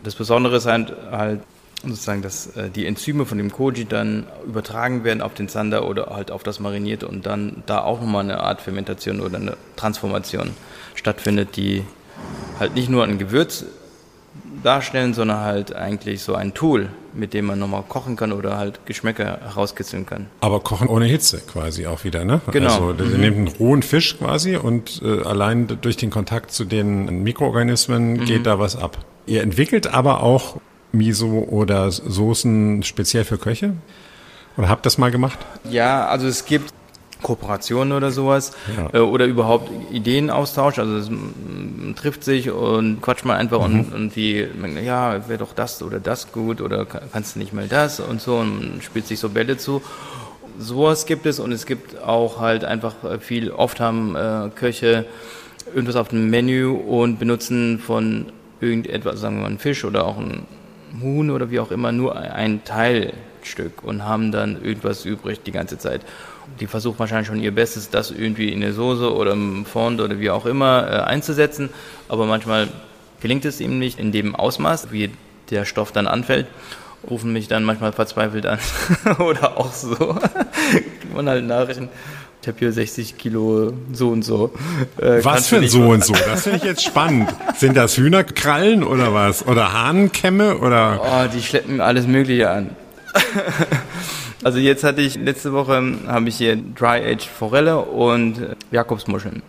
Das 0.04 0.16
Besondere 0.16 0.58
ist 0.58 0.66
halt, 0.66 0.94
halt 1.12 1.42
sozusagen, 1.84 2.22
dass 2.22 2.56
äh, 2.56 2.70
die 2.70 2.86
Enzyme 2.86 3.26
von 3.26 3.38
dem 3.38 3.52
Koji 3.52 3.86
dann 3.86 4.28
übertragen 4.46 5.04
werden 5.04 5.22
auf 5.22 5.34
den 5.34 5.50
Zander 5.50 5.88
oder 5.88 6.08
halt 6.08 6.32
auf 6.32 6.44
das 6.44 6.60
Marinierte 6.60 7.08
und 7.08 7.26
dann 7.26 7.64
da 7.66 7.82
auch 7.82 8.00
nochmal 8.00 8.24
eine 8.24 8.40
Art 8.42 8.62
Fermentation 8.62 9.20
oder 9.20 9.38
eine 9.38 9.58
Transformation 9.76 10.52
stattfindet, 10.96 11.56
die 11.56 11.84
halt 12.60 12.76
nicht 12.76 12.90
nur 12.90 13.04
ein 13.04 13.18
Gewürz 13.18 13.66
darstellen, 14.64 15.14
sondern 15.14 15.40
halt 15.40 15.76
eigentlich 15.76 16.22
so 16.22 16.36
ein 16.36 16.54
Tool, 16.54 16.90
mit 17.14 17.34
dem 17.34 17.46
man 17.46 17.60
nochmal 17.60 17.84
kochen 17.88 18.16
kann 18.16 18.32
oder 18.32 18.58
halt 18.58 18.86
Geschmäcker 18.86 19.40
herauskitzeln 19.42 20.06
kann. 20.06 20.28
Aber 20.42 20.60
kochen 20.60 20.88
ohne 20.88 21.06
Hitze 21.06 21.40
quasi 21.40 21.88
auch 21.88 22.04
wieder, 22.04 22.26
ne? 22.26 22.42
Genau. 22.52 22.90
Also 22.90 23.04
ihr 23.04 23.18
nehmt 23.18 23.38
einen 23.38 23.48
rohen 23.48 23.84
Fisch 23.84 24.18
quasi 24.18 24.56
und 24.56 25.02
äh, 25.04 25.24
allein 25.24 25.68
durch 25.82 25.98
den 25.98 26.10
Kontakt 26.10 26.52
zu 26.52 26.66
den 26.66 27.24
Mikroorganismen 27.24 28.26
geht 28.26 28.46
da 28.46 28.60
was 28.60 28.76
ab. 28.76 28.98
Ihr 29.26 29.44
entwickelt 29.44 29.94
aber 29.94 30.24
auch 30.24 30.58
Miso 30.92 31.48
oder 31.50 31.92
Soßen 31.92 32.84
speziell 32.84 33.24
für 33.26 33.38
Köche? 33.38 33.74
Oder 34.58 34.70
habt 34.70 34.86
das 34.86 34.98
mal 34.98 35.12
gemacht? 35.12 35.40
Ja, 35.70 36.08
also 36.08 36.28
es 36.28 36.46
gibt 36.46 36.74
Kooperationen 37.22 37.94
oder 37.94 38.12
sowas 38.12 38.52
Ja. 38.78 38.90
äh, 38.94 39.02
oder 39.02 39.26
überhaupt 39.26 39.70
Ideenaustausch. 39.92 40.80
Also 40.80 40.96
es 40.98 41.10
mm, 41.10 41.94
trifft 41.96 42.24
sich 42.24 42.50
und 42.50 43.02
quatscht 43.02 43.26
mal 43.26 43.36
einfach 43.36 43.60
und, 43.60 43.94
und 43.94 44.16
die, 44.16 44.48
ja, 44.84 45.28
wäre 45.28 45.40
doch 45.40 45.54
das 45.54 45.82
oder 45.84 46.00
das 46.00 46.32
gut 46.32 46.62
oder 46.62 46.86
ka- 46.86 47.02
kannst 47.12 47.36
du 47.36 47.40
nicht 47.40 47.54
mal 47.54 47.68
das 47.68 48.00
und 48.00 48.22
so 48.22 48.38
und 48.38 48.80
spielt 48.82 49.06
sich 49.08 49.20
so 49.20 49.30
Bälle 49.30 49.58
zu. 49.58 49.82
Sowas 50.58 51.06
gibt 51.06 51.26
es 51.26 51.40
und 51.40 51.52
es 51.52 51.66
gibt 51.66 52.02
auch 52.02 52.40
halt 52.40 52.66
einfach 52.66 52.96
äh, 53.04 53.20
viel, 53.20 53.52
oft 53.52 53.80
haben 53.80 54.16
äh, 54.16 54.50
Köche 54.56 55.06
irgendwas 55.74 55.96
auf 55.96 56.10
dem 56.10 56.30
Menü 56.30 56.68
und 56.70 57.20
benutzen 57.20 57.80
von 57.80 58.26
irgendetwas, 58.60 59.20
sagen 59.22 59.36
wir 59.38 59.42
mal 59.42 59.48
einen 59.48 59.60
Fisch 59.60 59.86
oder 59.86 60.06
auch 60.06 60.18
ein 60.18 60.46
Huhn 61.02 61.30
oder 61.30 61.52
wie 61.52 61.60
auch 61.60 61.72
immer, 61.72 61.92
nur 61.92 62.18
ein 62.18 62.64
Teilstück 62.66 63.84
und 63.84 64.04
haben 64.04 64.32
dann 64.32 64.62
irgendwas 64.64 65.06
übrig 65.06 65.42
die 65.44 65.52
ganze 65.52 65.78
Zeit. 65.78 66.02
Die 66.60 66.68
versuchen 66.68 67.00
wahrscheinlich 67.00 67.28
schon 67.28 67.42
ihr 67.42 67.54
Bestes, 67.54 67.90
das 67.90 68.12
irgendwie 68.12 68.50
in 68.50 68.62
eine 68.62 68.74
Soße 68.74 69.14
oder 69.14 69.32
im 69.34 69.66
Fond 69.66 70.02
oder 70.02 70.20
wie 70.20 70.30
auch 70.30 70.46
immer 70.46 70.88
äh, 70.88 70.96
einzusetzen, 71.02 71.70
aber 72.10 72.26
manchmal 72.26 72.68
gelingt 73.22 73.46
es 73.46 73.62
ihm 73.62 73.80
nicht 73.80 74.00
in 74.00 74.12
dem 74.12 74.36
Ausmaß, 74.36 74.92
wie 74.92 75.12
der 75.50 75.66
Stoff 75.66 75.92
dann 75.92 76.08
anfällt, 76.08 76.48
rufen 77.10 77.34
mich 77.34 77.48
dann 77.48 77.64
manchmal 77.64 77.92
verzweifelt 77.92 78.46
an 78.46 78.60
oder 79.20 79.58
auch 79.58 79.74
so. 79.74 79.96
Kriegt 80.72 81.16
man 81.16 81.30
halt 81.30 81.46
Nachrichten. 81.46 81.90
Ich 82.42 82.48
habe 82.48 82.58
hier 82.60 82.72
60 82.72 83.18
Kilo 83.18 83.74
so 83.92 84.10
und 84.10 84.24
so. 84.24 84.54
Äh, 84.98 85.24
Was 85.24 85.50
für 85.50 85.58
ein 85.58 85.68
so 85.68 85.82
und 85.90 86.06
so? 86.06 86.14
Das 86.14 86.44
finde 86.44 86.60
ich 86.60 86.64
jetzt 86.64 86.84
spannend. 86.86 87.30
Sind 87.58 87.76
das 87.76 87.98
Hühnerkrallen 87.98 88.84
oder 88.84 89.14
was? 89.14 89.46
Oder 89.46 89.74
Hahnenkämme 89.74 90.58
oder? 90.58 91.02
Oh, 91.04 91.28
die 91.34 91.42
schleppen 91.42 91.82
alles 91.82 92.08
Mögliche 92.08 92.50
an. 92.50 92.70
also 94.44 94.58
jetzt 94.60 94.84
hatte 94.84 95.02
ich, 95.02 95.16
letzte 95.16 95.54
Woche 95.54 95.82
habe 96.08 96.30
ich 96.30 96.38
hier 96.38 96.56
Dry-Aged 96.56 97.24
Forelle 97.24 97.80
und 97.80 98.40
äh, 98.42 98.56
Jakobsmuscheln. 98.72 99.42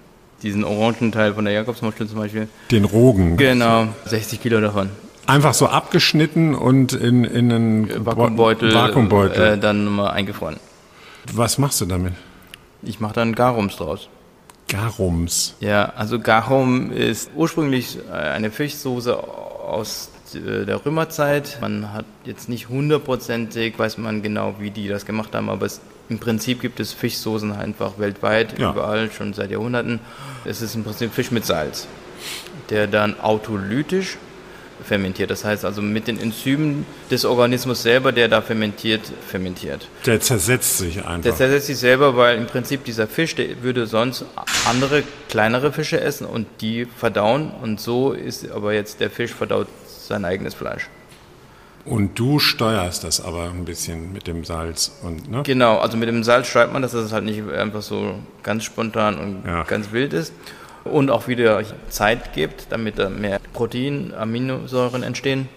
Diesen 0.43 0.65
orangen 0.65 1.13
Teil 1.13 1.35
von 1.35 1.45
der 1.45 1.55
Jakobsmuschel 1.55 2.09
zum 2.09 2.19
Beispiel. 2.19 2.49
Den 2.71 2.85
Rogen. 2.85 3.37
Genau, 3.37 3.89
60 4.07 4.41
Kilo 4.41 4.61
davon. 4.61 4.91
Einfach 5.27 5.55
so 5.55 5.67
abgeschnitten 5.69 6.55
und 6.55 6.93
in, 6.93 7.25
in 7.25 7.53
einen 7.53 8.07
Vakuumbeutel, 8.07 8.75
Vakuumbeutel. 8.75 9.55
Äh, 9.55 9.59
dann 9.59 9.85
mal 9.85 10.11
eingefroren. 10.11 10.57
Was 11.33 11.59
machst 11.59 11.81
du 11.81 11.87
damit? 11.87 12.15
Ich 12.83 13.01
mache 13.01 13.13
dann 13.13 13.35
Garums 13.35 13.77
draus. 13.77 14.09
Garums. 14.69 15.57
Ja, 15.61 15.93
also 15.97 16.19
Garum 16.19 16.91
ist 16.91 17.31
ursprünglich 17.35 17.99
äh, 18.11 18.13
eine 18.13 18.51
Fischsoße 18.51 19.17
aus 19.17 20.11
äh, 20.15 20.20
der 20.35 20.85
Römerzeit. 20.85 21.59
Man 21.61 21.93
hat 21.93 22.05
jetzt 22.25 22.49
nicht 22.49 22.69
hundertprozentig, 22.69 23.79
weiß 23.79 23.99
man 23.99 24.23
genau, 24.23 24.57
wie 24.59 24.71
die 24.71 24.89
das 24.89 25.07
gemacht 25.07 25.35
haben, 25.35 25.49
aber 25.49 25.67
es, 25.67 25.81
im 26.09 26.19
Prinzip 26.19 26.61
gibt 26.61 26.81
es 26.81 26.93
Fischsoßen 26.93 27.53
einfach 27.53 27.99
weltweit, 27.99 28.59
Ja. 28.59 28.71
überall, 28.73 29.11
schon 29.11 29.33
seit 29.35 29.51
Jahrhunderten. 29.51 30.01
Es 30.45 30.63
ist 30.63 30.75
im 30.75 30.85
Prinzip 30.85 31.13
Fisch 31.13 31.31
mit 31.31 31.45
Salz, 31.47 31.87
der 32.71 32.87
dann 32.87 33.19
autolytisch 33.21 34.17
fermentiert. 34.83 35.31
Das 35.31 35.45
heißt 35.45 35.65
also 35.67 35.83
mit 35.83 36.09
den 36.09 36.19
Enzymen 36.19 36.87
des 37.11 37.25
Organismus 37.27 37.83
selber, 37.83 38.13
der 38.13 38.29
da 38.29 38.41
fermentiert, 38.41 39.03
fermentiert. 39.29 39.87
Der 40.07 40.21
zersetzt 40.21 40.79
sich 40.79 41.05
einfach. 41.05 41.23
Der 41.23 41.37
zersetzt 41.37 41.67
sich 41.67 41.77
selber, 41.77 42.17
weil 42.17 42.39
im 42.39 42.47
Prinzip 42.47 42.85
dieser 42.85 43.07
Fisch, 43.07 43.35
der 43.35 43.63
würde 43.63 43.87
sonst 43.87 44.25
andere 44.67 45.03
kleinere 45.29 45.71
Fische 45.73 46.01
essen 46.01 46.27
und 46.27 46.47
die 46.63 46.87
verdauen. 46.87 47.51
Und 47.63 47.79
so 47.79 48.13
ist 48.13 48.51
aber 48.51 48.73
jetzt 48.73 49.01
der 49.01 49.11
Fisch 49.11 49.33
verdaut 49.35 49.67
sein 50.11 50.25
eigenes 50.27 50.55
Fleisch. 50.55 50.89
Und 51.87 52.19
du 52.19 52.39
steuerst 52.39 53.05
das 53.05 53.25
aber 53.25 53.45
ein 53.45 53.65
bisschen 53.65 54.13
mit 54.13 54.27
dem 54.27 54.45
Salz 54.45 54.93
und 55.03 55.31
ne? 55.31 55.43
Genau, 55.45 55.79
also 55.79 55.97
mit 55.97 56.09
dem 56.11 56.23
Salz 56.25 56.47
schreibt 56.49 56.75
man, 56.75 56.83
dass 56.83 56.93
es 56.93 57.11
halt 57.13 57.25
nicht 57.25 57.43
einfach 57.49 57.81
so 57.81 58.17
ganz 58.43 58.65
spontan 58.65 59.19
und 59.19 59.45
Ja. 59.47 59.63
ganz 59.63 59.91
wild 59.93 60.13
ist. 60.13 60.35
Und 60.85 61.11
auch 61.11 61.27
wieder 61.29 61.63
Zeit 61.89 62.33
gibt, 62.35 62.67
damit 62.71 62.99
da 62.99 63.09
mehr 63.09 63.39
Protein, 63.55 64.13
Aminosäuren 64.17 65.03
entstehen. 65.03 65.49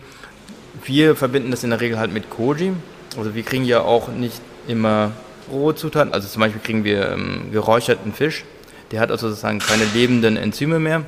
Wir 0.86 1.16
verbinden 1.16 1.51
das 1.51 1.64
in 1.64 1.72
der 1.72 1.82
Regel 1.82 1.97
halt 1.99 2.14
mit 2.14 2.30
Koji. 2.30 2.72
Also 3.18 3.34
wir 3.36 3.43
kriegen 3.43 3.66
ja 3.66 3.82
auch 3.82 4.08
nicht 4.10 4.41
immer 4.68 5.12
rohe 5.51 5.76
Zutaten. 5.76 6.14
Also 6.14 6.28
zum 6.28 6.41
Beispiel 6.41 6.62
kriegen 6.62 6.84
wir 6.84 7.12
ähm, 7.12 7.51
geräucherten 7.51 8.14
Fisch. 8.14 8.43
Der 8.91 8.99
hat 9.01 9.12
also 9.12 9.28
sozusagen 9.30 9.60
keine 9.60 9.86
lebenden 9.93 10.38
Enzyme 10.38 10.80
mehr. 10.80 11.04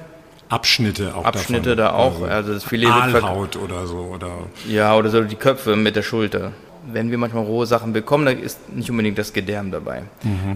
Abschnitte 0.49 1.15
auch 1.15 1.25
Abschnitte 1.25 1.75
davon. 1.75 1.93
da 1.95 1.99
auch. 1.99 2.21
Also 2.29 2.53
das 2.53 2.63
Filet 2.63 2.87
Aalhaut 2.87 3.55
oder 3.57 3.87
so 3.87 3.97
oder 4.13 4.29
Ja, 4.67 4.95
oder 4.95 5.09
so 5.09 5.21
die 5.21 5.35
Köpfe 5.35 5.75
mit 5.75 5.95
der 5.95 6.03
Schulter. 6.03 6.51
Wenn 6.91 7.09
wir 7.09 7.17
manchmal 7.17 7.43
rohe 7.45 7.65
Sachen 7.65 7.93
bekommen, 7.93 8.25
da 8.25 8.31
ist 8.31 8.59
nicht 8.75 8.91
unbedingt 8.91 9.17
das 9.17 9.33
Gedärm 9.33 9.71
dabei. 9.71 10.03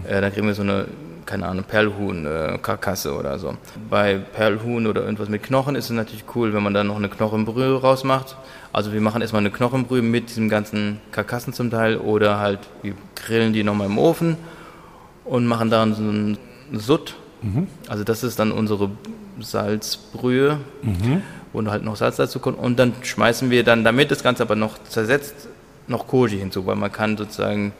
Äh, 0.08 0.20
dann 0.20 0.32
kriegen 0.32 0.46
wir 0.46 0.54
so 0.54 0.62
eine, 0.62 0.86
keine 1.26 1.46
Ahnung, 1.46 1.64
Perlhuhn, 1.66 2.24
äh, 2.24 2.58
Karkasse 2.62 3.16
oder 3.16 3.36
so. 3.40 3.56
Bei 3.90 4.14
Perlhuhn 4.14 4.86
oder 4.86 5.02
irgendwas 5.02 5.28
mit 5.28 5.42
Knochen 5.42 5.74
ist 5.74 5.86
es 5.86 5.90
natürlich 5.90 6.22
cool, 6.36 6.54
wenn 6.54 6.62
man 6.62 6.72
dann 6.72 6.86
noch 6.86 6.96
eine 6.96 7.08
Knochenbrühe 7.08 7.80
rausmacht. 7.80 8.36
Also 8.72 8.92
wir 8.92 9.00
machen 9.00 9.22
erstmal 9.22 9.40
eine 9.40 9.50
Knochenbrühe 9.50 10.02
mit 10.02 10.28
diesem 10.28 10.48
ganzen 10.48 11.00
Karkassen 11.10 11.52
zum 11.52 11.68
Teil 11.72 11.96
oder 11.96 12.38
halt 12.38 12.60
wir 12.82 12.94
grillen 13.16 13.52
die 13.52 13.64
nochmal 13.64 13.88
im 13.88 13.98
Ofen 13.98 14.36
und 15.24 15.46
machen 15.46 15.68
dann 15.68 15.94
so 15.94 16.02
einen 16.02 16.38
Sutt. 16.72 17.16
Also 17.88 18.04
das 18.04 18.22
ist 18.22 18.38
dann 18.38 18.52
unsere 18.52 18.90
Salzbrühe, 19.42 20.58
wo 21.52 21.64
halt 21.66 21.84
noch 21.84 21.96
Salz 21.96 22.16
dazu 22.16 22.38
kommt. 22.38 22.58
Und 22.58 22.78
dann 22.78 22.92
schmeißen 23.02 23.50
wir 23.50 23.64
dann, 23.64 23.84
damit 23.84 24.10
das 24.10 24.22
Ganze 24.22 24.42
aber 24.42 24.56
noch 24.56 24.82
zersetzt, 24.84 25.48
noch 25.86 26.06
Koji 26.06 26.38
hinzu, 26.38 26.66
weil 26.66 26.76
man 26.76 26.92
kann 26.92 27.16
sozusagen 27.16 27.72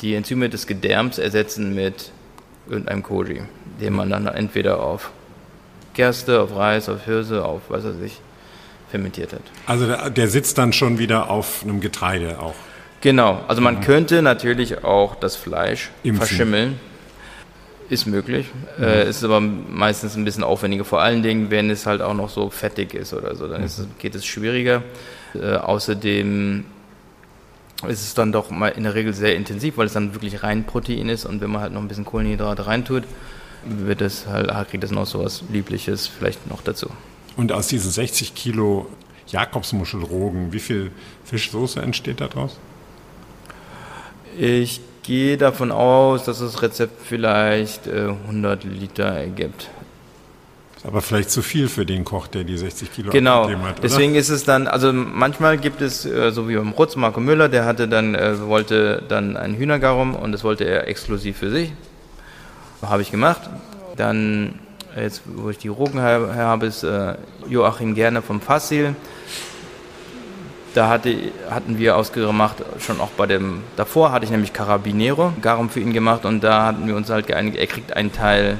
die 0.00 0.14
Enzyme 0.14 0.48
des 0.48 0.66
Gedärms 0.66 1.18
ersetzen 1.18 1.74
mit 1.74 2.10
irgendeinem 2.68 3.02
Koji, 3.02 3.42
den 3.80 3.92
man 3.92 4.10
dann 4.10 4.26
entweder 4.26 4.80
auf 4.80 5.10
Gerste, 5.94 6.40
auf 6.40 6.56
Reis, 6.56 6.88
auf 6.88 7.04
Hirse, 7.04 7.44
auf 7.44 7.62
was 7.68 7.84
weiß 7.84 7.96
ich, 8.04 8.20
fermentiert 8.90 9.32
hat. 9.32 9.42
also 9.66 9.86
der, 9.86 10.10
der 10.10 10.28
sitzt 10.28 10.58
dann 10.58 10.72
schon 10.72 10.98
wieder 10.98 11.30
auf 11.30 11.62
einem 11.62 11.80
Getreide 11.80 12.40
auch. 12.40 12.54
Genau, 13.00 13.40
also 13.48 13.60
man 13.60 13.80
könnte 13.80 14.22
natürlich 14.22 14.84
auch 14.84 15.16
das 15.16 15.34
Fleisch 15.34 15.90
Impfen. 16.04 16.26
verschimmeln. 16.26 16.80
Ist 17.88 18.06
möglich, 18.06 18.46
äh, 18.80 19.08
ist 19.08 19.22
aber 19.22 19.40
meistens 19.40 20.16
ein 20.16 20.24
bisschen 20.24 20.44
aufwendiger, 20.44 20.84
vor 20.84 21.02
allen 21.02 21.22
Dingen, 21.22 21.50
wenn 21.50 21.68
es 21.68 21.84
halt 21.84 22.00
auch 22.00 22.14
noch 22.14 22.30
so 22.30 22.48
fettig 22.48 22.94
ist 22.94 23.12
oder 23.12 23.34
so, 23.36 23.46
dann 23.48 23.62
es- 23.62 23.86
geht 23.98 24.14
es 24.14 24.24
schwieriger. 24.24 24.82
Äh, 25.34 25.56
außerdem 25.56 26.64
ist 27.88 28.00
es 28.02 28.14
dann 28.14 28.32
doch 28.32 28.50
mal 28.50 28.68
in 28.68 28.84
der 28.84 28.94
Regel 28.94 29.12
sehr 29.12 29.34
intensiv, 29.36 29.76
weil 29.76 29.86
es 29.86 29.92
dann 29.92 30.14
wirklich 30.14 30.42
rein 30.42 30.64
Protein 30.64 31.08
ist 31.08 31.26
und 31.26 31.40
wenn 31.40 31.50
man 31.50 31.60
halt 31.62 31.72
noch 31.72 31.80
ein 31.82 31.88
bisschen 31.88 32.04
Kohlenhydrate 32.04 32.66
reintut, 32.66 33.02
wird 33.64 34.00
das 34.00 34.26
halt, 34.26 34.48
ah, 34.50 34.64
kriegt 34.64 34.84
das 34.84 34.90
noch 34.90 35.06
so 35.06 35.22
was 35.24 35.42
Liebliches 35.50 36.06
vielleicht 36.06 36.48
noch 36.48 36.62
dazu. 36.62 36.88
Und 37.36 37.52
aus 37.52 37.66
diesen 37.68 37.90
60 37.90 38.34
Kilo 38.34 38.86
Jakobsmuschelrogen, 39.28 40.52
wie 40.52 40.60
viel 40.60 40.90
Fischsoße 41.24 41.80
entsteht 41.82 42.20
daraus? 42.20 42.58
Ich 44.38 44.80
gehe 45.02 45.36
davon 45.36 45.72
aus, 45.72 46.24
dass 46.24 46.38
das 46.38 46.62
Rezept 46.62 47.04
vielleicht 47.06 47.86
äh, 47.86 48.08
100 48.26 48.64
Liter 48.64 49.04
ergibt. 49.04 49.68
Aber 50.84 51.00
vielleicht 51.00 51.30
zu 51.30 51.42
viel 51.42 51.68
für 51.68 51.86
den 51.86 52.04
Koch, 52.04 52.26
der 52.26 52.42
die 52.42 52.56
60 52.56 52.92
Kilo 52.92 53.12
Genau, 53.12 53.42
abgegeben 53.42 53.62
hat, 53.62 53.72
oder? 53.78 53.82
deswegen 53.82 54.16
ist 54.16 54.30
es 54.30 54.44
dann, 54.44 54.66
also 54.66 54.92
manchmal 54.92 55.56
gibt 55.58 55.80
es, 55.80 56.04
äh, 56.04 56.32
so 56.32 56.48
wie 56.48 56.56
beim 56.56 56.70
Rutz, 56.70 56.96
Marco 56.96 57.20
Müller, 57.20 57.48
der 57.48 57.64
hatte 57.64 57.86
dann, 57.86 58.16
äh, 58.16 58.40
wollte 58.46 59.02
dann 59.08 59.36
ein 59.36 59.54
Hühnergarum 59.54 60.16
und 60.16 60.32
das 60.32 60.42
wollte 60.42 60.64
er 60.64 60.88
exklusiv 60.88 61.38
für 61.38 61.50
sich. 61.50 61.72
Habe 62.82 63.02
ich 63.02 63.12
gemacht. 63.12 63.42
Dann, 63.96 64.58
jetzt 64.96 65.22
wo 65.24 65.50
ich 65.50 65.58
die 65.58 65.68
Rogen 65.68 66.00
habe, 66.00 66.66
ist 66.66 66.82
äh, 66.82 67.14
Joachim 67.48 67.94
Gerne 67.94 68.20
vom 68.22 68.40
Fassil. 68.40 68.96
Da 70.74 70.88
hatte, 70.88 71.14
hatten 71.50 71.78
wir 71.78 71.96
ausgemacht, 71.96 72.56
schon 72.80 73.00
auch 73.00 73.10
bei 73.10 73.26
dem, 73.26 73.62
davor 73.76 74.10
hatte 74.12 74.24
ich 74.24 74.30
nämlich 74.30 74.52
Carabinero, 74.54 75.32
Garum 75.42 75.68
für 75.68 75.80
ihn 75.80 75.92
gemacht 75.92 76.24
und 76.24 76.42
da 76.42 76.64
hatten 76.66 76.86
wir 76.86 76.96
uns 76.96 77.10
halt 77.10 77.26
geeinigt, 77.26 77.56
er 77.58 77.66
kriegt 77.66 77.94
einen 77.94 78.10
Teil 78.12 78.56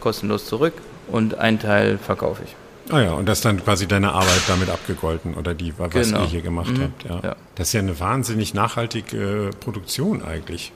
kostenlos 0.00 0.46
zurück 0.46 0.72
und 1.08 1.36
einen 1.38 1.58
Teil 1.58 1.98
verkaufe 1.98 2.42
ich. 2.44 2.56
Ah 2.92 3.00
ja, 3.00 3.12
und 3.12 3.26
das 3.26 3.38
ist 3.38 3.44
dann 3.46 3.62
quasi 3.64 3.86
deine 3.86 4.12
Arbeit 4.12 4.42
damit 4.46 4.68
abgegolten 4.70 5.34
oder 5.34 5.54
die, 5.54 5.72
was 5.78 5.90
Genau. 5.90 6.20
ihr 6.20 6.26
hier 6.26 6.42
gemacht 6.42 6.70
Mhm. 6.76 6.82
habt. 6.82 7.04
Ja. 7.04 7.28
Ja. 7.30 7.36
Das 7.54 7.68
ist 7.68 7.72
ja 7.74 7.80
eine 7.80 7.98
wahnsinnig 8.00 8.52
nachhaltige 8.54 9.48
äh, 9.48 9.50
Produktion 9.58 10.22
eigentlich. 10.22 10.72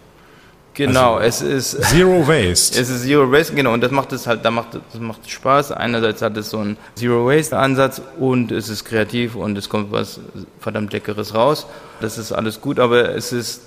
Genau, 0.79 1.17
Also- 1.17 1.45
es 1.47 1.75
ist 1.75 1.83
Zero 1.91 2.27
Waste. 2.27 2.81
Es 2.81 2.89
ist 2.89 3.03
Zero 3.03 3.31
Waste, 3.33 3.55
genau, 3.55 3.73
und 3.73 3.81
das 3.83 3.91
macht 3.91 4.13
es 4.13 4.27
halt, 4.27 4.45
da 4.45 4.51
macht 4.51 4.69
das 4.75 5.01
macht 5.01 5.29
Spaß. 5.29 5.73
Einerseits 5.73 6.23
hat 6.23 6.37
es 6.37 6.51
so 6.51 6.59
einen 6.59 6.77
Zero 6.95 7.27
Waste 7.27 7.57
Ansatz 7.59 8.01
und 8.19 8.53
es 8.53 8.69
ist 8.69 8.85
kreativ 8.85 9.35
und 9.35 9.59
es 9.59 9.69
kommt 9.69 9.91
was 9.93 10.21
verdammt 10.61 10.93
Leckeres 10.93 11.35
raus. 11.35 11.67
Das 12.01 12.17
ist 12.17 12.31
alles 12.33 12.61
gut, 12.61 12.79
aber 12.79 13.15
es 13.15 13.33
ist 13.33 13.63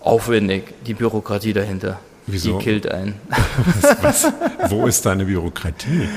aufwendig, 0.00 0.74
die 0.86 0.94
Bürokratie 0.94 1.52
dahinter. 1.52 1.98
Wieso? 2.28 2.58
Die 2.58 2.64
killt 2.64 2.90
einen. 2.90 3.14
was, 4.02 4.32
wo 4.68 4.86
ist 4.86 5.06
deine 5.06 5.24
Bürokratie? 5.26 6.08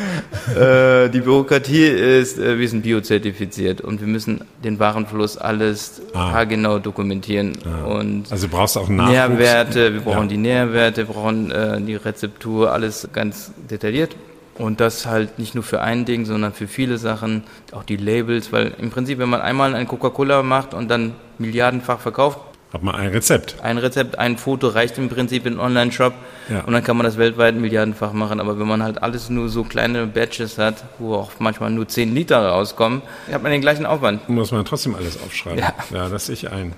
äh, 0.55 1.10
die 1.10 1.22
Bürokratie 1.22 1.86
ist, 1.86 2.39
äh, 2.39 2.57
wir 2.57 2.68
sind 2.68 2.82
biozertifiziert 2.82 3.82
und 3.82 3.99
wir 4.01 4.07
müssen 4.07 4.41
den 4.64 4.80
Warenfluss 4.80 5.38
alles 5.38 6.01
Ah. 6.14 6.32
haargenau 6.32 6.80
dokumentieren 6.80 7.53
und 7.88 8.32
Also 8.32 8.47
brauchst 8.47 8.76
du 8.76 8.80
auch 8.80 8.89
Nachwuchs. 8.89 9.12
Nährwerte, 9.30 9.93
wir 9.93 10.01
brauchen 10.01 10.24
Ja. 10.24 10.28
die 10.28 10.38
Nährwerte, 10.38 11.07
wir 11.07 11.14
brauchen 11.14 11.51
äh, 11.51 11.80
die 11.82 11.95
Rezeptur, 11.95 12.72
alles 12.72 13.07
ganz 13.14 13.51
detailliert. 13.70 14.16
Und 14.57 14.82
das 14.82 15.05
halt 15.05 15.39
nicht 15.39 15.55
nur 15.55 15.64
für 15.64 15.82
ein 15.82 16.03
Ding, 16.03 16.26
sondern 16.26 16.51
für 16.51 16.68
viele 16.68 16.97
Sachen, 16.97 17.43
auch 17.72 17.84
die 17.84 17.95
Labels, 17.95 18.51
weil 18.51 18.74
im 18.78 18.89
Prinzip, 18.89 19.18
wenn 19.20 19.30
man 19.30 19.39
einmal 19.39 19.74
ein 19.74 19.88
Coca-Cola 19.88 20.43
macht 20.43 20.74
und 20.74 20.89
dann 20.91 21.14
milliardenfach 21.38 21.99
verkauft, 22.01 22.39
Hat 22.72 22.84
man 22.84 22.93
ein 22.93 23.07
Rezept. 23.09 23.55
ein 23.63 23.80
Rezept, 23.80 24.20
ein 24.20 24.38
Foto 24.38 24.67
reicht 24.67 24.97
im 24.99 25.09
Prinzip 25.09 25.47
in 25.47 25.59
Online-Shop 25.59 26.13
Ja. 26.49 26.61
und 26.65 26.74
dann 26.74 26.84
kann 26.84 26.97
man 26.97 27.03
das 27.05 27.17
weltweit 27.17 27.55
milliardenfach 27.55 28.13
machen. 28.13 28.39
Aber 28.39 28.59
wenn 28.59 28.67
man 28.67 28.84
halt 28.84 29.01
alles 29.01 29.30
nur 29.32 29.49
so 29.49 29.63
kleine 29.63 30.05
Batches 30.05 30.59
hat, 30.59 30.84
wo 30.99 31.15
auch 31.15 31.32
manchmal 31.39 31.72
nur 31.72 31.88
10 31.88 32.13
Liter 32.13 32.47
rauskommen, 32.47 33.01
hat 33.32 33.41
man 33.41 33.51
den 33.51 33.61
gleichen 33.61 33.88
Aufwand. 33.88 34.30
Muss 34.30 34.51
man 34.51 34.63
trotzdem 34.65 34.93
alles 34.93 35.17
aufschreiben. 35.20 35.57
Ja. 35.59 35.74
ja, 35.91 36.09
das 36.09 36.28
sehe 36.28 36.34
ich 36.34 36.51
ein. 36.51 36.74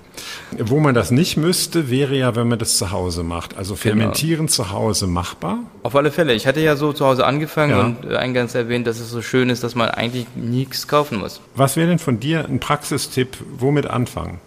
Wo 0.58 0.80
man 0.80 0.94
das 0.94 1.10
nicht 1.10 1.36
müsste, 1.36 1.90
wäre 1.90 2.14
ja, 2.16 2.34
wenn 2.36 2.48
man 2.48 2.58
das 2.58 2.78
zu 2.78 2.90
Hause 2.90 3.22
macht. 3.22 3.58
Also 3.58 3.74
Genau. 3.74 3.82
fermentieren 3.82 4.48
zu 4.48 4.70
Hause 4.72 5.06
machbar. 5.06 5.58
Auf 5.82 5.94
alle 5.94 6.10
Fälle. 6.10 6.32
Ich 6.32 6.46
hatte 6.46 6.60
ja 6.60 6.76
so 6.76 6.94
zu 6.94 7.04
Hause 7.04 7.26
angefangen 7.26 7.70
Ja. 7.76 7.80
und 7.82 8.10
äh, 8.10 8.16
eingangs 8.16 8.54
erwähnt, 8.54 8.86
dass 8.86 8.98
es 8.98 9.10
so 9.10 9.20
schön 9.20 9.50
ist, 9.50 9.62
dass 9.62 9.74
man 9.74 9.90
eigentlich 9.90 10.26
nichts 10.36 10.88
kaufen 10.88 11.18
muss. 11.18 11.40
Was 11.54 11.76
wäre 11.76 11.88
denn 11.88 11.98
von 11.98 12.18
dir 12.18 12.46
ein 12.46 12.60
Praxistipp, 12.60 13.36
womit 13.58 13.86
anfangen, 13.88 14.40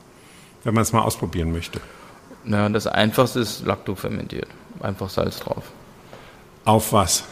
wenn 0.65 0.73
man 0.73 0.81
es 0.81 0.91
mal 0.91 1.03
ausprobieren 1.03 1.53
möchte? 1.53 1.79
Na, 2.43 2.67
das 2.67 2.87
einfachste 2.87 3.39
ist 3.39 3.65
Lactofermentiert. 3.65 4.47
Einfach 4.81 5.09
Salz 5.09 5.39
drauf. 5.39 5.63
Auf 6.65 6.91
was? 6.91 7.23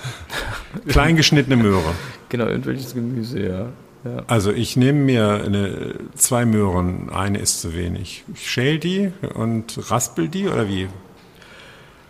Kleingeschnittene 0.87 1.57
Möhre. 1.57 1.93
Genau, 2.29 2.45
irgendwelches 2.45 2.93
Gemüse, 2.93 3.39
ja. 3.39 3.65
ja. 4.05 4.23
Also 4.27 4.51
ich 4.51 4.77
nehme 4.77 4.99
mir 4.99 5.43
eine, 5.43 5.95
zwei 6.15 6.45
Möhren, 6.45 7.09
eine 7.09 7.39
ist 7.39 7.61
zu 7.61 7.75
wenig. 7.75 8.23
Ich 8.33 8.49
schäle 8.49 8.79
die 8.79 9.11
und 9.33 9.91
raspel 9.91 10.29
die 10.29 10.47
oder 10.47 10.67
wie? 10.67 10.87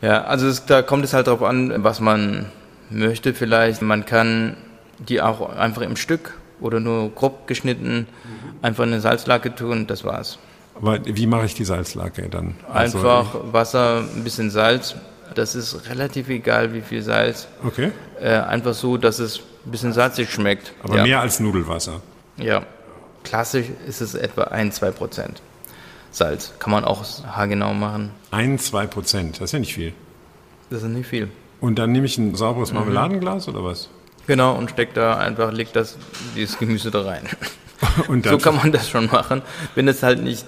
Ja, 0.02 0.26
also 0.26 0.48
es, 0.48 0.66
da 0.66 0.82
kommt 0.82 1.06
es 1.06 1.14
halt 1.14 1.28
darauf 1.28 1.44
an, 1.44 1.84
was 1.84 2.02
man 2.02 2.48
möchte 2.90 3.34
vielleicht. 3.34 3.82
Man 3.82 4.06
kann 4.06 4.58
die 5.00 5.22
auch 5.22 5.50
einfach 5.56 5.82
im 5.82 5.96
Stück 5.96 6.38
oder 6.60 6.80
nur 6.80 7.10
grob 7.10 7.48
geschnitten 7.48 8.08
einfach 8.62 8.84
in 8.84 8.92
eine 8.92 9.02
Salzlake 9.02 9.56
tun, 9.56 9.88
das 9.88 10.04
war's. 10.04 10.40
Aber 10.76 11.00
wie 11.06 11.28
mache 11.28 11.46
ich 11.46 11.54
die 11.56 11.66
Salzlake 11.66 12.30
dann? 12.30 12.56
Also, 12.72 12.98
Einfach 13.00 13.36
Wasser, 13.52 14.04
ein 14.16 14.24
bisschen 14.24 14.50
Salz. 14.50 14.96
Das 15.36 15.56
ist 15.56 15.90
relativ 15.90 16.30
egal, 16.30 16.74
wie 16.74 16.82
viel 16.82 17.02
Salz. 17.02 17.48
Okay, 17.66 17.92
Äh, 18.22 18.30
einfach 18.38 18.74
so, 18.74 18.98
dass 18.98 19.20
es 19.20 19.40
ein 19.66 19.72
bisschen 19.72 19.94
salzig 19.94 20.30
schmeckt. 20.32 20.74
aber 20.84 20.98
ja. 20.98 21.04
mehr 21.04 21.22
als 21.22 21.40
Nudelwasser. 21.40 22.02
Ja, 22.38 22.64
klassisch 23.24 23.68
ist 23.88 24.02
es 24.02 24.16
etwa 24.16 24.44
1-2 24.46 24.92
Prozent 24.92 25.42
Salz. 26.12 26.54
Kann 26.60 26.72
man 26.72 26.84
auch 26.84 27.04
haargenau 27.26 27.74
machen. 27.74 28.12
Ein, 28.32 28.60
zwei 28.60 28.86
Prozent, 28.88 29.38
das 29.38 29.46
ist 29.46 29.52
ja 29.54 29.60
nicht 29.60 29.74
viel. 29.74 29.94
Das 30.70 30.84
ist 30.84 30.90
nicht 30.90 31.08
viel. 31.08 31.30
Und 31.62 31.80
dann 31.80 31.92
nehme 31.92 32.06
ich 32.06 32.18
ein 32.18 32.36
sauberes 32.36 32.72
Mhm. 32.72 32.80
Marmeladenglas 32.80 33.48
oder 33.48 33.64
was? 33.64 33.90
Genau, 34.28 34.54
und 34.56 34.70
steckt 34.70 34.98
da 34.98 35.18
einfach, 35.18 35.52
legt 35.52 35.76
das, 35.76 35.98
dieses 36.36 36.58
Gemüse 36.58 36.92
da 36.92 37.02
rein. 37.04 37.24
Und 38.08 38.26
So 38.26 38.38
kann 38.38 38.56
man 38.56 38.72
das 38.72 38.90
schon 38.90 39.08
machen. 39.08 39.42
Wenn 39.76 39.88
es 39.90 40.02
halt 40.04 40.24
nicht 40.24 40.46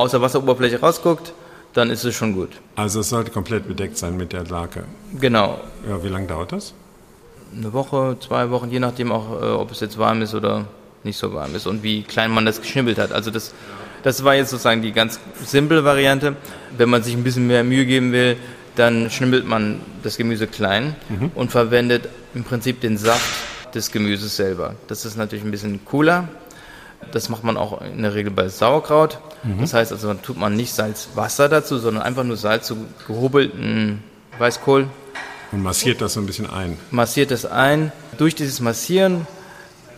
aus 0.00 0.10
der 0.12 0.20
Wasseroberfläche 0.20 0.80
rausguckt, 0.80 1.32
dann 1.72 1.90
ist 1.90 2.04
es 2.04 2.14
schon 2.14 2.34
gut. 2.34 2.50
Also 2.76 3.00
es 3.00 3.08
sollte 3.10 3.30
komplett 3.30 3.68
bedeckt 3.68 3.96
sein 3.96 4.16
mit 4.16 4.32
der 4.32 4.44
Lake. 4.44 4.84
Genau. 5.20 5.60
Ja, 5.88 6.02
wie 6.02 6.08
lange 6.08 6.26
dauert 6.26 6.52
das? 6.52 6.74
Eine 7.56 7.72
Woche, 7.72 8.16
zwei 8.20 8.50
Wochen, 8.50 8.70
je 8.70 8.80
nachdem 8.80 9.12
auch, 9.12 9.40
äh, 9.40 9.46
ob 9.46 9.70
es 9.70 9.80
jetzt 9.80 9.98
warm 9.98 10.22
ist 10.22 10.34
oder 10.34 10.66
nicht 11.04 11.16
so 11.16 11.32
warm 11.32 11.54
ist 11.54 11.66
und 11.66 11.82
wie 11.82 12.02
klein 12.02 12.30
man 12.30 12.44
das 12.44 12.60
geschnibbelt 12.60 12.98
hat. 12.98 13.12
Also 13.12 13.30
das, 13.30 13.54
das 14.02 14.24
war 14.24 14.34
jetzt 14.34 14.50
sozusagen 14.50 14.82
die 14.82 14.92
ganz 14.92 15.18
simple 15.44 15.84
Variante. 15.84 16.36
Wenn 16.76 16.90
man 16.90 17.02
sich 17.02 17.14
ein 17.14 17.24
bisschen 17.24 17.46
mehr 17.46 17.64
Mühe 17.64 17.86
geben 17.86 18.12
will, 18.12 18.36
dann 18.76 19.10
schnibbelt 19.10 19.46
man 19.46 19.80
das 20.02 20.16
Gemüse 20.16 20.46
klein 20.46 20.94
und 21.34 21.50
verwendet 21.50 22.08
im 22.34 22.44
Prinzip 22.44 22.80
den 22.80 22.96
Saft 22.96 23.74
des 23.74 23.90
Gemüses 23.90 24.36
selber. 24.36 24.74
Das 24.86 25.04
ist 25.04 25.16
natürlich 25.16 25.44
ein 25.44 25.50
bisschen 25.50 25.84
cooler. 25.84 26.28
Das 27.12 27.28
macht 27.28 27.42
man 27.44 27.56
auch 27.56 27.80
in 27.80 28.02
der 28.02 28.14
Regel 28.14 28.30
bei 28.30 28.48
Sauerkraut. 28.48 29.18
Das 29.58 29.72
heißt 29.74 29.90
also, 29.92 30.08
dann 30.08 30.20
tut 30.22 30.36
man 30.36 30.54
nicht 30.54 30.74
Salzwasser 30.74 31.48
dazu, 31.48 31.78
sondern 31.78 32.02
einfach 32.02 32.24
nur 32.24 32.36
Salz 32.36 32.66
zu 32.66 32.76
gehobelten 33.06 34.02
Weißkohl 34.38 34.86
Und 35.52 35.62
massiert 35.62 36.00
das 36.00 36.12
so 36.12 36.20
ein 36.20 36.26
bisschen 36.26 36.48
ein. 36.48 36.76
massiert 36.90 37.30
es 37.30 37.46
ein. 37.46 37.90
Durch 38.18 38.34
dieses 38.34 38.60
Massieren 38.60 39.26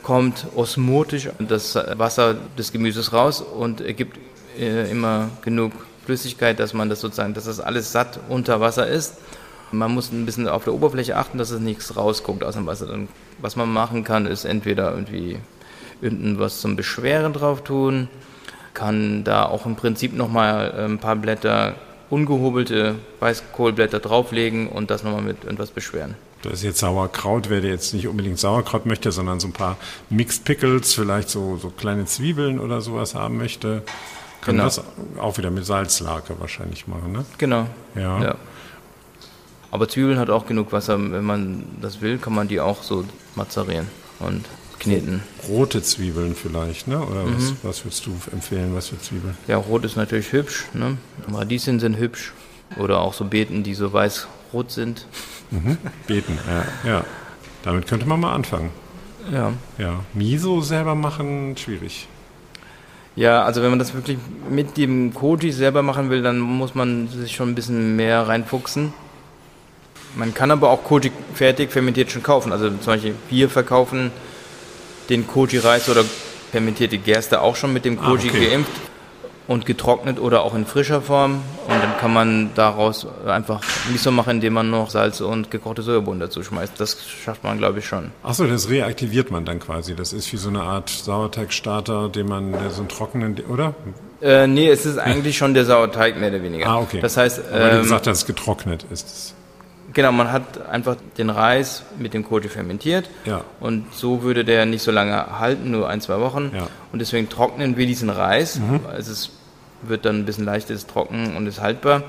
kommt 0.03 0.47
osmotisch 0.55 1.29
das 1.39 1.75
Wasser 1.75 2.37
des 2.57 2.73
Gemüses 2.73 3.13
raus 3.13 3.41
und 3.41 3.81
ergibt 3.81 4.19
äh, 4.59 4.91
immer 4.91 5.29
genug 5.43 5.73
Flüssigkeit, 6.07 6.59
dass 6.59 6.73
man 6.73 6.89
das 6.89 7.01
sozusagen, 7.01 7.35
dass 7.35 7.45
das 7.45 7.61
alles 7.61 7.93
satt 7.93 8.19
unter 8.29 8.61
Wasser 8.61 8.87
ist. 8.87 9.17
Man 9.71 9.93
muss 9.93 10.13
ein 10.13 10.27
bisschen 10.27 10.49
auf 10.49 10.65
der 10.65 10.75
Oberfläche 10.75 11.17
achten, 11.17 11.39
dass 11.39 11.51
es 11.51 11.61
nichts 11.61 11.97
rausguckt 11.97 12.45
aus 12.45 12.55
dem 12.55 12.67
Wasser. 12.67 12.87
Dann, 12.87 13.09
was 13.41 13.57
man 13.57 13.73
machen 13.73 14.05
kann, 14.05 14.27
ist 14.27 14.45
entweder 14.45 14.93
irgendwie 14.93 15.39
irgendwas 16.03 16.61
zum 16.61 16.77
Beschweren 16.77 17.33
drauf 17.33 17.65
tun, 17.65 18.09
kann 18.75 19.25
da 19.25 19.47
auch 19.47 19.67
im 19.67 19.77
Prinzip 19.77 20.15
nochmal 20.15 20.73
ein 20.73 20.99
paar 20.99 21.17
Blätter 21.17 21.75
ungehobelte 22.11 22.97
Weißkohlblätter 23.21 24.01
drauflegen 24.01 24.69
und 24.69 24.91
das 24.91 25.03
nochmal 25.03 25.23
mit 25.23 25.45
irgendwas 25.45 25.71
beschweren. 25.71 26.15
Das 26.43 26.55
ist 26.55 26.63
jetzt 26.65 26.81
Sauerkraut, 26.81 27.49
wer 27.49 27.61
jetzt 27.61 27.95
nicht 27.95 28.09
unbedingt 28.09 28.39
Sauerkraut 28.39 28.85
möchte, 28.85 29.13
sondern 29.13 29.39
so 29.41 29.49
ein 29.49 29.53
paar 29.53 29.77
Mixed 30.11 30.45
Pickles, 30.45 30.93
vielleicht 30.93 31.31
so, 31.31 31.57
so 31.57 31.71
kleine 31.71 32.05
Zwiebeln 32.05 32.59
oder 32.59 32.81
sowas 32.81 33.15
haben 33.15 33.39
möchte, 33.39 33.83
kann 34.41 34.57
Genau. 34.57 34.65
das 34.65 34.83
auch 35.21 35.39
wieder 35.39 35.51
mit 35.51 35.65
Salzlake 35.65 36.35
wahrscheinlich 36.41 36.89
machen, 36.89 37.13
ne? 37.13 37.25
Genau. 37.39 37.67
Ja. 37.95 38.23
ja. 38.23 38.35
Aber 39.71 39.89
Zwiebeln 39.89 40.19
hat 40.19 40.31
auch 40.31 40.45
genug 40.47 40.73
Wasser. 40.73 40.99
Wenn 40.99 41.25
man 41.25 41.65
das 41.81 42.01
will, 42.01 42.19
kann 42.19 42.35
man 42.35 42.49
die 42.49 42.61
auch 42.61 42.83
so 42.83 43.05
mazerieren 43.37 43.87
und 44.19 44.45
kneten. 44.83 45.23
Rote 45.49 45.83
Zwiebeln 45.83 46.35
vielleicht, 46.35 46.89
ne? 46.89 47.01
Oder 47.01 47.25
Mhm. 47.25 47.35
was, 47.37 47.53
was 47.63 47.85
würdest 47.85 48.07
du 48.07 48.17
empfehlen, 48.33 48.75
was 48.75 48.89
für 48.89 49.01
Zwiebeln? 49.01 49.37
Ja, 49.49 49.57
rot 49.57 49.85
ist 49.85 49.97
natürlich 49.97 50.33
hübsch. 50.33 50.65
Ne? 50.75 50.97
Radieschen 51.33 51.81
sind 51.81 51.97
hübsch. 51.97 52.33
Oder 52.77 53.01
auch 53.01 53.13
so 53.15 53.25
Beeten, 53.25 53.63
die 53.63 53.75
so 53.75 53.93
weiß 53.93 54.27
rot 54.53 54.71
sind. 54.71 55.07
Mhm. 55.51 55.77
Beten, 56.07 56.39
ja, 56.85 56.91
ja. 56.91 57.05
Damit 57.63 57.87
könnte 57.87 58.07
man 58.07 58.19
mal 58.21 58.33
anfangen. 58.35 58.71
Ja. 59.31 59.53
Ja. 59.79 60.01
Miso 60.15 60.61
selber 60.63 60.95
machen, 60.95 61.57
schwierig. 61.57 62.09
Ja, 63.15 63.45
also 63.45 63.63
wenn 63.63 63.71
man 63.71 63.79
das 63.79 63.93
wirklich 63.95 64.17
mit 64.51 64.77
dem 64.79 65.13
Koji 65.13 65.53
selber 65.53 65.83
machen 65.83 66.09
will, 66.11 66.23
dann 66.23 66.39
muss 66.41 66.75
man 66.75 67.09
sich 67.09 67.37
schon 67.37 67.51
ein 67.51 67.55
bisschen 67.55 67.95
mehr 67.95 68.27
reinfuchsen. 68.27 68.93
Man 70.17 70.33
kann 70.35 70.51
aber 70.51 70.71
auch 70.71 70.83
Koji 70.83 71.13
fertig 71.35 71.71
fermentiert 71.71 72.11
schon 72.11 72.23
kaufen. 72.23 72.53
Also 72.53 72.69
zum 72.69 72.79
Beispiel 72.87 73.15
wir 73.29 73.49
verkaufen 73.51 74.11
den 75.09 75.27
Koji-Reis 75.27 75.89
oder 75.89 76.05
fermentierte 76.51 76.99
Gerste 76.99 77.41
auch 77.41 77.57
schon 77.57 77.73
mit 77.73 77.85
dem 77.85 77.99
Koji 77.99 78.29
Ah, 78.29 78.35
okay. 78.35 78.49
geimpft 78.51 78.73
und 79.49 79.67
getrocknet 79.67 80.21
oder 80.21 80.43
auch 80.43 80.55
in 80.55 80.65
frischer 80.67 81.03
Form. 81.03 81.43
Und 81.67 81.83
dann 81.83 81.97
kann 81.99 82.13
man 82.13 82.51
daraus 82.55 83.07
einfach 83.27 83.61
Miso 83.91 84.11
machen, 84.11 84.37
indem 84.37 84.53
man 84.55 84.71
noch 84.71 84.91
Salz 84.91 85.21
und 85.21 85.51
gekochte 85.51 85.83
Sojabohnen 85.83 86.21
dazu 86.21 86.43
schmeißt. 86.43 86.75
Das 86.79 86.97
schafft 87.25 87.43
man, 87.43 87.59
glaube 87.59 87.81
ich, 87.81 87.87
schon. 87.87 88.11
Achso, 88.23 88.45
das 88.47 88.69
reaktiviert 88.71 89.31
man 89.31 89.45
dann 89.45 89.59
quasi. 89.59 89.95
Das 89.95 90.13
ist 90.13 90.33
wie 90.33 90.37
so 90.37 90.49
eine 90.49 90.63
Art 90.63 90.89
Sauerteigstarter, 90.91 92.09
den 92.09 92.29
man, 92.29 92.55
so 92.71 92.81
einen 92.81 92.89
trockenen, 92.89 93.41
oder? 93.49 93.75
Äh, 94.21 94.47
nee, 94.47 94.69
es 94.69 94.87
ist 94.87 94.99
eigentlich 94.99 95.37
schon 95.37 95.55
der 95.55 95.65
Sauerteig, 95.65 96.19
mehr 96.21 96.29
oder 96.31 96.43
weniger. 96.43 96.67
Ah, 96.69 96.79
okay. 96.79 97.01
Das 97.01 97.17
heißt, 97.17 97.41
Weil 97.51 97.71
du 97.71 97.77
ähm, 97.79 97.83
gesagt 97.83 98.07
hast, 98.07 98.27
getrocknet 98.27 98.85
ist 98.91 99.07
es. 99.07 99.35
Genau, 99.93 100.13
man 100.13 100.33
hat 100.33 100.67
einfach 100.69 100.97
den 101.19 101.29
Reis 101.31 101.83
mit 101.99 102.15
dem 102.15 102.25
Koji 102.25 102.49
fermentiert 102.49 103.09
Ja. 103.25 103.43
und 103.61 103.93
so 103.95 104.23
würde 104.23 104.45
der 104.45 104.65
nicht 104.67 104.83
so 104.83 104.91
lange 104.91 105.39
halten, 105.39 105.71
nur 105.71 105.89
ein, 105.89 106.01
zwei 106.01 106.19
Wochen. 106.21 106.51
Ja. 106.55 106.69
Und 106.93 106.99
deswegen 107.01 107.29
trocknen 107.29 107.77
wir 107.77 107.87
diesen 107.87 108.11
Reis. 108.11 108.59
Mhm. 108.59 108.81
Also 108.91 109.13
es 109.13 109.31
wird 109.83 110.05
dann 110.05 110.21
ein 110.21 110.25
bisschen 110.25 110.45
leichter, 110.45 110.75
ist 110.75 110.89
trocken 110.89 111.37
und 111.37 111.47
ist 111.47 111.61
haltbar. 111.61 112.03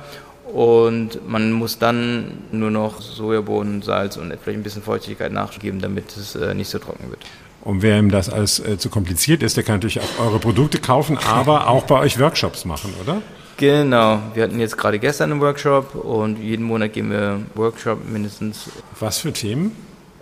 Und 0.53 1.27
man 1.27 1.51
muss 1.51 1.79
dann 1.79 2.37
nur 2.51 2.69
noch 2.69 3.01
Sojabohnen, 3.01 3.81
Salz 3.81 4.17
und 4.17 4.27
vielleicht 4.43 4.59
ein 4.59 4.63
bisschen 4.63 4.83
Feuchtigkeit 4.83 5.31
nachgeben, 5.31 5.81
damit 5.81 6.15
es 6.15 6.35
äh, 6.35 6.53
nicht 6.53 6.69
so 6.69 6.79
trocken 6.79 7.09
wird. 7.09 7.21
Und 7.61 7.81
wer 7.81 7.97
ihm 7.97 8.11
das 8.11 8.29
alles 8.29 8.59
äh, 8.59 8.77
zu 8.77 8.89
kompliziert 8.89 9.41
ist, 9.41 9.55
der 9.57 9.63
kann 9.63 9.75
natürlich 9.75 10.01
auch 10.01 10.19
eure 10.25 10.39
Produkte 10.39 10.79
kaufen, 10.79 11.17
aber 11.17 11.67
auch 11.69 11.83
bei 11.85 11.97
euch 11.99 12.19
Workshops 12.19 12.65
machen, 12.65 12.93
oder? 13.01 13.21
Genau, 13.57 14.19
wir 14.33 14.43
hatten 14.43 14.59
jetzt 14.59 14.77
gerade 14.77 14.97
gestern 14.99 15.31
einen 15.31 15.41
Workshop 15.41 15.95
und 15.95 16.39
jeden 16.39 16.65
Monat 16.65 16.93
gehen 16.93 17.11
wir 17.11 17.41
Workshop 17.55 17.99
mindestens 18.07 18.69
Was 18.99 19.19
für 19.19 19.31
Themen? 19.31 19.75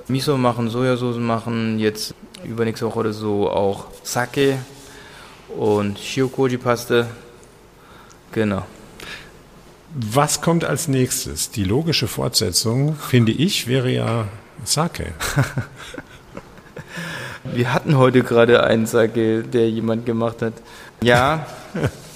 Miso 0.07 0.37
machen, 0.37 0.69
Sojasauce 0.69 1.17
machen, 1.17 1.79
jetzt 1.79 2.13
übernächste 2.43 2.85
Woche 2.85 2.99
oder 2.99 3.13
so 3.13 3.49
auch 3.49 3.87
Sake 4.03 4.57
und 5.57 5.97
Shiokoji-Paste. 5.97 7.07
Genau. 8.33 8.65
Was 9.93 10.41
kommt 10.41 10.63
als 10.63 10.87
nächstes? 10.87 11.51
Die 11.51 11.63
logische 11.63 12.07
Fortsetzung, 12.07 12.95
finde 12.95 13.31
ich, 13.31 13.67
wäre 13.67 13.89
ja 13.89 14.27
Sake. 14.63 15.13
Wir 17.43 17.73
hatten 17.73 17.97
heute 17.97 18.21
gerade 18.23 18.63
einen 18.63 18.85
Sake, 18.85 19.43
der 19.43 19.69
jemand 19.69 20.05
gemacht 20.05 20.41
hat. 20.41 20.53
Ja, 21.03 21.45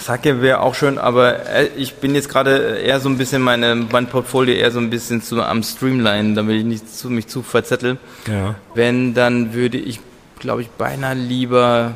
Sake 0.00 0.42
wäre 0.42 0.60
auch 0.60 0.74
schön, 0.74 0.98
aber 0.98 1.46
äh, 1.48 1.68
ich 1.76 1.94
bin 1.94 2.14
jetzt 2.14 2.28
gerade 2.28 2.78
eher 2.78 3.00
so 3.00 3.08
ein 3.08 3.16
bisschen 3.16 3.42
meine, 3.42 3.74
mein 3.74 4.06
Portfolio 4.06 4.54
eher 4.54 4.70
so 4.70 4.78
ein 4.78 4.90
bisschen 4.90 5.22
zu, 5.22 5.42
am 5.42 5.62
Streamline, 5.62 6.34
damit 6.34 6.56
ich 6.58 6.64
nicht 6.64 6.94
zu, 6.94 7.10
mich 7.10 7.26
zu 7.26 7.42
verzettel. 7.42 7.98
Ja. 8.26 8.56
Wenn, 8.74 9.14
dann 9.14 9.54
würde 9.54 9.78
ich, 9.78 10.00
glaube 10.38 10.62
ich, 10.62 10.70
beinahe 10.70 11.14
lieber 11.14 11.94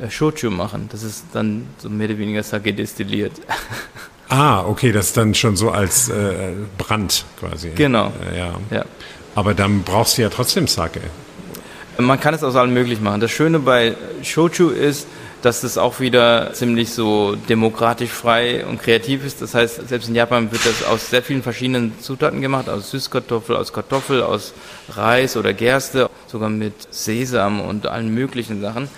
äh, 0.00 0.10
Shochu 0.10 0.50
machen. 0.50 0.88
Das 0.90 1.02
ist 1.02 1.26
dann 1.32 1.66
so 1.78 1.88
mehr 1.88 2.08
oder 2.08 2.18
weniger 2.18 2.42
Sake 2.42 2.72
destilliert. 2.72 3.32
Ah, 4.30 4.64
okay, 4.64 4.90
das 4.90 5.08
ist 5.08 5.16
dann 5.18 5.34
schon 5.34 5.54
so 5.54 5.70
als 5.70 6.08
äh, 6.08 6.54
Brand 6.78 7.26
quasi. 7.38 7.70
Genau. 7.74 8.10
Äh, 8.32 8.38
ja. 8.38 8.54
Ja. 8.70 8.84
Aber 9.34 9.52
dann 9.52 9.82
brauchst 9.82 10.16
du 10.16 10.22
ja 10.22 10.30
trotzdem 10.30 10.66
Sake. 10.66 11.00
Man 11.98 12.18
kann 12.18 12.34
es 12.34 12.42
aus 12.42 12.56
allem 12.56 12.72
möglich 12.72 13.00
machen. 13.00 13.20
Das 13.20 13.30
Schöne 13.30 13.58
bei 13.58 13.94
Shochu 14.22 14.70
ist, 14.70 15.06
dass 15.44 15.62
es 15.62 15.76
auch 15.76 16.00
wieder 16.00 16.54
ziemlich 16.54 16.90
so 16.90 17.36
demokratisch 17.50 18.10
frei 18.10 18.64
und 18.64 18.80
kreativ 18.80 19.26
ist. 19.26 19.42
Das 19.42 19.54
heißt, 19.54 19.88
selbst 19.88 20.08
in 20.08 20.14
Japan 20.14 20.50
wird 20.50 20.64
das 20.64 20.82
aus 20.82 21.10
sehr 21.10 21.22
vielen 21.22 21.42
verschiedenen 21.42 21.92
Zutaten 22.00 22.40
gemacht, 22.40 22.70
aus 22.70 22.90
Süßkartoffel, 22.90 23.54
aus 23.54 23.74
Kartoffel, 23.74 24.22
aus 24.22 24.54
Reis 24.88 25.36
oder 25.36 25.52
Gerste, 25.52 26.08
sogar 26.28 26.48
mit 26.48 26.72
Sesam 26.90 27.60
und 27.60 27.86
allen 27.86 28.14
möglichen 28.14 28.62
Sachen. 28.62 28.88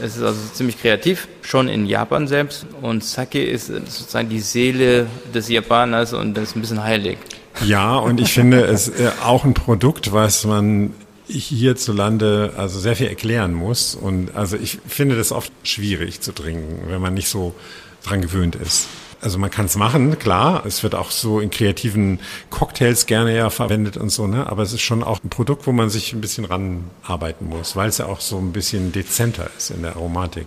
Es 0.00 0.16
ist 0.16 0.22
also 0.22 0.38
ziemlich 0.52 0.80
kreativ, 0.80 1.26
schon 1.42 1.66
in 1.66 1.86
Japan 1.86 2.28
selbst. 2.28 2.66
Und 2.80 3.02
Sake 3.02 3.44
ist 3.44 3.66
sozusagen 3.66 4.28
die 4.28 4.40
Seele 4.40 5.08
des 5.34 5.48
Japaners 5.48 6.12
und 6.12 6.34
das 6.34 6.50
ist 6.50 6.56
ein 6.56 6.60
bisschen 6.60 6.84
heilig. 6.84 7.18
Ja, 7.64 7.96
und 7.96 8.20
ich 8.20 8.32
finde 8.32 8.62
es 8.62 8.88
äh, 8.88 9.10
auch 9.24 9.44
ein 9.44 9.54
Produkt, 9.54 10.12
was 10.12 10.44
man 10.44 10.92
hierzulande 11.26 12.52
also 12.56 12.78
sehr 12.78 12.96
viel 12.96 13.08
erklären 13.08 13.54
muss. 13.54 13.94
Und 13.94 14.34
also 14.34 14.56
ich 14.56 14.78
finde 14.86 15.16
das 15.16 15.32
oft 15.32 15.52
schwierig 15.62 16.20
zu 16.20 16.32
trinken, 16.32 16.84
wenn 16.88 17.00
man 17.00 17.14
nicht 17.14 17.28
so 17.28 17.54
dran 18.02 18.20
gewöhnt 18.20 18.56
ist. 18.56 18.88
Also 19.20 19.38
man 19.38 19.50
kann 19.50 19.64
es 19.64 19.76
machen, 19.76 20.18
klar. 20.18 20.66
Es 20.66 20.82
wird 20.82 20.94
auch 20.94 21.10
so 21.10 21.40
in 21.40 21.48
kreativen 21.48 22.20
Cocktails 22.50 23.06
gerne 23.06 23.34
ja 23.34 23.48
verwendet 23.48 23.96
und 23.96 24.10
so, 24.10 24.26
ne? 24.26 24.46
Aber 24.50 24.62
es 24.62 24.74
ist 24.74 24.82
schon 24.82 25.02
auch 25.02 25.24
ein 25.24 25.30
Produkt, 25.30 25.66
wo 25.66 25.72
man 25.72 25.88
sich 25.88 26.12
ein 26.12 26.20
bisschen 26.20 26.44
ranarbeiten 26.44 27.48
muss, 27.48 27.74
weil 27.74 27.88
es 27.88 27.98
ja 27.98 28.06
auch 28.06 28.20
so 28.20 28.36
ein 28.36 28.52
bisschen 28.52 28.92
dezenter 28.92 29.48
ist 29.56 29.70
in 29.70 29.80
der 29.80 29.96
Aromatik. 29.96 30.46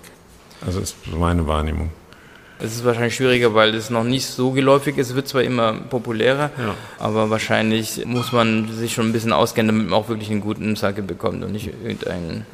Also 0.63 0.79
ist 0.79 0.95
so 1.09 1.17
meine 1.17 1.47
Wahrnehmung. 1.47 1.89
Es 2.59 2.73
ist 2.75 2.83
wahrscheinlich 2.85 3.15
schwieriger, 3.15 3.53
weil 3.53 3.75
es 3.75 3.89
noch 3.91 4.03
nicht 4.03 4.25
so 4.25 4.51
geläufig 4.51 4.97
ist. 4.97 5.09
Es 5.09 5.15
wird 5.15 5.27
zwar 5.27 5.43
immer 5.43 5.73
populärer, 5.73 6.49
Ja. 6.57 6.73
aber 6.97 7.29
wahrscheinlich 7.29 8.03
muss 8.05 8.31
man 8.31 8.71
sich 8.75 8.93
schon 8.93 9.07
ein 9.09 9.13
bisschen 9.13 9.31
auskennen, 9.31 9.67
damit 9.75 9.89
man 9.91 9.99
auch 9.99 10.09
wirklich 10.09 10.31
einen 10.31 10.41
guten 10.41 10.75
Sake 10.75 11.03
bekommt 11.03 11.43
und 11.43 11.51
nicht 11.51 11.67
irgendeinen 11.67 12.45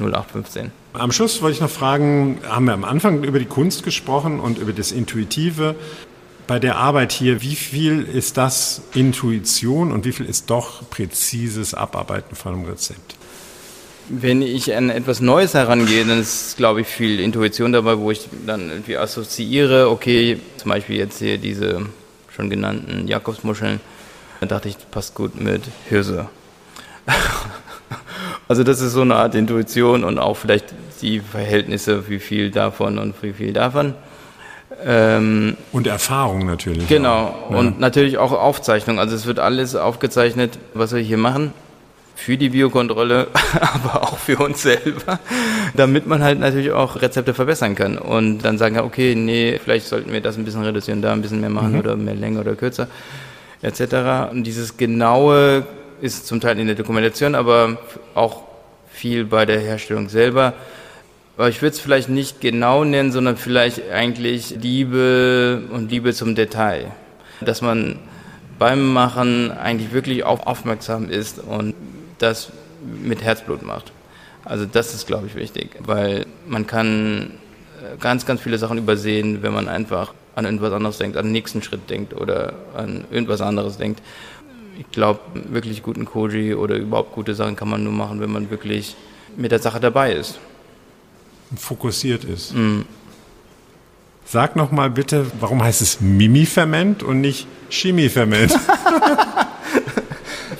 0815. 0.00 0.72
Am 0.94 1.12
Schluss 1.12 1.40
wollte 1.42 1.54
ich 1.54 1.60
noch 1.60 1.70
fragen, 1.70 2.38
haben 2.48 2.64
wir 2.66 2.74
am 2.74 2.84
Anfang 2.84 3.22
über 3.22 3.38
die 3.38 3.44
Kunst 3.46 3.82
gesprochen 3.84 4.40
und 4.40 4.58
über 4.58 4.72
das 4.72 4.90
Intuitive. 4.92 5.76
Bei 6.48 6.58
der 6.58 6.76
Arbeit 6.76 7.12
hier, 7.12 7.40
wie 7.40 7.54
viel 7.54 8.02
ist 8.02 8.36
das 8.36 8.82
Intuition 8.94 9.92
und 9.92 10.04
wie 10.04 10.12
viel 10.12 10.26
ist 10.26 10.50
doch 10.50 10.82
präzises 10.90 11.72
Abarbeiten 11.72 12.34
von 12.34 12.54
einem 12.54 12.64
Rezept? 12.64 13.14
Wenn 14.14 14.42
ich 14.42 14.76
an 14.76 14.90
etwas 14.90 15.20
Neues 15.20 15.54
herangehe, 15.54 16.04
dann 16.04 16.20
ist, 16.20 16.58
glaube 16.58 16.82
ich, 16.82 16.86
viel 16.86 17.18
Intuition 17.18 17.72
dabei, 17.72 17.98
wo 17.98 18.10
ich 18.10 18.28
dann 18.46 18.68
irgendwie 18.68 18.98
assoziiere, 18.98 19.88
okay, 19.88 20.38
zum 20.58 20.68
Beispiel 20.70 20.96
jetzt 20.96 21.18
hier 21.18 21.38
diese 21.38 21.86
schon 22.28 22.50
genannten 22.50 23.08
Jakobsmuscheln, 23.08 23.80
da 24.40 24.46
dachte 24.46 24.68
ich, 24.68 24.76
passt 24.90 25.14
gut 25.14 25.40
mit 25.40 25.62
Hirse. 25.88 26.28
Also 28.48 28.64
das 28.64 28.82
ist 28.82 28.92
so 28.92 29.00
eine 29.00 29.14
Art 29.14 29.34
Intuition 29.34 30.04
und 30.04 30.18
auch 30.18 30.36
vielleicht 30.36 30.74
die 31.00 31.20
Verhältnisse, 31.20 32.08
wie 32.10 32.18
viel 32.18 32.50
davon 32.50 32.98
und 32.98 33.14
wie 33.22 33.32
viel 33.32 33.54
davon. 33.54 33.94
Ähm, 34.84 35.56
Und 35.70 35.86
Erfahrung 35.86 36.44
natürlich. 36.44 36.86
genau, 36.88 37.46
ne? 37.48 37.56
und 37.56 37.80
natürlich 37.80 38.18
auch 38.18 38.32
Aufzeichnung. 38.32 38.98
Also 38.98 39.14
es 39.14 39.24
wird 39.26 39.38
alles 39.38 39.74
aufgezeichnet, 39.74 40.58
was 40.74 40.92
wir 40.92 41.00
hier 41.00 41.16
machen, 41.16 41.54
für 42.22 42.36
die 42.36 42.50
Biokontrolle, 42.50 43.26
aber 43.60 44.04
auch 44.04 44.16
für 44.16 44.38
uns 44.38 44.62
selber, 44.62 45.18
damit 45.74 46.06
man 46.06 46.22
halt 46.22 46.38
natürlich 46.38 46.70
auch 46.70 47.02
Rezepte 47.02 47.34
verbessern 47.34 47.74
kann 47.74 47.98
und 47.98 48.38
dann 48.38 48.58
sagen 48.58 48.76
kann, 48.76 48.84
okay, 48.84 49.16
nee, 49.16 49.58
vielleicht 49.62 49.86
sollten 49.86 50.12
wir 50.12 50.20
das 50.20 50.38
ein 50.38 50.44
bisschen 50.44 50.62
reduzieren, 50.62 51.02
da 51.02 51.12
ein 51.12 51.20
bisschen 51.20 51.40
mehr 51.40 51.50
machen 51.50 51.78
oder 51.78 51.96
mehr 51.96 52.14
länger 52.14 52.40
oder 52.40 52.54
kürzer, 52.54 52.86
etc. 53.60 54.30
Und 54.30 54.44
dieses 54.44 54.76
Genaue 54.76 55.66
ist 56.00 56.26
zum 56.26 56.40
Teil 56.40 56.60
in 56.60 56.68
der 56.68 56.76
Dokumentation, 56.76 57.34
aber 57.34 57.78
auch 58.14 58.42
viel 58.88 59.24
bei 59.24 59.44
der 59.44 59.58
Herstellung 59.58 60.08
selber. 60.08 60.54
Aber 61.36 61.48
ich 61.48 61.60
würde 61.60 61.74
es 61.74 61.80
vielleicht 61.80 62.08
nicht 62.08 62.40
genau 62.40 62.84
nennen, 62.84 63.10
sondern 63.10 63.36
vielleicht 63.36 63.90
eigentlich 63.90 64.56
Liebe 64.60 65.62
und 65.72 65.90
Liebe 65.90 66.12
zum 66.12 66.36
Detail. 66.36 66.92
Dass 67.40 67.62
man 67.62 67.98
beim 68.60 68.92
Machen 68.92 69.50
eigentlich 69.50 69.92
wirklich 69.92 70.22
auf 70.22 70.46
aufmerksam 70.46 71.10
ist 71.10 71.40
und 71.40 71.74
das 72.22 72.50
mit 72.82 73.22
Herzblut 73.22 73.62
macht. 73.62 73.92
Also 74.44 74.66
das 74.66 74.94
ist, 74.94 75.06
glaube 75.06 75.26
ich, 75.26 75.34
wichtig, 75.34 75.76
weil 75.80 76.26
man 76.46 76.66
kann 76.66 77.32
äh, 77.80 77.96
ganz, 77.98 78.26
ganz 78.26 78.40
viele 78.40 78.58
Sachen 78.58 78.78
übersehen, 78.78 79.42
wenn 79.42 79.52
man 79.52 79.68
einfach 79.68 80.14
an 80.34 80.44
irgendwas 80.46 80.72
anderes 80.72 80.98
denkt, 80.98 81.16
an 81.16 81.26
den 81.26 81.32
nächsten 81.32 81.62
Schritt 81.62 81.88
denkt 81.90 82.14
oder 82.14 82.54
an 82.74 83.04
irgendwas 83.10 83.40
anderes 83.40 83.76
denkt. 83.76 84.02
Ich 84.78 84.90
glaube, 84.90 85.20
wirklich 85.34 85.82
guten 85.82 86.06
Koji 86.06 86.54
oder 86.54 86.76
überhaupt 86.76 87.12
gute 87.12 87.34
Sachen 87.34 87.54
kann 87.56 87.68
man 87.68 87.84
nur 87.84 87.92
machen, 87.92 88.20
wenn 88.20 88.32
man 88.32 88.50
wirklich 88.50 88.96
mit 89.36 89.52
der 89.52 89.58
Sache 89.58 89.80
dabei 89.80 90.14
ist. 90.14 90.38
fokussiert 91.56 92.24
ist. 92.24 92.54
Sag 94.24 94.56
noch 94.56 94.72
mal 94.72 94.88
bitte, 94.88 95.26
warum 95.40 95.62
heißt 95.62 95.82
es 95.82 96.00
Mimi-Ferment 96.00 97.02
und 97.02 97.20
nicht 97.20 97.46
Chemie-Ferment? 97.68 98.52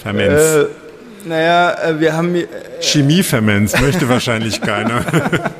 Ferments. 0.02 0.42
Äh, 0.42 0.66
naja, 1.24 1.74
äh, 1.82 2.00
wir 2.00 2.14
haben 2.14 2.34
äh, 2.34 2.46
Chemie-Ferments 2.80 3.80
möchte 3.80 4.08
wahrscheinlich 4.08 4.60
keiner. 4.60 5.04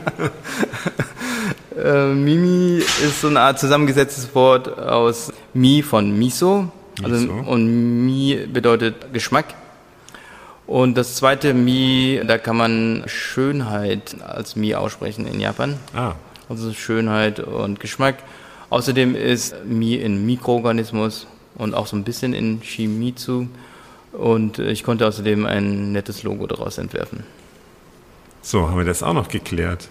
äh, 1.76 2.06
Mimi 2.06 2.78
ist 2.78 3.20
so 3.20 3.28
eine 3.28 3.40
Art 3.40 3.58
zusammengesetztes 3.58 4.34
Wort 4.34 4.78
aus 4.78 5.32
Mi 5.54 5.82
von 5.82 6.18
Miso 6.18 6.70
Also, 7.02 7.32
und 7.32 8.06
Mi 8.06 8.46
bedeutet 8.52 9.12
Geschmack. 9.12 9.54
Und 10.66 10.96
das 10.96 11.16
zweite 11.16 11.54
Mi, 11.54 12.20
da 12.26 12.38
kann 12.38 12.56
man 12.56 13.02
Schönheit 13.06 14.16
als 14.26 14.56
Mi 14.56 14.74
aussprechen 14.74 15.26
in 15.26 15.40
Japan. 15.40 15.76
Ah. 15.94 16.14
Also 16.48 16.72
Schönheit 16.72 17.40
und 17.40 17.80
Geschmack. 17.80 18.16
Außerdem 18.70 19.14
ist 19.14 19.54
Mi 19.64 20.02
ein 20.02 20.24
Mikroorganismus 20.24 21.26
und 21.56 21.74
auch 21.74 21.86
so 21.86 21.96
ein 21.96 22.04
bisschen 22.04 22.32
in 22.32 22.62
Shimizu. 22.62 23.48
Und 24.12 24.58
ich 24.58 24.84
konnte 24.84 25.06
außerdem 25.06 25.46
ein 25.46 25.92
nettes 25.92 26.22
Logo 26.22 26.46
daraus 26.46 26.78
entwerfen. 26.78 27.24
So, 28.42 28.68
haben 28.68 28.78
wir 28.78 28.84
das 28.84 29.02
auch 29.02 29.14
noch 29.14 29.28
geklärt. 29.28 29.88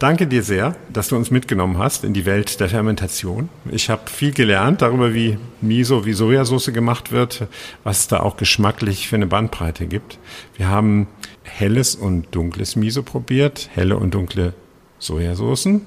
Danke 0.00 0.26
dir 0.26 0.42
sehr, 0.42 0.74
dass 0.92 1.08
du 1.08 1.16
uns 1.16 1.30
mitgenommen 1.30 1.78
hast 1.78 2.04
in 2.04 2.14
die 2.14 2.26
Welt 2.26 2.58
der 2.58 2.68
Fermentation. 2.68 3.48
Ich 3.70 3.90
habe 3.90 4.10
viel 4.10 4.32
gelernt 4.32 4.82
darüber, 4.82 5.14
wie 5.14 5.38
Miso, 5.60 6.04
wie 6.04 6.12
Sojasauce 6.12 6.72
gemacht 6.72 7.12
wird, 7.12 7.46
was 7.84 8.00
es 8.00 8.08
da 8.08 8.20
auch 8.20 8.36
geschmacklich 8.36 9.08
für 9.08 9.16
eine 9.16 9.28
Bandbreite 9.28 9.86
gibt. 9.86 10.18
Wir 10.56 10.68
haben 10.68 11.06
helles 11.44 11.94
und 11.94 12.34
dunkles 12.34 12.74
Miso 12.74 13.02
probiert, 13.02 13.70
helle 13.72 13.96
und 13.96 14.14
dunkle 14.14 14.52
Sojasoßen 14.98 15.82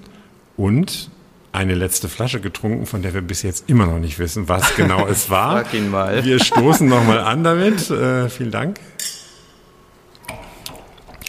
und 0.56 1.10
eine 1.58 1.74
letzte 1.74 2.08
Flasche 2.08 2.39
getrunken, 2.39 2.86
von 2.86 3.01
der 3.01 3.16
wir 3.16 3.22
bis 3.22 3.41
jetzt 3.41 3.68
immer 3.68 3.88
noch 3.88 3.97
nicht 3.97 4.20
wissen, 4.20 4.47
was 4.47 4.76
genau 4.76 5.08
es 5.08 5.30
war. 5.32 5.64
Frag 5.64 5.74
ihn 5.74 5.89
mal. 5.89 6.24
Wir 6.24 6.41
stoßen 6.41 6.88
nochmal 6.88 7.20
an 7.20 7.43
damit. 7.43 7.89
Äh, 7.89 8.30
vielen 8.30 8.51
Dank. 8.51 8.80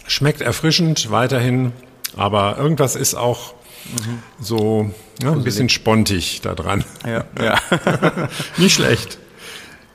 Schmeckt 0.05 0.41
erfrischend 0.41 1.09
weiterhin, 1.09 1.71
aber 2.15 2.57
irgendwas 2.57 2.95
ist 2.95 3.15
auch 3.15 3.53
mhm. 3.85 4.19
so 4.39 4.91
ja, 5.21 5.31
ein 5.31 5.43
bisschen 5.43 5.69
spontig 5.69 6.41
da 6.41 6.53
dran. 6.53 6.83
Ja, 7.05 7.25
ja. 7.41 7.59
Nicht 8.57 8.75
schlecht. 8.75 9.17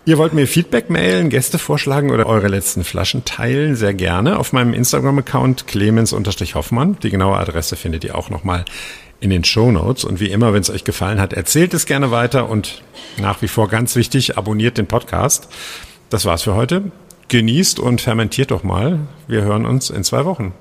Ihr 0.06 0.18
wollt 0.18 0.34
mir 0.34 0.46
Feedback 0.46 0.90
mailen, 0.90 1.30
Gäste 1.30 1.58
vorschlagen 1.58 2.10
oder 2.10 2.26
eure 2.26 2.48
letzten 2.48 2.84
Flaschen 2.84 3.24
teilen, 3.24 3.74
sehr 3.74 3.94
gerne 3.94 4.38
auf 4.38 4.52
meinem 4.52 4.74
Instagram-Account 4.74 5.66
clemens-hoffmann. 5.66 6.98
Die 7.02 7.08
genaue 7.08 7.38
Adresse 7.38 7.76
findet 7.76 8.04
ihr 8.04 8.14
auch 8.14 8.28
nochmal 8.28 8.66
in 9.24 9.30
den 9.30 9.42
Show 9.42 9.72
Notes. 9.72 10.04
Und 10.04 10.20
wie 10.20 10.30
immer, 10.30 10.52
wenn 10.52 10.60
es 10.60 10.70
euch 10.70 10.84
gefallen 10.84 11.18
hat, 11.18 11.32
erzählt 11.32 11.74
es 11.74 11.86
gerne 11.86 12.10
weiter 12.10 12.48
und 12.48 12.82
nach 13.16 13.40
wie 13.42 13.48
vor 13.48 13.68
ganz 13.68 13.96
wichtig, 13.96 14.36
abonniert 14.36 14.76
den 14.76 14.86
Podcast. 14.86 15.48
Das 16.10 16.26
war's 16.26 16.42
für 16.42 16.54
heute. 16.54 16.92
Genießt 17.28 17.80
und 17.80 18.02
fermentiert 18.02 18.50
doch 18.50 18.62
mal. 18.62 19.00
Wir 19.26 19.42
hören 19.42 19.64
uns 19.64 19.88
in 19.88 20.04
zwei 20.04 20.26
Wochen. 20.26 20.52